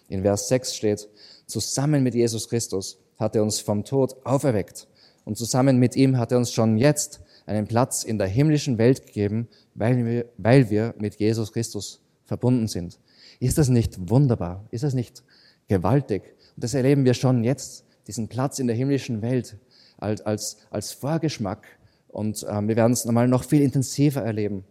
In 0.09 0.23
Vers 0.23 0.49
6 0.49 0.75
steht, 0.75 1.09
zusammen 1.47 2.03
mit 2.03 2.15
Jesus 2.15 2.49
Christus 2.49 2.99
hat 3.19 3.35
er 3.35 3.43
uns 3.43 3.61
vom 3.61 3.85
Tod 3.85 4.15
auferweckt 4.25 4.87
und 5.25 5.39
zusammen 5.39 5.79
mit 5.79 5.97
ihm 5.97 6.19
hat 6.19 6.33
er 6.33 6.39
uns 6.39 6.53
schon 6.53 6.77
jetzt 6.77 7.21
einen 7.47 7.67
Platz 7.67 8.05
in 8.05 8.19
der 8.19 8.27
himmlischen 8.27 8.79
Welt 8.79 9.07
gegeben, 9.07 9.49
weil 9.75 10.05
wir, 10.05 10.27
weil 10.37 10.71
wir 10.71 10.95
mit 10.99 11.17
Jesus 11.17 11.53
Christus 11.53 12.01
verbunden 12.25 12.69
sind. 12.69 12.99
Ist 13.41 13.59
das 13.59 13.69
nicht 13.69 14.11
wunderbar? 14.11 14.65
Ist 14.71 14.85
das 14.85 14.95
nicht 14.95 15.23
gewaltig? 15.69 16.23
Und 16.57 16.65
das 16.65 16.75
erleben 16.75 17.05
wir 17.05 17.15
schon 17.15 17.45
jetzt, 17.45 17.85
diesen 18.07 18.29
Platz 18.29 18.59
in 18.59 18.67
der 18.67 18.77
himmlischen 18.77 19.23
Welt 19.23 19.57
als, 19.99 20.21
als, 20.23 20.59
als 20.71 20.93
Vorgeschmack. 20.93 21.67
Und 22.15 22.47
ähm, 22.49 22.69
wir 22.69 22.77
werden 22.77 22.93
es 22.93 23.05
nochmal 23.05 23.27
noch 23.27 23.43
viel 23.43 23.61
intensiver 23.61 24.23
erleben. 24.23 24.65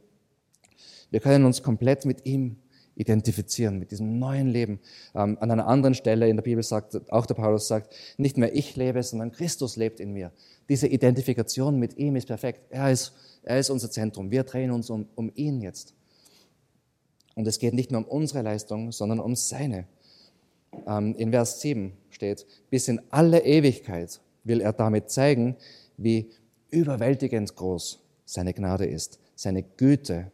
Wir 1.12 1.20
können 1.20 1.44
uns 1.44 1.62
komplett 1.62 2.06
mit 2.06 2.26
ihm 2.26 2.56
identifizieren, 2.96 3.80
mit 3.80 3.92
diesem 3.92 4.18
neuen 4.18 4.48
Leben. 4.48 4.80
Ähm, 5.14 5.38
an 5.42 5.52
einer 5.52 5.68
anderen 5.68 5.94
Stelle 5.94 6.30
in 6.30 6.38
der 6.38 6.44
Bibel 6.44 6.64
sagt, 6.64 7.12
auch 7.12 7.26
der 7.26 7.34
Paulus 7.34 7.68
sagt, 7.68 7.94
nicht 8.16 8.38
mehr 8.38 8.56
ich 8.56 8.78
lebe, 8.78 9.04
sondern 9.04 9.34
Christus 9.34 9.76
lebt 9.76 10.00
in 10.00 10.14
mir. 10.14 10.32
Diese 10.70 10.88
Identifikation 10.88 11.78
mit 11.78 11.98
ihm 11.98 12.16
ist 12.16 12.28
perfekt. 12.28 12.62
Er 12.70 12.90
ist, 12.90 13.12
er 13.44 13.60
ist 13.60 13.70
unser 13.70 13.92
Zentrum. 13.92 14.32
Wir 14.32 14.44
drehen 14.44 14.72
uns 14.72 14.90
um, 14.90 15.08
um 15.16 15.30
ihn 15.36 15.60
jetzt. 15.62 15.94
Und 17.36 17.46
es 17.46 17.60
geht 17.60 17.74
nicht 17.74 17.92
mehr 17.92 18.00
um 18.00 18.06
unsere 18.06 18.42
Leistung, 18.42 18.94
sondern 18.94 19.20
um 19.20 19.36
seine. 19.36 19.86
Ähm, 20.88 21.14
in 21.18 21.32
Vers 21.32 21.60
7 21.60 21.92
steht, 22.10 22.46
bis 22.70 22.88
in 22.88 23.02
alle 23.10 23.44
Ewigkeit 23.44 24.22
will 24.46 24.62
er 24.62 24.72
damit 24.72 25.10
zeigen, 25.10 25.58
wie 25.98 26.30
überwältigend 26.74 27.56
groß 27.56 28.00
seine 28.26 28.54
Gnade 28.54 28.86
ist, 28.86 29.20
seine 29.36 29.64
Güte, 29.64 30.32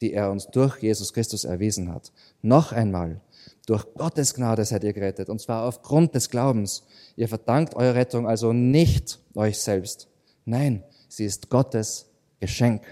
die 0.00 0.12
er 0.12 0.30
uns 0.30 0.48
durch 0.48 0.82
Jesus 0.82 1.12
Christus 1.12 1.44
erwiesen 1.44 1.92
hat. 1.92 2.12
Noch 2.42 2.72
einmal, 2.72 3.20
durch 3.66 3.84
Gottes 3.94 4.34
Gnade 4.34 4.64
seid 4.64 4.84
ihr 4.84 4.92
gerettet, 4.92 5.28
und 5.28 5.40
zwar 5.40 5.66
aufgrund 5.66 6.14
des 6.14 6.30
Glaubens. 6.30 6.84
Ihr 7.16 7.28
verdankt 7.28 7.74
eure 7.74 7.94
Rettung 7.94 8.28
also 8.28 8.52
nicht 8.52 9.18
euch 9.34 9.58
selbst. 9.58 10.08
Nein, 10.44 10.84
sie 11.08 11.24
ist 11.24 11.50
Gottes 11.50 12.06
Geschenk. 12.38 12.82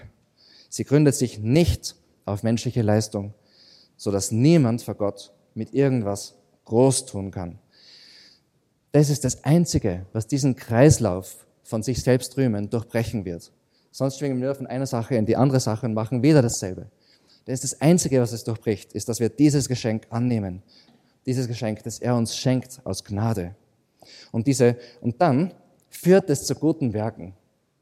Sie 0.69 0.83
gründet 0.83 1.15
sich 1.15 1.39
nicht 1.39 1.95
auf 2.25 2.43
menschliche 2.43 2.81
Leistung, 2.81 3.33
so 3.95 4.11
dass 4.11 4.31
niemand 4.31 4.81
vor 4.81 4.95
Gott 4.95 5.31
mit 5.53 5.73
irgendwas 5.73 6.35
groß 6.65 7.05
tun 7.05 7.31
kann. 7.31 7.59
Das 8.91 9.09
ist 9.09 9.23
das 9.23 9.43
Einzige, 9.43 10.05
was 10.11 10.27
diesen 10.27 10.55
Kreislauf 10.55 11.44
von 11.65 11.83
sich 11.83 12.01
selbst 12.01 12.37
rühmen 12.37 12.69
durchbrechen 12.69 13.25
wird. 13.25 13.51
Sonst 13.91 14.19
schwingen 14.19 14.41
wir 14.41 14.55
von 14.55 14.67
einer 14.67 14.85
Sache 14.85 15.15
in 15.15 15.25
die 15.25 15.35
andere 15.35 15.59
Sache 15.59 15.85
und 15.85 15.93
machen 15.93 16.23
wieder 16.23 16.41
dasselbe. 16.41 16.87
Das 17.45 17.55
ist 17.55 17.73
das 17.73 17.81
Einzige, 17.81 18.21
was 18.21 18.31
es 18.31 18.43
durchbricht, 18.43 18.93
ist, 18.93 19.09
dass 19.09 19.19
wir 19.19 19.29
dieses 19.29 19.67
Geschenk 19.67 20.07
annehmen. 20.09 20.61
Dieses 21.25 21.47
Geschenk, 21.47 21.83
das 21.83 21.99
er 21.99 22.15
uns 22.15 22.37
schenkt 22.37 22.79
aus 22.83 23.03
Gnade. 23.03 23.55
Und 24.31 24.47
diese, 24.47 24.77
und 25.01 25.21
dann 25.21 25.53
führt 25.89 26.29
es 26.29 26.45
zu 26.45 26.55
guten 26.55 26.93
Werken. 26.93 27.33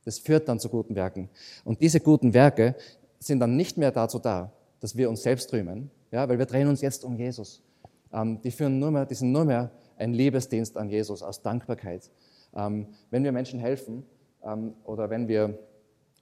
Das 0.06 0.20
führt 0.20 0.48
dann 0.48 0.60
zu 0.60 0.70
guten 0.70 0.96
Werken. 0.96 1.30
Und 1.64 1.82
diese 1.82 2.00
guten 2.00 2.34
Werke 2.34 2.76
sind 3.20 3.40
dann 3.40 3.56
nicht 3.56 3.78
mehr 3.78 3.92
dazu 3.92 4.20
da, 4.20 4.52
dass 4.80 4.96
wir 4.96 5.10
uns 5.10 5.24
selbst 5.24 5.52
rühmen, 5.54 5.90
ja, 6.12 6.28
weil 6.28 6.38
wir 6.38 6.46
drehen 6.46 6.68
uns 6.68 6.82
jetzt 6.82 7.04
um 7.04 7.18
Jesus. 7.18 7.62
Ähm, 8.14 8.40
die 8.42 8.52
führen 8.52 8.80
nur 8.80 8.92
mehr, 8.92 9.06
die 9.06 9.16
sind 9.16 9.32
nur 9.32 9.46
mehr 9.46 9.72
ein 9.98 10.14
Liebesdienst 10.14 10.78
an 10.78 10.90
Jesus 10.90 11.24
aus 11.24 11.42
Dankbarkeit. 11.42 12.10
Ähm, 12.56 12.88
wenn 13.10 13.24
wir 13.24 13.32
Menschen 13.32 13.60
helfen 13.60 14.06
ähm, 14.44 14.74
oder 14.84 15.10
wenn 15.10 15.28
wir, 15.28 15.60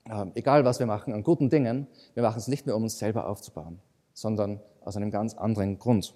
ähm, 0.09 0.31
egal 0.35 0.65
was 0.65 0.79
wir 0.79 0.85
machen, 0.85 1.13
an 1.13 1.23
guten 1.23 1.49
Dingen, 1.49 1.87
wir 2.13 2.23
machen 2.23 2.37
es 2.37 2.47
nicht 2.47 2.65
mehr, 2.65 2.75
um 2.75 2.83
uns 2.83 2.97
selber 2.97 3.27
aufzubauen, 3.27 3.79
sondern 4.13 4.61
aus 4.81 4.95
einem 4.95 5.11
ganz 5.11 5.33
anderen 5.33 5.77
Grund, 5.79 6.15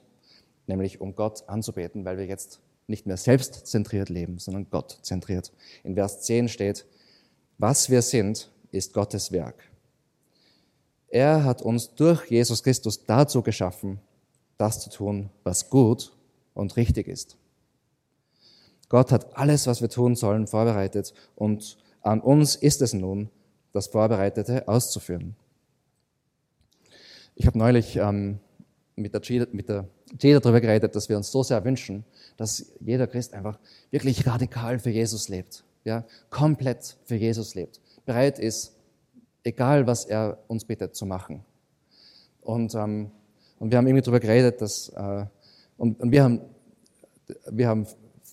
nämlich 0.68 1.02
um 1.02 1.16
Gott 1.16 1.48
anzubeten, 1.48 2.06
weil 2.06 2.18
wir 2.18 2.26
jetzt 2.26 2.62
nicht 2.88 3.06
mehr 3.06 3.18
selbstzentriert 3.18 4.10
leben, 4.10 4.40
sondern 4.40 4.70
Gott 4.70 5.00
zentriert. 5.02 5.52
In 5.84 5.96
Vers 5.96 6.22
10 6.22 6.50
steht, 6.50 6.86
was 7.58 7.90
wir 7.90 8.02
sind, 8.02 8.52
ist 8.72 8.94
Gottes 8.94 9.32
Werk. 9.32 9.56
Er 11.08 11.44
hat 11.44 11.62
uns 11.62 11.96
durch 11.96 12.30
Jesus 12.30 12.62
Christus 12.64 13.06
dazu 13.06 13.42
geschaffen, 13.42 14.00
das 14.58 14.82
zu 14.82 14.90
tun, 14.90 15.30
was 15.44 15.70
gut 15.70 16.14
und 16.54 16.76
richtig 16.76 17.08
ist. 17.08 17.38
Gott 18.90 19.12
hat 19.12 19.36
alles, 19.38 19.68
was 19.68 19.82
wir 19.82 19.90
tun 19.90 20.16
sollen, 20.16 20.48
vorbereitet 20.48 21.14
und 21.36 21.78
an 22.02 22.22
uns 22.22 22.56
ist 22.56 22.82
es 22.82 22.94
nun, 22.94 23.30
das 23.74 23.88
Vorbereitete 23.88 24.68
auszuführen. 24.68 25.36
Ich 27.36 27.48
habe 27.48 27.58
neulich 27.58 27.98
ähm, 27.98 28.40
mit 28.96 29.14
der 29.14 29.22
Gida, 29.22 29.48
mit 29.52 29.68
der 29.68 29.90
Gida 30.18 30.40
darüber 30.40 30.62
geredet, 30.62 30.96
dass 30.96 31.10
wir 31.10 31.18
uns 31.18 31.32
so 31.32 31.44
sehr 31.44 31.64
wünschen, 31.66 32.06
dass 32.38 32.74
jeder 32.80 33.08
Christ 33.08 33.34
einfach 33.34 33.60
wirklich 33.92 34.26
radikal 34.26 34.80
für 34.80 34.92
Jesus 34.92 35.28
lebt, 35.28 35.64
ja, 35.84 36.06
komplett 36.30 36.96
für 37.06 37.16
Jesus 37.16 37.56
lebt, 37.56 37.82
bereit 38.06 38.40
ist, 38.40 38.76
egal 39.44 39.88
was 39.88 40.06
er 40.06 40.38
uns 40.48 40.64
bittet, 40.64 40.96
zu 40.96 41.06
machen. 41.06 41.44
Und, 42.42 42.76
ähm, 42.76 43.12
und 43.60 43.72
wir 43.72 43.78
haben 43.78 43.88
irgendwie 43.88 44.04
darüber 44.04 44.20
geredet, 44.20 44.62
dass 44.62 44.90
äh, 44.90 45.26
und, 45.78 46.00
und 46.00 46.12
wir 46.12 46.24
haben 46.24 46.42
wir 47.50 47.68
haben 47.68 47.88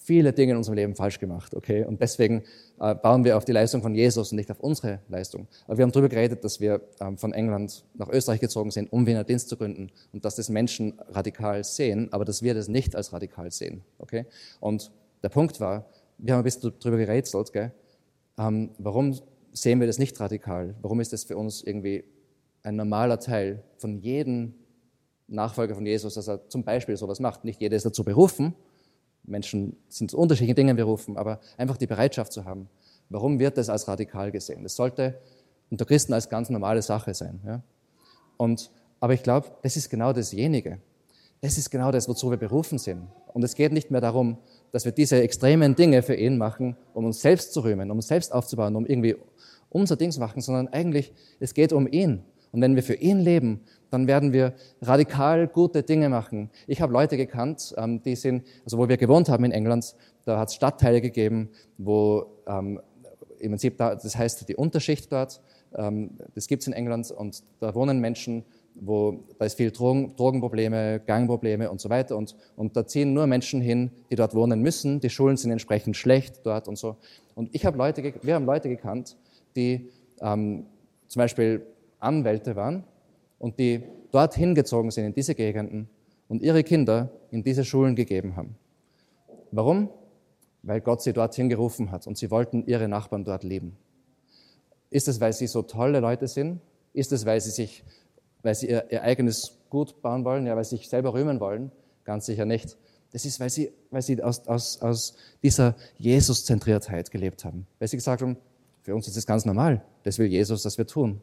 viele 0.04 0.32
Dinge 0.32 0.52
in 0.52 0.58
unserem 0.58 0.76
Leben 0.76 0.94
falsch 0.94 1.18
gemacht, 1.18 1.54
okay? 1.54 1.84
Und 1.84 2.00
deswegen 2.00 2.42
äh, 2.80 2.94
bauen 2.94 3.24
wir 3.24 3.36
auf 3.36 3.44
die 3.44 3.52
Leistung 3.52 3.82
von 3.82 3.94
Jesus 3.94 4.32
und 4.32 4.36
nicht 4.36 4.50
auf 4.50 4.60
unsere 4.60 5.00
Leistung. 5.08 5.46
Aber 5.66 5.78
wir 5.78 5.84
haben 5.84 5.92
darüber 5.92 6.08
geredet, 6.08 6.44
dass 6.44 6.60
wir 6.60 6.80
ähm, 7.00 7.18
von 7.18 7.32
England 7.32 7.84
nach 7.94 8.08
Österreich 8.08 8.40
gezogen 8.40 8.70
sind, 8.70 8.92
um 8.92 9.06
Wiener 9.06 9.24
Dienst 9.24 9.48
zu 9.48 9.56
gründen 9.56 9.90
und 10.12 10.24
dass 10.24 10.36
das 10.36 10.48
Menschen 10.48 10.94
radikal 11.08 11.62
sehen, 11.64 12.08
aber 12.12 12.24
dass 12.24 12.42
wir 12.42 12.54
das 12.54 12.68
nicht 12.68 12.96
als 12.96 13.12
radikal 13.12 13.50
sehen, 13.50 13.82
okay? 13.98 14.26
Und 14.60 14.90
der 15.22 15.28
Punkt 15.28 15.60
war, 15.60 15.86
wir 16.18 16.34
haben 16.34 16.40
ein 16.40 16.44
bisschen 16.44 16.72
darüber 16.80 16.98
gerätselt, 16.98 17.52
gell? 17.52 17.72
Ähm, 18.38 18.70
warum 18.78 19.18
sehen 19.52 19.80
wir 19.80 19.86
das 19.86 19.98
nicht 19.98 20.18
radikal? 20.18 20.74
Warum 20.82 21.00
ist 21.00 21.12
das 21.12 21.24
für 21.24 21.36
uns 21.36 21.62
irgendwie 21.62 22.04
ein 22.62 22.76
normaler 22.76 23.20
Teil 23.20 23.62
von 23.78 23.98
jedem 23.98 24.54
Nachfolger 25.28 25.74
von 25.74 25.86
Jesus, 25.86 26.14
dass 26.14 26.28
er 26.28 26.48
zum 26.48 26.64
Beispiel 26.64 26.96
sowas 26.96 27.20
macht? 27.20 27.44
Nicht 27.44 27.60
jeder 27.60 27.76
ist 27.76 27.86
dazu 27.86 28.04
berufen, 28.04 28.54
Menschen 29.24 29.76
sind 29.88 30.10
zu 30.10 30.18
unterschiedlichen 30.18 30.56
Dingen 30.56 30.76
berufen, 30.76 31.16
aber 31.16 31.40
einfach 31.56 31.76
die 31.76 31.86
Bereitschaft 31.86 32.32
zu 32.32 32.44
haben. 32.44 32.68
Warum 33.08 33.38
wird 33.38 33.58
das 33.58 33.68
als 33.68 33.88
radikal 33.88 34.32
gesehen? 34.32 34.62
Das 34.62 34.74
sollte 34.74 35.20
unter 35.70 35.84
Christen 35.84 36.12
als 36.12 36.28
ganz 36.28 36.50
normale 36.50 36.82
Sache 36.82 37.14
sein. 37.14 37.40
Ja? 37.44 37.62
Und, 38.36 38.70
aber 39.00 39.14
ich 39.14 39.22
glaube, 39.22 39.48
das 39.62 39.76
ist 39.76 39.88
genau 39.90 40.12
dasjenige. 40.12 40.80
Das 41.40 41.58
ist 41.58 41.70
genau 41.70 41.90
das, 41.90 42.08
wozu 42.08 42.30
wir 42.30 42.36
berufen 42.36 42.78
sind. 42.78 43.08
Und 43.32 43.42
es 43.42 43.54
geht 43.54 43.72
nicht 43.72 43.90
mehr 43.90 44.00
darum, 44.00 44.38
dass 44.70 44.84
wir 44.84 44.92
diese 44.92 45.20
extremen 45.20 45.74
Dinge 45.74 46.02
für 46.02 46.14
ihn 46.14 46.38
machen, 46.38 46.76
um 46.94 47.04
uns 47.04 47.20
selbst 47.20 47.52
zu 47.52 47.60
rühmen, 47.60 47.90
um 47.90 47.98
uns 47.98 48.08
selbst 48.08 48.32
aufzubauen, 48.32 48.76
um 48.76 48.86
irgendwie 48.86 49.16
unser 49.68 49.96
Ding 49.96 50.10
zu 50.10 50.20
machen, 50.20 50.40
sondern 50.40 50.68
eigentlich, 50.68 51.12
es 51.40 51.54
geht 51.54 51.72
um 51.72 51.86
ihn. 51.86 52.22
Und 52.52 52.60
wenn 52.60 52.76
wir 52.76 52.82
für 52.82 52.94
ihn 52.94 53.18
leben, 53.18 53.60
dann 53.90 54.06
werden 54.06 54.32
wir 54.32 54.54
radikal 54.80 55.48
gute 55.48 55.82
Dinge 55.82 56.08
machen. 56.08 56.50
Ich 56.66 56.80
habe 56.80 56.92
Leute 56.92 57.16
gekannt, 57.16 57.74
ähm, 57.76 58.02
die 58.02 58.14
sind, 58.14 58.44
also 58.64 58.78
wo 58.78 58.88
wir 58.88 58.96
gewohnt 58.96 59.28
haben 59.28 59.44
in 59.44 59.52
England, 59.52 59.94
da 60.24 60.38
hat 60.38 60.48
es 60.48 60.54
Stadtteile 60.54 61.00
gegeben, 61.00 61.50
wo 61.78 62.26
ähm, 62.46 62.80
im 63.38 63.50
Prinzip, 63.50 63.76
da, 63.76 63.94
das 63.94 64.16
heißt 64.16 64.48
die 64.48 64.56
Unterschicht 64.56 65.10
dort, 65.10 65.40
ähm, 65.74 66.10
das 66.34 66.46
gibt 66.46 66.62
es 66.62 66.68
in 66.68 66.72
England 66.72 67.10
und 67.10 67.42
da 67.60 67.74
wohnen 67.74 68.00
Menschen, 68.00 68.44
wo 68.74 69.24
da 69.38 69.44
ist 69.44 69.56
viel 69.56 69.70
Drogen, 69.70 70.14
Drogenprobleme, 70.16 71.00
Gangprobleme 71.06 71.70
und 71.70 71.80
so 71.80 71.90
weiter 71.90 72.16
und, 72.16 72.36
und 72.56 72.76
da 72.76 72.86
ziehen 72.86 73.12
nur 73.12 73.26
Menschen 73.26 73.60
hin, 73.60 73.90
die 74.10 74.16
dort 74.16 74.34
wohnen 74.34 74.62
müssen. 74.62 75.00
Die 75.00 75.10
Schulen 75.10 75.36
sind 75.36 75.50
entsprechend 75.50 75.96
schlecht 75.96 76.40
dort 76.44 76.68
und 76.68 76.76
so. 76.76 76.96
Und 77.34 77.50
ich 77.52 77.66
habe 77.66 77.76
Leute, 77.76 78.14
wir 78.22 78.34
haben 78.34 78.46
Leute 78.46 78.68
gekannt, 78.68 79.16
die 79.56 79.90
ähm, 80.20 80.66
zum 81.08 81.20
Beispiel 81.20 81.66
Anwälte 82.02 82.56
waren 82.56 82.84
und 83.38 83.58
die 83.58 83.82
dorthin 84.10 84.54
gezogen 84.54 84.90
sind 84.90 85.06
in 85.06 85.14
diese 85.14 85.34
Gegenden 85.34 85.88
und 86.28 86.42
ihre 86.42 86.62
Kinder 86.62 87.10
in 87.30 87.42
diese 87.42 87.64
Schulen 87.64 87.96
gegeben 87.96 88.36
haben. 88.36 88.56
Warum? 89.50 89.90
Weil 90.62 90.80
Gott 90.80 91.02
sie 91.02 91.12
dorthin 91.12 91.48
gerufen 91.48 91.90
hat 91.90 92.06
und 92.06 92.16
sie 92.16 92.30
wollten 92.30 92.64
ihre 92.66 92.88
Nachbarn 92.88 93.24
dort 93.24 93.44
lieben. 93.44 93.76
Ist 94.90 95.08
es, 95.08 95.20
weil 95.20 95.32
sie 95.32 95.46
so 95.46 95.62
tolle 95.62 96.00
Leute 96.00 96.28
sind? 96.28 96.60
Ist 96.92 97.12
es, 97.12 97.24
weil 97.24 97.40
sie 97.40 97.50
sich, 97.50 97.84
weil 98.42 98.54
sie 98.54 98.68
ihr, 98.68 98.90
ihr 98.90 99.02
eigenes 99.02 99.58
Gut 99.70 100.02
bauen 100.02 100.24
wollen, 100.24 100.46
ja, 100.46 100.54
weil 100.54 100.64
sie 100.64 100.76
sich 100.76 100.88
selber 100.88 101.14
rühmen 101.14 101.40
wollen? 101.40 101.72
Ganz 102.04 102.26
sicher 102.26 102.44
nicht. 102.44 102.76
Das 103.12 103.24
ist, 103.24 103.40
weil 103.40 103.50
sie, 103.50 103.72
weil 103.90 104.02
sie 104.02 104.22
aus, 104.22 104.46
aus, 104.46 104.80
aus 104.80 105.16
dieser 105.42 105.76
Jesus-Zentriertheit 105.98 107.10
gelebt 107.10 107.44
haben. 107.44 107.66
Weil 107.78 107.88
sie 107.88 107.96
gesagt 107.96 108.22
haben, 108.22 108.36
für 108.82 108.94
uns 108.94 109.06
ist 109.08 109.16
es 109.16 109.26
ganz 109.26 109.44
normal. 109.44 109.82
Das 110.02 110.18
will 110.18 110.26
Jesus, 110.26 110.62
dass 110.62 110.78
wir 110.78 110.86
tun. 110.86 111.20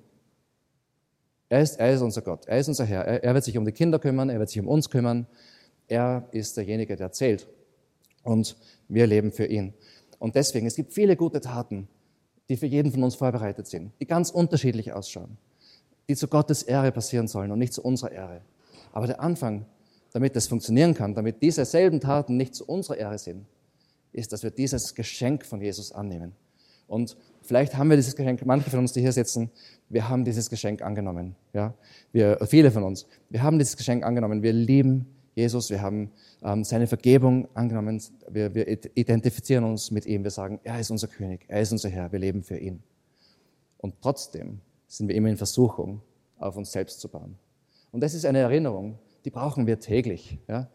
Er 1.49 1.61
ist, 1.61 1.79
er 1.79 1.93
ist 1.93 2.01
unser 2.01 2.21
Gott, 2.21 2.45
er 2.45 2.59
ist 2.59 2.67
unser 2.67 2.85
Herr. 2.85 3.03
Er, 3.05 3.23
er 3.23 3.33
wird 3.33 3.43
sich 3.43 3.57
um 3.57 3.65
die 3.65 3.71
Kinder 3.71 3.97
kümmern, 3.97 4.29
er 4.29 4.39
wird 4.39 4.49
sich 4.49 4.59
um 4.59 4.67
uns 4.67 4.89
kümmern. 4.89 5.25
Er 5.87 6.27
ist 6.31 6.55
derjenige, 6.55 6.95
der 6.95 7.11
zählt. 7.11 7.47
Und 8.23 8.55
wir 8.87 9.07
leben 9.07 9.31
für 9.31 9.45
ihn. 9.45 9.73
Und 10.19 10.35
deswegen, 10.35 10.67
es 10.67 10.75
gibt 10.75 10.93
viele 10.93 11.15
gute 11.15 11.41
Taten, 11.41 11.87
die 12.49 12.57
für 12.57 12.67
jeden 12.67 12.91
von 12.91 13.03
uns 13.03 13.15
vorbereitet 13.15 13.67
sind, 13.67 13.91
die 13.99 14.05
ganz 14.05 14.29
unterschiedlich 14.29 14.93
ausschauen, 14.93 15.37
die 16.07 16.15
zu 16.15 16.27
Gottes 16.27 16.63
Ehre 16.63 16.91
passieren 16.91 17.27
sollen 17.27 17.51
und 17.51 17.59
nicht 17.59 17.73
zu 17.73 17.81
unserer 17.81 18.11
Ehre. 18.11 18.41
Aber 18.91 19.07
der 19.07 19.19
Anfang, 19.19 19.65
damit 20.11 20.35
das 20.35 20.47
funktionieren 20.47 20.93
kann, 20.93 21.15
damit 21.15 21.41
diese 21.41 21.65
selben 21.65 21.99
Taten 21.99 22.37
nicht 22.37 22.53
zu 22.53 22.65
unserer 22.65 22.97
Ehre 22.97 23.17
sind, 23.17 23.45
ist, 24.11 24.33
dass 24.33 24.43
wir 24.43 24.51
dieses 24.51 24.95
Geschenk 24.95 25.45
von 25.45 25.61
Jesus 25.61 25.91
annehmen. 25.91 26.33
Und 26.87 27.15
vielleicht 27.49 27.75
haben 27.75 27.89
wir 27.89 27.97
dieses 27.97 28.15
Geschenk, 28.15 28.45
manche 28.45 28.69
von 28.69 28.77
uns, 28.77 28.93
die 28.93 29.01
hier 29.01 29.11
sitzen, 29.11 29.49
wir 29.89 30.07
haben 30.07 30.23
dieses 30.23 30.51
Geschenk 30.51 30.83
angenommen. 30.83 31.35
Ja? 31.51 31.73
Wir, 32.11 32.37
viele 32.45 32.69
von 32.69 32.83
uns, 32.83 33.07
wir 33.31 33.41
haben 33.41 33.57
dieses 33.57 33.75
Geschenk 33.75 34.03
angenommen. 34.03 34.43
Wir 34.43 34.53
lieben 34.53 35.07
Jesus, 35.33 35.71
wir 35.71 35.81
haben 35.81 36.11
ähm, 36.43 36.63
seine 36.63 36.85
Vergebung 36.85 37.47
angenommen. 37.55 37.99
Wir, 38.29 38.53
wir 38.53 38.67
identifizieren 38.95 39.63
uns 39.63 39.89
mit 39.89 40.05
ihm. 40.05 40.23
Wir 40.23 40.29
sagen, 40.29 40.59
er 40.63 40.79
ist 40.79 40.91
unser 40.91 41.07
König, 41.07 41.45
er 41.47 41.61
ist 41.61 41.71
unser 41.71 41.89
Herr, 41.89 42.11
wir 42.11 42.19
leben 42.19 42.43
für 42.43 42.57
ihn. 42.57 42.83
Und 43.79 43.95
trotzdem 43.99 44.61
sind 44.87 45.07
wir 45.07 45.15
immer 45.15 45.29
in 45.29 45.37
Versuchung, 45.37 46.01
auf 46.37 46.55
uns 46.55 46.71
selbst 46.71 46.99
zu 46.99 47.09
bauen. 47.09 47.35
Und 47.91 48.01
das 48.01 48.13
ist 48.13 48.25
eine 48.25 48.39
Erinnerung, 48.39 48.99
die 49.25 49.31
brauchen 49.31 49.65
wir 49.65 49.79
täglich. 49.79 50.37
Ja? 50.47 50.69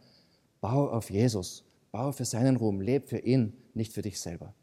Bau 0.61 0.91
auf 0.91 1.09
Jesus, 1.09 1.65
bau 1.93 2.11
für 2.11 2.25
seinen 2.25 2.57
Ruhm, 2.57 2.81
leb 2.81 3.09
für 3.09 3.19
ihn, 3.19 3.53
nicht 3.75 3.93
für 3.93 4.03
dich 4.03 4.19
selber. 4.21 4.55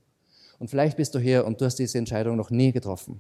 Und 0.62 0.68
vielleicht 0.68 0.96
bist 0.96 1.16
du 1.16 1.18
hier 1.18 1.44
und 1.48 1.60
du 1.60 1.66
hast 1.66 1.78
diese 1.80 1.98
Entscheidung 1.98 2.38
noch 2.38 2.52
nie 2.52 2.72
getroffen. 2.72 3.20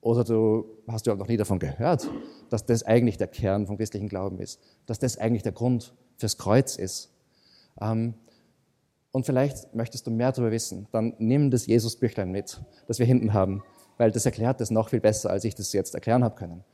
Oder 0.00 0.24
du 0.24 0.66
hast 0.88 1.06
überhaupt 1.06 1.20
noch 1.20 1.28
nie 1.28 1.36
davon 1.36 1.60
gehört, 1.60 2.10
dass 2.50 2.66
das 2.66 2.82
eigentlich 2.82 3.18
der 3.18 3.28
Kern 3.28 3.68
vom 3.68 3.76
christlichen 3.76 4.08
Glauben 4.08 4.40
ist, 4.40 4.60
dass 4.84 4.98
das 4.98 5.16
eigentlich 5.16 5.44
der 5.44 5.52
Grund 5.52 5.94
fürs 6.16 6.38
Kreuz 6.38 6.74
ist. 6.74 7.14
Ähm, 7.80 8.14
und 9.12 9.26
vielleicht 9.26 9.76
möchtest 9.76 10.08
du 10.08 10.10
mehr 10.10 10.32
darüber 10.32 10.50
wissen, 10.50 10.88
dann 10.90 11.14
nimm 11.18 11.52
das 11.52 11.66
Jesus-Büchlein 11.66 12.32
mit, 12.32 12.60
das 12.88 12.98
wir 12.98 13.06
hinten 13.06 13.32
haben, 13.32 13.62
weil 13.96 14.10
das 14.10 14.26
erklärt 14.26 14.60
das 14.60 14.72
noch 14.72 14.88
viel 14.88 15.00
besser, 15.00 15.30
als 15.30 15.44
ich 15.44 15.54
das 15.54 15.72
jetzt 15.72 15.94
erklären 15.94 16.24
habe 16.24 16.34
können. 16.34 16.64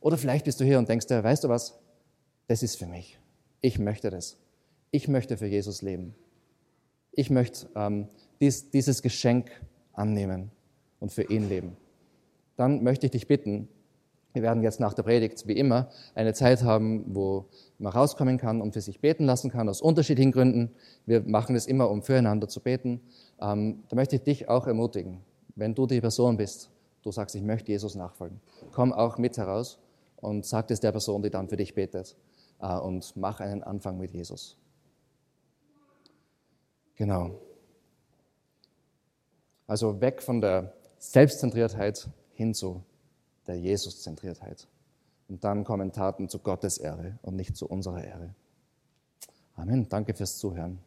Oder 0.00 0.16
vielleicht 0.16 0.46
bist 0.46 0.60
du 0.60 0.64
hier 0.64 0.78
und 0.78 0.88
denkst 0.88 1.08
dir, 1.08 1.22
weißt 1.22 1.44
du 1.44 1.50
was, 1.50 1.78
das 2.46 2.62
ist 2.62 2.78
für 2.78 2.86
mich. 2.86 3.18
Ich 3.60 3.78
möchte 3.78 4.08
das. 4.08 4.38
Ich 4.92 5.08
möchte 5.08 5.36
für 5.36 5.46
Jesus 5.46 5.82
leben. 5.82 6.14
Ich 7.12 7.28
möchte 7.28 7.68
ähm, 7.76 8.08
dies, 8.42 8.70
dieses 8.70 9.00
Geschenk 9.00 9.50
annehmen 9.94 10.50
und 11.00 11.12
für 11.12 11.22
ihn 11.22 11.48
leben, 11.48 11.76
dann 12.56 12.82
möchte 12.82 13.06
ich 13.06 13.12
dich 13.12 13.26
bitten, 13.26 13.68
wir 14.34 14.42
werden 14.42 14.62
jetzt 14.62 14.80
nach 14.80 14.94
der 14.94 15.02
Predigt, 15.02 15.46
wie 15.46 15.52
immer, 15.52 15.90
eine 16.14 16.32
Zeit 16.32 16.62
haben, 16.62 17.04
wo 17.14 17.46
man 17.78 17.92
rauskommen 17.92 18.38
kann 18.38 18.60
und 18.60 18.72
für 18.72 18.80
sich 18.80 19.00
beten 19.00 19.24
lassen 19.24 19.50
kann, 19.50 19.68
aus 19.68 19.82
unterschiedlichen 19.82 20.32
Gründen. 20.32 20.70
Wir 21.06 21.20
machen 21.20 21.54
es 21.54 21.66
immer, 21.66 21.90
um 21.90 22.02
füreinander 22.02 22.48
zu 22.48 22.60
beten. 22.60 23.00
Ähm, 23.40 23.84
da 23.88 23.96
möchte 23.96 24.16
ich 24.16 24.22
dich 24.22 24.48
auch 24.48 24.66
ermutigen, 24.66 25.20
wenn 25.54 25.74
du 25.74 25.86
die 25.86 26.00
Person 26.00 26.36
bist, 26.36 26.70
du 27.02 27.12
sagst, 27.12 27.36
ich 27.36 27.42
möchte 27.42 27.72
Jesus 27.72 27.94
nachfolgen, 27.94 28.40
komm 28.72 28.92
auch 28.92 29.18
mit 29.18 29.36
heraus 29.36 29.78
und 30.16 30.46
sag 30.46 30.70
es 30.70 30.80
der 30.80 30.92
Person, 30.92 31.22
die 31.22 31.30
dann 31.30 31.48
für 31.48 31.56
dich 31.56 31.74
betet 31.74 32.16
äh, 32.60 32.74
und 32.78 33.14
mach 33.16 33.40
einen 33.40 33.62
Anfang 33.62 33.98
mit 33.98 34.12
Jesus. 34.12 34.56
Genau. 36.96 37.38
Also 39.66 40.00
weg 40.00 40.22
von 40.22 40.40
der 40.40 40.72
Selbstzentriertheit 40.98 42.08
hin 42.34 42.54
zu 42.54 42.82
der 43.46 43.58
Jesuszentriertheit. 43.58 44.68
Und 45.28 45.44
dann 45.44 45.64
kommen 45.64 45.92
Taten 45.92 46.28
zu 46.28 46.38
Gottes 46.38 46.78
Ehre 46.78 47.18
und 47.22 47.36
nicht 47.36 47.56
zu 47.56 47.66
unserer 47.66 48.04
Ehre. 48.04 48.34
Amen. 49.56 49.88
Danke 49.88 50.14
fürs 50.14 50.38
Zuhören. 50.38 50.78